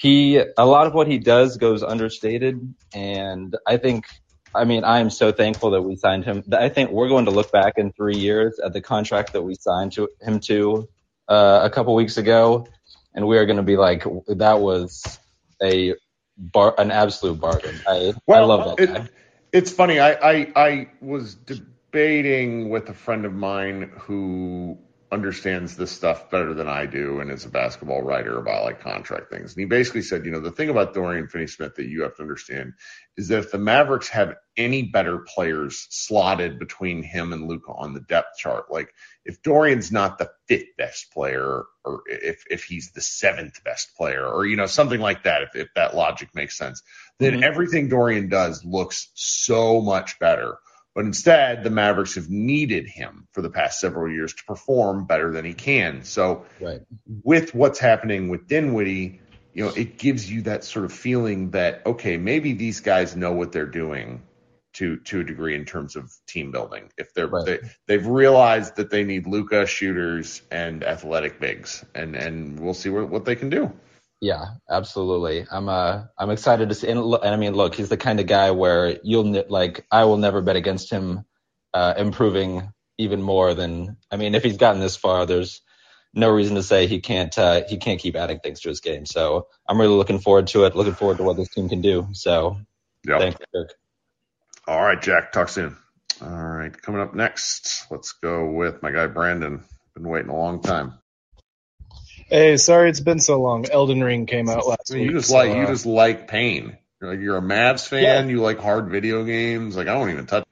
[0.00, 2.74] he, a lot of what he does goes understated.
[2.94, 4.06] And I think,
[4.54, 6.42] I mean, I am so thankful that we signed him.
[6.52, 9.56] I think we're going to look back in three years at the contract that we
[9.56, 10.88] signed to him to
[11.28, 12.66] uh, a couple weeks ago,
[13.14, 15.18] and we are going to be like, that was
[15.62, 15.94] a
[16.38, 17.78] bar, an absolute bargain.
[17.86, 19.08] I, I love that it- guy.
[19.52, 19.98] It's funny.
[19.98, 24.78] I, I I was debating with a friend of mine who
[25.12, 29.28] understands this stuff better than I do and is a basketball writer about like contract
[29.28, 29.52] things.
[29.52, 32.22] And he basically said, you know, the thing about Dorian Finney-Smith that you have to
[32.22, 32.74] understand
[33.16, 37.92] is that if the Mavericks have any better players slotted between him and Luka on
[37.92, 42.92] the depth chart, like if Dorian's not the fifth best player or if if he's
[42.92, 46.56] the seventh best player or you know something like that, if, if that logic makes
[46.56, 46.82] sense,
[47.18, 47.42] then Mhm.
[47.42, 50.58] everything Dorian does looks so much better.
[51.00, 55.32] But instead, the Mavericks have needed him for the past several years to perform better
[55.32, 56.04] than he can.
[56.04, 56.82] So Right.
[57.24, 59.18] with what's happening with Dinwiddie,
[59.54, 63.32] you know, it gives you that sort of feeling that okay, maybe these guys know
[63.32, 64.24] what they're doing
[64.74, 66.90] to to a degree in terms of team building.
[66.98, 72.60] If they're they, they've realized that they need Luka shooters and athletic bigs, and and
[72.60, 73.72] we'll see what what they can do.
[74.20, 75.46] Yeah, absolutely.
[75.50, 76.88] I'm uh I'm excited to see.
[76.88, 80.18] And, and I mean, look, he's the kind of guy where you'll like I will
[80.18, 81.24] never bet against him
[81.74, 83.96] uh improving even more than.
[84.10, 85.62] I mean, if he's gotten this far, there's
[86.14, 89.06] no reason to say he can't uh he can't keep adding things to his game.
[89.06, 90.76] So I'm really looking forward to it.
[90.76, 92.08] Looking forward to what this team can do.
[92.14, 92.58] So
[93.06, 93.18] Yep.
[93.18, 93.70] thanks, Kirk.
[94.68, 95.32] All right, Jack.
[95.32, 95.76] Talk soon.
[96.22, 99.64] All right, coming up next, let's go with my guy Brandon.
[99.94, 100.94] Been waiting a long time.
[102.30, 103.66] Hey, sorry it's been so long.
[103.68, 105.10] Elden Ring came out last I mean, week.
[105.10, 106.78] you just so, like you uh, just like pain.
[107.00, 108.28] You're like you're a Mavs fan.
[108.28, 109.76] You like hard video games.
[109.76, 110.44] Like I don't even touch.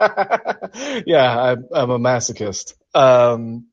[1.06, 2.74] yeah, I'm, I'm a masochist.
[2.94, 3.66] Um,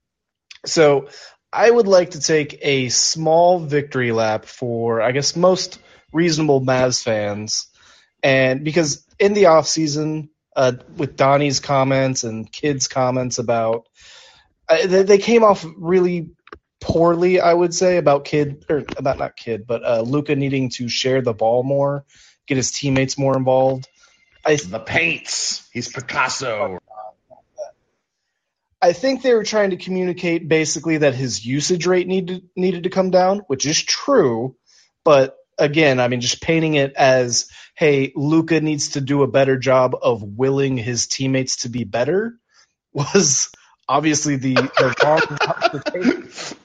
[0.65, 1.09] so
[1.53, 5.79] I would like to take a small victory lap for, I guess, most
[6.11, 7.67] reasonable Mavs fans,
[8.23, 13.87] and because in the off season, uh, with Donnie's comments and Kidd's comments about,
[14.67, 16.31] uh, they, they came off really
[16.85, 20.87] poorly, I would say, about Kidd or about not Kidd, but uh, Luka needing to
[20.87, 22.05] share the ball more,
[22.47, 23.89] get his teammates more involved.
[24.45, 25.67] I, the paints.
[25.73, 26.77] He's Picasso.
[28.79, 32.91] I think they were trying to communicate basically that his usage rate needed needed to
[32.91, 34.55] come down, which is true.
[35.03, 39.57] But again, I mean, just painting it as, hey, Luka needs to do a better
[39.57, 42.37] job of willing his teammates to be better
[42.93, 43.51] was
[43.87, 46.55] obviously the, the wrong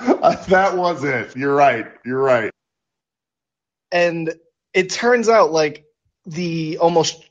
[0.48, 1.36] that was it.
[1.36, 1.86] You're right.
[2.06, 2.44] You're right.
[3.92, 4.32] and
[4.74, 5.84] it turns out like
[6.26, 7.22] the almost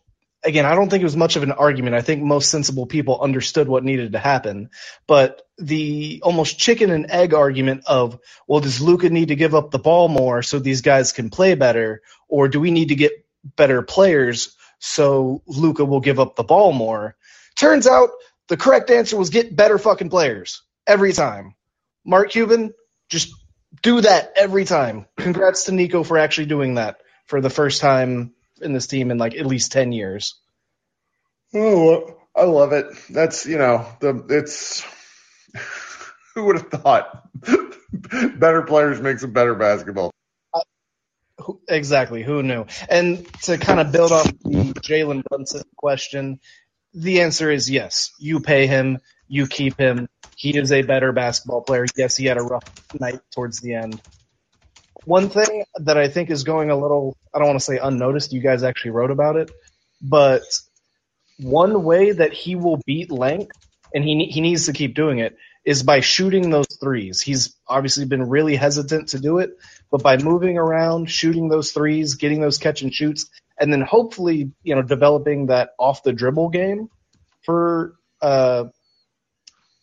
[0.43, 3.19] again i don't think it was much of an argument i think most sensible people
[3.21, 4.69] understood what needed to happen
[5.07, 9.71] but the almost chicken and egg argument of well does luka need to give up
[9.71, 13.11] the ball more so these guys can play better or do we need to get
[13.55, 17.15] better players so luka will give up the ball more
[17.55, 18.09] turns out
[18.47, 21.55] the correct answer was get better fucking players every time
[22.05, 22.73] mark cuban
[23.09, 23.33] just
[23.81, 28.33] do that every time congrats to nico for actually doing that for the first time
[28.61, 30.35] in this team in like at least 10 years.
[31.53, 32.87] Oh, I love it.
[33.09, 34.83] That's you know the it's.
[36.35, 37.27] Who would have thought?
[38.39, 40.11] better players makes a better basketball.
[40.53, 40.61] Uh,
[41.39, 42.23] who- Exactly.
[42.23, 42.65] Who knew?
[42.89, 46.39] And to kind of build off the Jalen Brunson question,
[46.93, 48.11] the answer is yes.
[48.19, 48.99] You pay him,
[49.29, 50.09] you keep him.
[50.35, 51.85] He is a better basketball player.
[51.95, 52.63] Yes, he had a rough
[52.99, 54.01] night towards the end.
[55.05, 58.33] One thing that I think is going a little, I don't want to say unnoticed,
[58.33, 59.49] you guys actually wrote about it,
[60.01, 60.43] but
[61.39, 63.55] one way that he will beat length,
[63.93, 67.21] and he he needs to keep doing it, is by shooting those threes.
[67.21, 69.51] He's obviously been really hesitant to do it,
[69.89, 73.29] but by moving around, shooting those threes, getting those catch and shoots,
[73.59, 76.89] and then hopefully you know developing that off the dribble game
[77.45, 78.65] for uh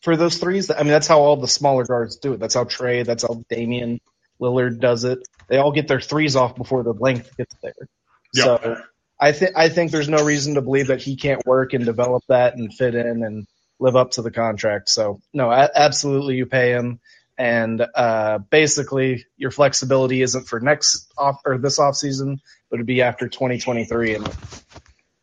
[0.06, 0.70] for those threes.
[0.70, 2.38] I mean that's how all the smaller guards do it.
[2.38, 4.00] That's how Trey, that's how Damian
[4.40, 5.18] Lillard does it.
[5.48, 7.88] They all get their threes off before the length gets there.
[8.32, 8.76] So
[9.18, 12.22] I think I think there's no reason to believe that he can't work and develop
[12.28, 13.48] that and fit in and
[13.80, 14.90] live up to the contract.
[14.90, 17.00] So no, a- absolutely you pay him.
[17.36, 22.86] And uh, basically, your flexibility isn't for next off or this off season, but it'd
[22.86, 24.36] be after 2023, and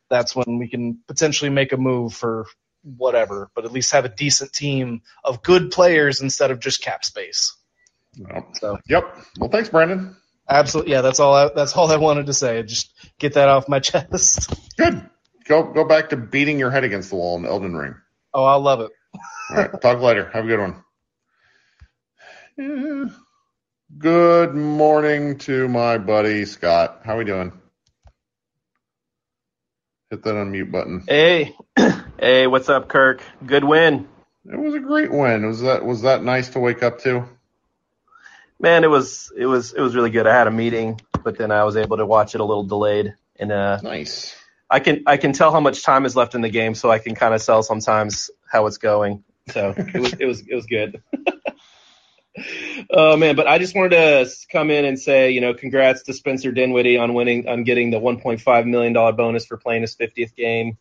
[0.10, 2.46] that's when we can potentially make a move for
[2.84, 3.50] whatever.
[3.56, 7.56] But at least have a decent team of good players instead of just cap space.
[8.54, 9.18] So Yep.
[9.40, 10.16] Well, thanks, Brandon.
[10.48, 11.34] absolutely, yeah, that's all.
[11.34, 12.62] I, that's all I wanted to say.
[12.64, 14.54] Just get that off my chest.
[14.78, 15.10] Good.
[15.46, 17.96] Go go back to beating your head against the wall in Elden Ring.
[18.34, 18.92] Oh, I love it.
[19.50, 19.82] All right.
[19.82, 20.30] talk later.
[20.34, 20.84] Have a good one.
[22.58, 23.06] Yeah.
[23.98, 27.02] Good morning to my buddy Scott.
[27.04, 27.52] How are we doing?
[30.10, 31.04] Hit that unmute button.
[31.08, 31.56] Hey,
[32.24, 33.22] hey, what's up, Kirk?
[33.46, 34.08] Good win.
[34.46, 35.46] It was a great win.
[35.46, 37.26] Was that was that nice to wake up to?
[38.60, 40.26] Man, it was it was it was really good.
[40.26, 43.14] I had a meeting, but then I was able to watch it a little delayed.
[43.38, 44.36] And uh nice.
[44.70, 47.00] I can I can tell how much time is left in the game, so I
[47.00, 49.26] can kind of tell sometimes how it's going.
[49.50, 51.04] So it was it was it was good.
[52.90, 56.14] oh man, but I just wanted to come in and say, you know, congrats to
[56.14, 60.36] Spencer Dinwiddie on winning on getting the 1.5 million dollar bonus for playing his 50th
[60.36, 60.78] game,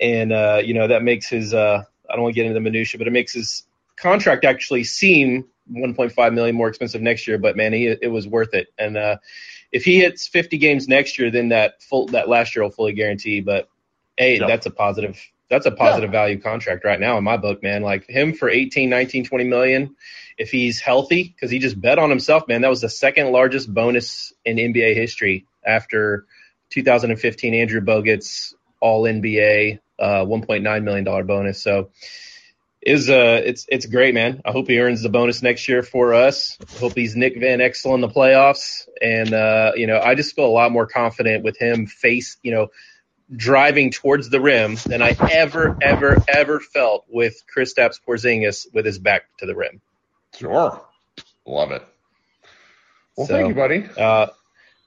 [0.00, 2.60] and uh, you know that makes his uh, I don't want to get into the
[2.60, 3.64] minutia, but it makes his
[3.96, 7.38] contract actually seem 1.5 million more expensive next year.
[7.38, 9.16] But man, he it was worth it, and uh,
[9.72, 12.92] if he hits 50 games next year, then that full that last year will fully
[12.92, 13.40] guarantee.
[13.40, 13.68] But
[14.16, 14.48] hey, Yep.
[14.48, 15.20] that's a positive.
[15.50, 17.82] That's a positive value contract right now in my book, man.
[17.82, 19.94] Like him for 18, 19, 20 million,
[20.38, 22.62] if he's healthy, because he just bet on himself, man.
[22.62, 26.26] That was the second largest bonus in NBA history after
[26.70, 31.62] 2015 Andrew Bogut's All NBA uh, 1.9 million dollar bonus.
[31.62, 31.90] So
[32.84, 34.42] is uh it's it's great, man.
[34.44, 36.58] I hope he earns the bonus next year for us.
[36.60, 40.36] I hope he's Nick Van Exel in the playoffs, and uh, you know I just
[40.36, 42.68] feel a lot more confident with him face you know
[43.34, 48.98] driving towards the rim than I ever ever ever felt with Kristaps Porzingis with his
[48.98, 49.80] back to the rim.
[50.36, 50.84] Sure.
[51.46, 51.82] Love it.
[53.16, 53.86] Well, So, thank you, buddy.
[53.96, 54.26] Uh,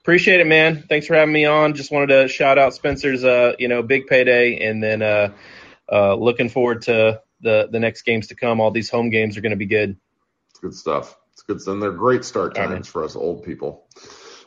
[0.08, 0.84] appreciate it, man.
[0.88, 1.74] Thanks for having me on.
[1.74, 5.34] Just wanted to shout out Spencer's, uh, you know, big payday, and then uh,
[5.92, 8.58] uh, looking forward to the the next games to come.
[8.58, 9.98] All these home games are going to be good.
[10.48, 11.14] It's good stuff.
[11.34, 11.60] It's good.
[11.66, 13.84] And they're great start All right, times for us old people.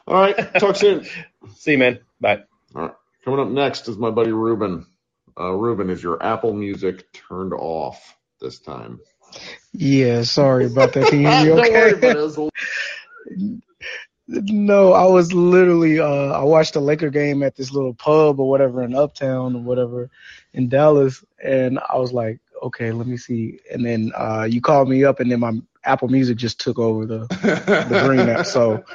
[0.08, 0.36] All right.
[0.56, 1.06] Talk soon.
[1.58, 2.00] See you, man.
[2.20, 2.42] Bye.
[2.76, 2.96] All right.
[3.24, 4.88] Coming up next is my buddy Ruben.
[5.40, 9.00] Uh, Ruben, is your Apple Music turned off this time?
[9.74, 11.10] Yeah, sorry about that.
[11.10, 11.70] Can you hear me
[12.02, 12.52] Don't
[13.38, 13.62] okay?
[14.34, 18.50] No, I was literally uh I watched a Laker game at this little pub or
[18.50, 20.10] whatever in Uptown or whatever
[20.54, 23.60] in Dallas and I was like, okay, let me see.
[23.70, 27.06] And then uh you called me up and then my Apple Music just took over
[27.06, 28.46] the the Green app.
[28.46, 28.86] So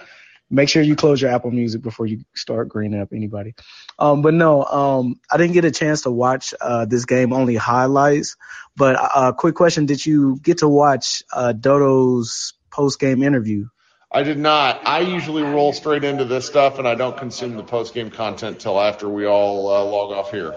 [0.49, 3.55] make sure you close your Apple Music before you start Green app anybody.
[3.99, 7.57] Um but no, um I didn't get a chance to watch uh this game, only
[7.57, 8.37] highlights.
[8.75, 13.67] But uh quick question, did you get to watch uh Dodo's post game interview?
[14.11, 14.87] I did not.
[14.87, 18.61] I usually roll straight into this stuff, and I don't consume the post game content
[18.61, 20.57] till after we all uh, log off here.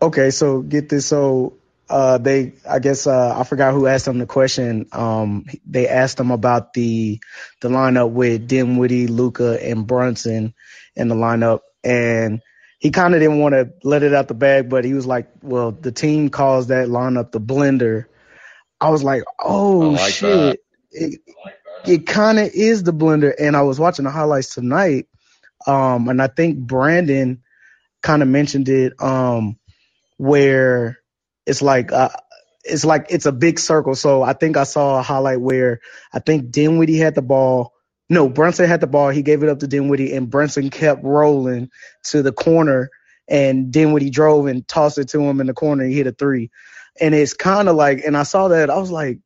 [0.00, 1.06] Okay, so get this.
[1.06, 1.56] So
[1.88, 4.86] uh, they, I guess, uh, I forgot who asked them the question.
[4.92, 7.20] Um, they asked them about the
[7.60, 10.54] the lineup with Dinwiddie, Luka, and Brunson
[10.94, 12.42] in the lineup, and
[12.78, 15.28] he kind of didn't want to let it out the bag, but he was like,
[15.42, 18.06] "Well, the team calls that lineup the blender."
[18.80, 21.20] I was like, "Oh I like shit!" It,
[21.88, 25.06] it kind of is the blender, and I was watching the highlights tonight,
[25.66, 27.42] um, and I think Brandon
[28.02, 28.94] kind of mentioned it.
[29.00, 29.58] Um,
[30.18, 30.98] where
[31.46, 32.10] it's like uh,
[32.64, 33.94] it's like it's a big circle.
[33.94, 35.80] So I think I saw a highlight where
[36.12, 37.72] I think Dinwiddie had the ball.
[38.08, 39.10] No, Brunson had the ball.
[39.10, 41.70] He gave it up to Dinwiddie, and Brunson kept rolling
[42.04, 42.90] to the corner,
[43.28, 45.84] and Dinwiddie drove and tossed it to him in the corner.
[45.84, 46.50] He hit a three,
[47.00, 49.18] and it's kind of like, and I saw that I was like,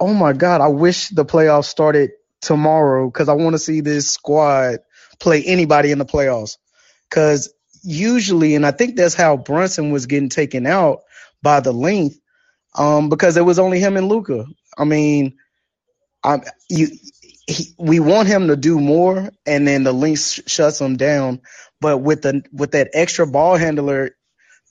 [0.00, 2.12] oh my god, I wish the playoffs started
[2.42, 4.78] tomorrow because I want to see this squad
[5.20, 6.58] play anybody in the playoffs.
[7.10, 7.52] Because
[7.82, 11.00] usually, and I think that's how Brunson was getting taken out
[11.42, 12.18] by the length,
[12.76, 14.46] um, because it was only him and Luka.
[14.78, 15.36] I mean,
[16.24, 16.88] I you
[17.46, 21.40] he, we want him to do more, and then the length sh- shuts him down.
[21.80, 24.10] But with the with that extra ball handler,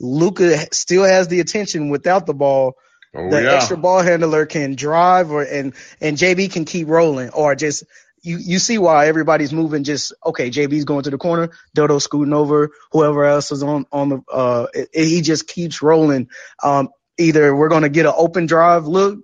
[0.02, 2.76] Luka still has the attention without the ball.
[3.16, 3.54] Oh, the yeah.
[3.54, 7.84] extra ball handler can drive, or and and JB can keep rolling, or just
[8.24, 9.84] you you see why everybody's moving.
[9.84, 14.10] Just okay, JB's going to the corner, Dodo scooting over, whoever else is on on
[14.10, 16.30] the uh, it, it- he just keeps rolling.
[16.64, 19.20] Um, either we're gonna get an open drive look,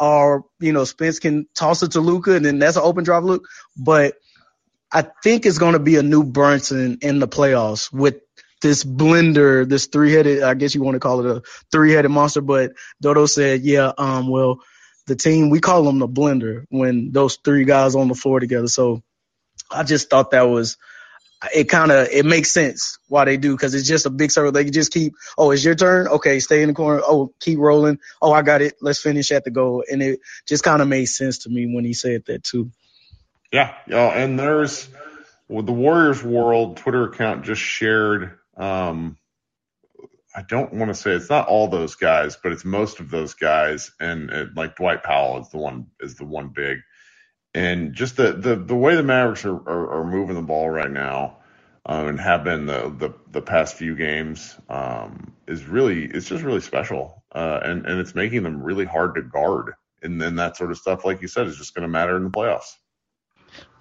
[0.00, 3.24] or you know Spence can toss it to Luka, and then that's an open drive
[3.24, 3.46] look.
[3.76, 4.14] But
[4.92, 8.16] I think it's going to be a new Brunson in the playoffs with
[8.62, 12.40] this blender, this three-headed, I guess you want to call it a three-headed monster.
[12.40, 14.60] But Dodo said, yeah, um, well,
[15.06, 18.68] the team, we call them the blender when those three guys on the floor together.
[18.68, 19.02] So
[19.70, 20.78] I just thought that was,
[21.54, 24.52] it kind of, it makes sense why they do because it's just a big circle.
[24.52, 26.06] They just keep, oh, it's your turn.
[26.06, 27.02] Okay, stay in the corner.
[27.04, 27.98] Oh, keep rolling.
[28.22, 28.76] Oh, I got it.
[28.80, 29.84] Let's finish at the goal.
[29.90, 32.70] And it just kind of made sense to me when he said that too.
[33.52, 34.88] Yeah, yeah, and there's
[35.48, 38.38] well, the Warriors World Twitter account just shared.
[38.62, 39.16] Um,
[40.34, 43.34] I don't want to say it's not all those guys, but it's most of those
[43.34, 46.78] guys, and it, like Dwight Powell is the one is the one big,
[47.54, 50.90] and just the the, the way the Mavericks are, are, are moving the ball right
[50.90, 51.38] now,
[51.86, 56.44] um, and have been the, the the past few games, um, is really it's just
[56.44, 60.56] really special, uh, and and it's making them really hard to guard, and then that
[60.56, 62.72] sort of stuff, like you said, is just going to matter in the playoffs.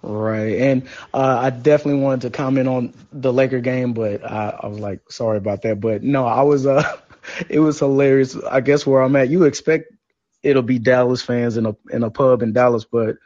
[0.03, 0.57] Right.
[0.57, 4.79] And uh, I definitely wanted to comment on the Laker game, but I, I was
[4.79, 5.79] like, sorry about that.
[5.79, 6.83] But no, I was, uh,
[7.49, 8.35] it was hilarious.
[8.35, 9.93] I guess where I'm at, you expect
[10.41, 13.17] it'll be Dallas fans in a, in a pub in Dallas, but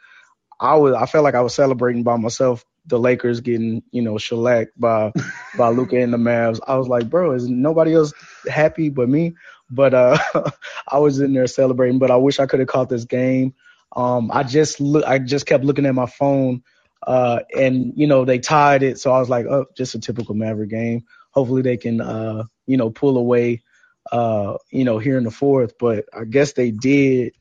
[0.60, 2.64] I was, I felt like I was celebrating by myself.
[2.86, 5.12] The Lakers getting, you know, shellacked by,
[5.56, 6.60] by Luka and the Mavs.
[6.66, 8.12] I was like, bro, is nobody else
[8.48, 9.34] happy but me?
[9.70, 10.18] But, uh,
[10.88, 13.54] I was in there celebrating, but I wish I could have caught this game.
[13.94, 16.62] Um, I just look, I just kept looking at my phone,
[17.06, 20.34] uh, and you know they tied it, so I was like, oh, just a typical
[20.34, 21.04] Maverick game.
[21.30, 23.62] Hopefully they can, uh, you know, pull away,
[24.10, 25.74] uh, you know, here in the fourth.
[25.78, 27.34] But I guess they did,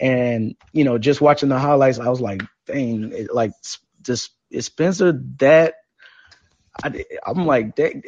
[0.00, 3.52] and you know, just watching the highlights, I was like, dang, it, like
[4.02, 5.74] just is Spencer that?
[6.82, 8.02] I, I'm like, that,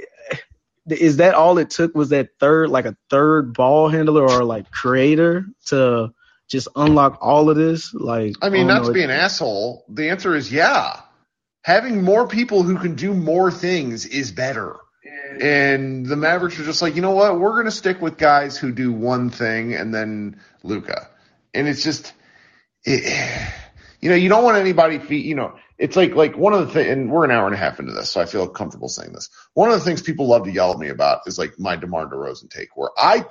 [0.89, 1.95] is that all it took?
[1.95, 6.13] Was that third, like a third ball handler or like creator to
[6.51, 7.95] just unlock all of this?
[7.95, 11.01] Like, I mean, don't not to be an asshole, the answer is yeah.
[11.63, 14.77] Having more people who can do more things is better.
[15.41, 17.39] And the Mavericks are just like, you know what?
[17.39, 21.09] We're going to stick with guys who do one thing and then Luka.
[21.55, 22.13] And it's just,
[22.85, 23.51] it,
[24.01, 26.89] you know, you don't want anybody, you know, it's like, like one of the things,
[26.89, 29.31] and we're an hour and a half into this, so I feel comfortable saying this.
[29.55, 32.07] One of the things people love to yell at me about is like my DeMar
[32.07, 33.25] DeRozan take, where I,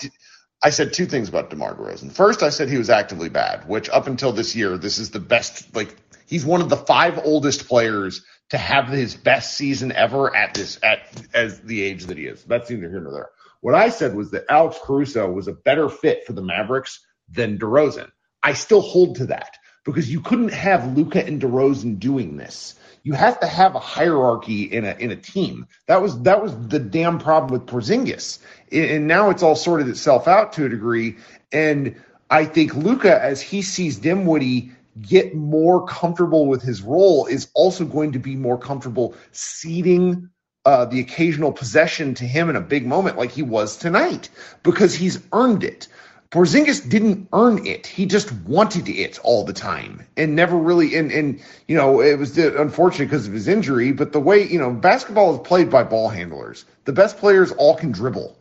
[0.62, 2.12] I said two things about DeMar DeRozan.
[2.12, 5.20] First, I said he was actively bad, which up until this year, this is the
[5.20, 5.74] best.
[5.74, 5.96] Like
[6.28, 10.80] he's one of the five oldest players to have his best season ever at this
[10.84, 11.00] at
[11.34, 12.44] as the age that he is.
[12.44, 13.30] That's neither here nor there.
[13.62, 17.58] What I said was that Alex Caruso was a better fit for the Mavericks than
[17.58, 18.10] DeRozan.
[18.42, 22.76] I still hold to that because you couldn't have Luka and DeRozan doing this.
[23.04, 25.68] You have to have a hierarchy in a in a team.
[25.88, 28.40] That was that was the damn problem with Porzingis,
[28.72, 31.18] and now it's all sorted itself out to a degree.
[31.52, 31.96] And
[32.30, 34.72] I think Luka, as he sees Dinwiddie
[35.02, 40.30] get more comfortable with his role, is also going to be more comfortable ceding
[40.66, 44.30] uh, the occasional possession to him in a big moment, like he was tonight,
[44.62, 45.88] because he's earned it.
[46.32, 47.88] Porzingis didn't earn it.
[47.88, 52.20] He just wanted it all the time and never really, and, and, you know, it
[52.20, 55.84] was unfortunate because of his injury, but the way, you know, basketball is played by
[55.84, 56.66] ball handlers.
[56.86, 58.38] The best players all can dribble.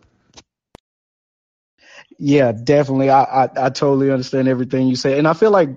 [2.18, 3.08] Yeah, definitely.
[3.08, 5.18] I, I, I totally understand everything you say.
[5.18, 5.70] And I feel like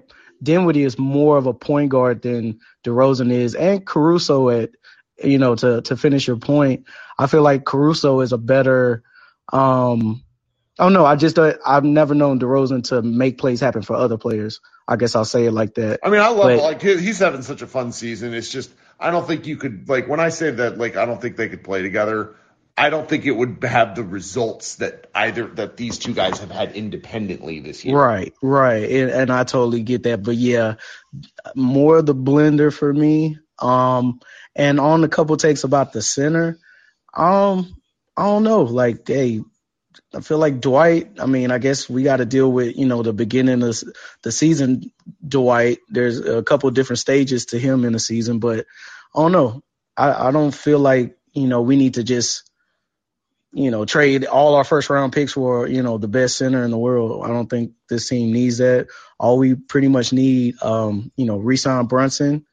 [0.43, 4.71] Dinwiddie is more of a point guard than DeRozan is and Caruso at,
[5.23, 6.88] you know, to, to finish your point.
[7.17, 9.03] I feel like Caruso is a better,
[9.53, 10.23] um,
[10.80, 14.18] Oh no, I just uh, I've never known DeRozan to make plays happen for other
[14.18, 14.61] players.
[14.88, 15.99] I guess I'll say it like that.
[16.03, 18.34] I mean, I love But- like he's having such a fun season.
[18.34, 21.22] It's just I don't think you could like when I say that like I don't
[21.22, 22.35] think they could play together.
[22.77, 26.52] I don't think it would have the results that either that these two guys have
[26.52, 27.95] had independently this year.
[27.98, 30.23] Right, right, and, and I totally get that.
[30.23, 30.76] But yeah,
[31.53, 33.38] more the blender for me.
[33.60, 34.19] Um,
[34.56, 36.57] and on a couple takes about the center,
[37.14, 37.76] um,
[38.18, 38.64] I don't know.
[38.64, 39.41] Like, hey,
[40.13, 41.19] I feel like Dwight.
[41.19, 43.83] I mean, I guess we got to deal with you know the beginning of
[44.23, 44.91] the season.
[45.25, 48.65] Dwight, there's a couple different stages to him in the season, but
[49.15, 49.63] I don't know.
[49.95, 52.43] I, I don't feel like you know we need to just
[53.53, 56.71] you know, trade all our first round picks for, you know, the best center in
[56.71, 57.25] the world.
[57.25, 58.88] I don't think this team needs that.
[59.19, 62.45] All we pretty much need, um, you know, resign Brunson.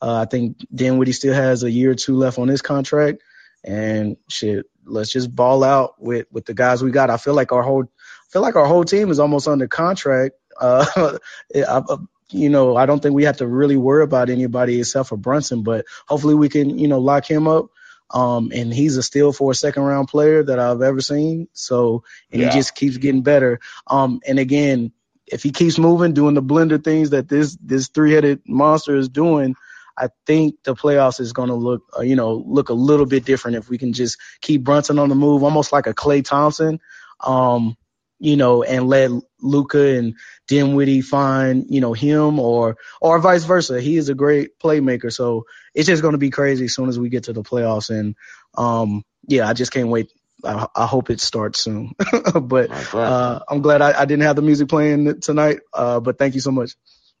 [0.00, 3.22] Uh, I think Dinwiddie still has a year or two left on his contract.
[3.64, 7.10] And shit, let's just ball out with, with the guys we got.
[7.10, 10.34] I feel like our whole, I feel like our whole team is almost under contract.
[10.60, 11.18] Uh,
[11.54, 11.82] I,
[12.30, 15.62] you know, I don't think we have to really worry about anybody except for Brunson,
[15.62, 17.66] but hopefully we can, you know, lock him up.
[18.10, 21.48] Um, and he's a steal for a second round player that I've ever seen.
[21.52, 22.48] So, and Yeah.
[22.48, 23.60] he just keeps getting better.
[23.86, 24.92] Um, and again,
[25.26, 29.08] if he keeps moving, doing the blender things that this, this three headed monster is
[29.08, 29.56] doing,
[29.96, 33.24] I think the playoffs is going to look, uh, you know, look a little bit
[33.24, 36.80] different if we can just keep Brunson on the move, almost like a Klay Thompson.
[37.20, 37.76] Um,
[38.18, 39.10] you know, and let
[39.40, 40.14] Luka and
[40.48, 43.80] Dinwiddie find, you know, him or or vice versa.
[43.80, 45.44] He is a great playmaker, so
[45.74, 47.90] it's just going to be crazy as soon as we get to the playoffs.
[47.90, 48.16] And
[48.56, 50.10] um, yeah, I just can't wait.
[50.44, 51.92] I, I hope it starts soon.
[52.42, 55.60] but uh, I'm glad I, I didn't have the music playing tonight.
[55.72, 56.72] Uh, but thank you so much.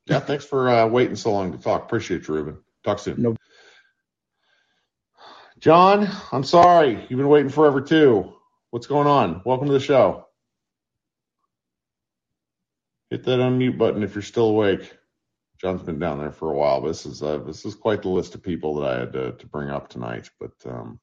[0.06, 1.82] Yeah, thanks for uh, waiting so long to talk.
[1.84, 2.58] Appreciate you, Ruben.
[2.86, 3.20] Talk soon.
[3.20, 3.34] No.
[5.58, 7.04] John, I'm sorry.
[7.08, 8.32] You've been waiting forever too.
[8.70, 9.42] What's going on?
[9.44, 10.28] Welcome to the show.
[13.10, 14.96] Hit that unmute button if you're still awake.
[15.60, 16.80] John's been down there for a while.
[16.80, 19.46] This is uh, this is quite the list of people that I had to, to
[19.48, 20.30] bring up tonight.
[20.38, 21.00] But um,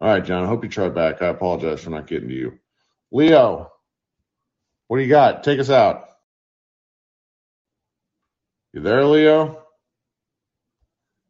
[0.00, 0.44] all right, John.
[0.44, 1.20] I hope you try back.
[1.20, 2.60] I apologize for not getting to you.
[3.10, 3.72] Leo,
[4.86, 5.42] what do you got?
[5.42, 6.10] Take us out.
[8.72, 9.63] You there, Leo?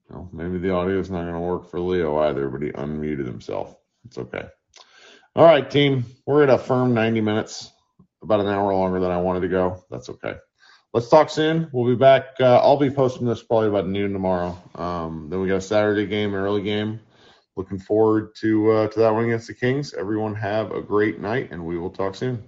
[0.09, 3.27] Well, maybe the audio is not going to work for Leo either, but he unmuted
[3.27, 3.77] himself.
[4.05, 4.45] It's okay.
[5.35, 6.05] All right, team.
[6.27, 7.73] We're at a firm 90 minutes,
[8.23, 9.85] about an hour longer than I wanted to go.
[9.91, 10.37] That's okay.
[10.93, 11.69] Let's talk soon.
[11.73, 12.27] We'll be back.
[12.39, 14.57] Uh, I'll be posting this probably about noon tomorrow.
[14.77, 17.01] Um, then we got a Saturday game, early game.
[17.57, 19.93] Looking forward to uh, to that one against the Kings.
[19.95, 22.45] Everyone have a great night, and we will talk soon.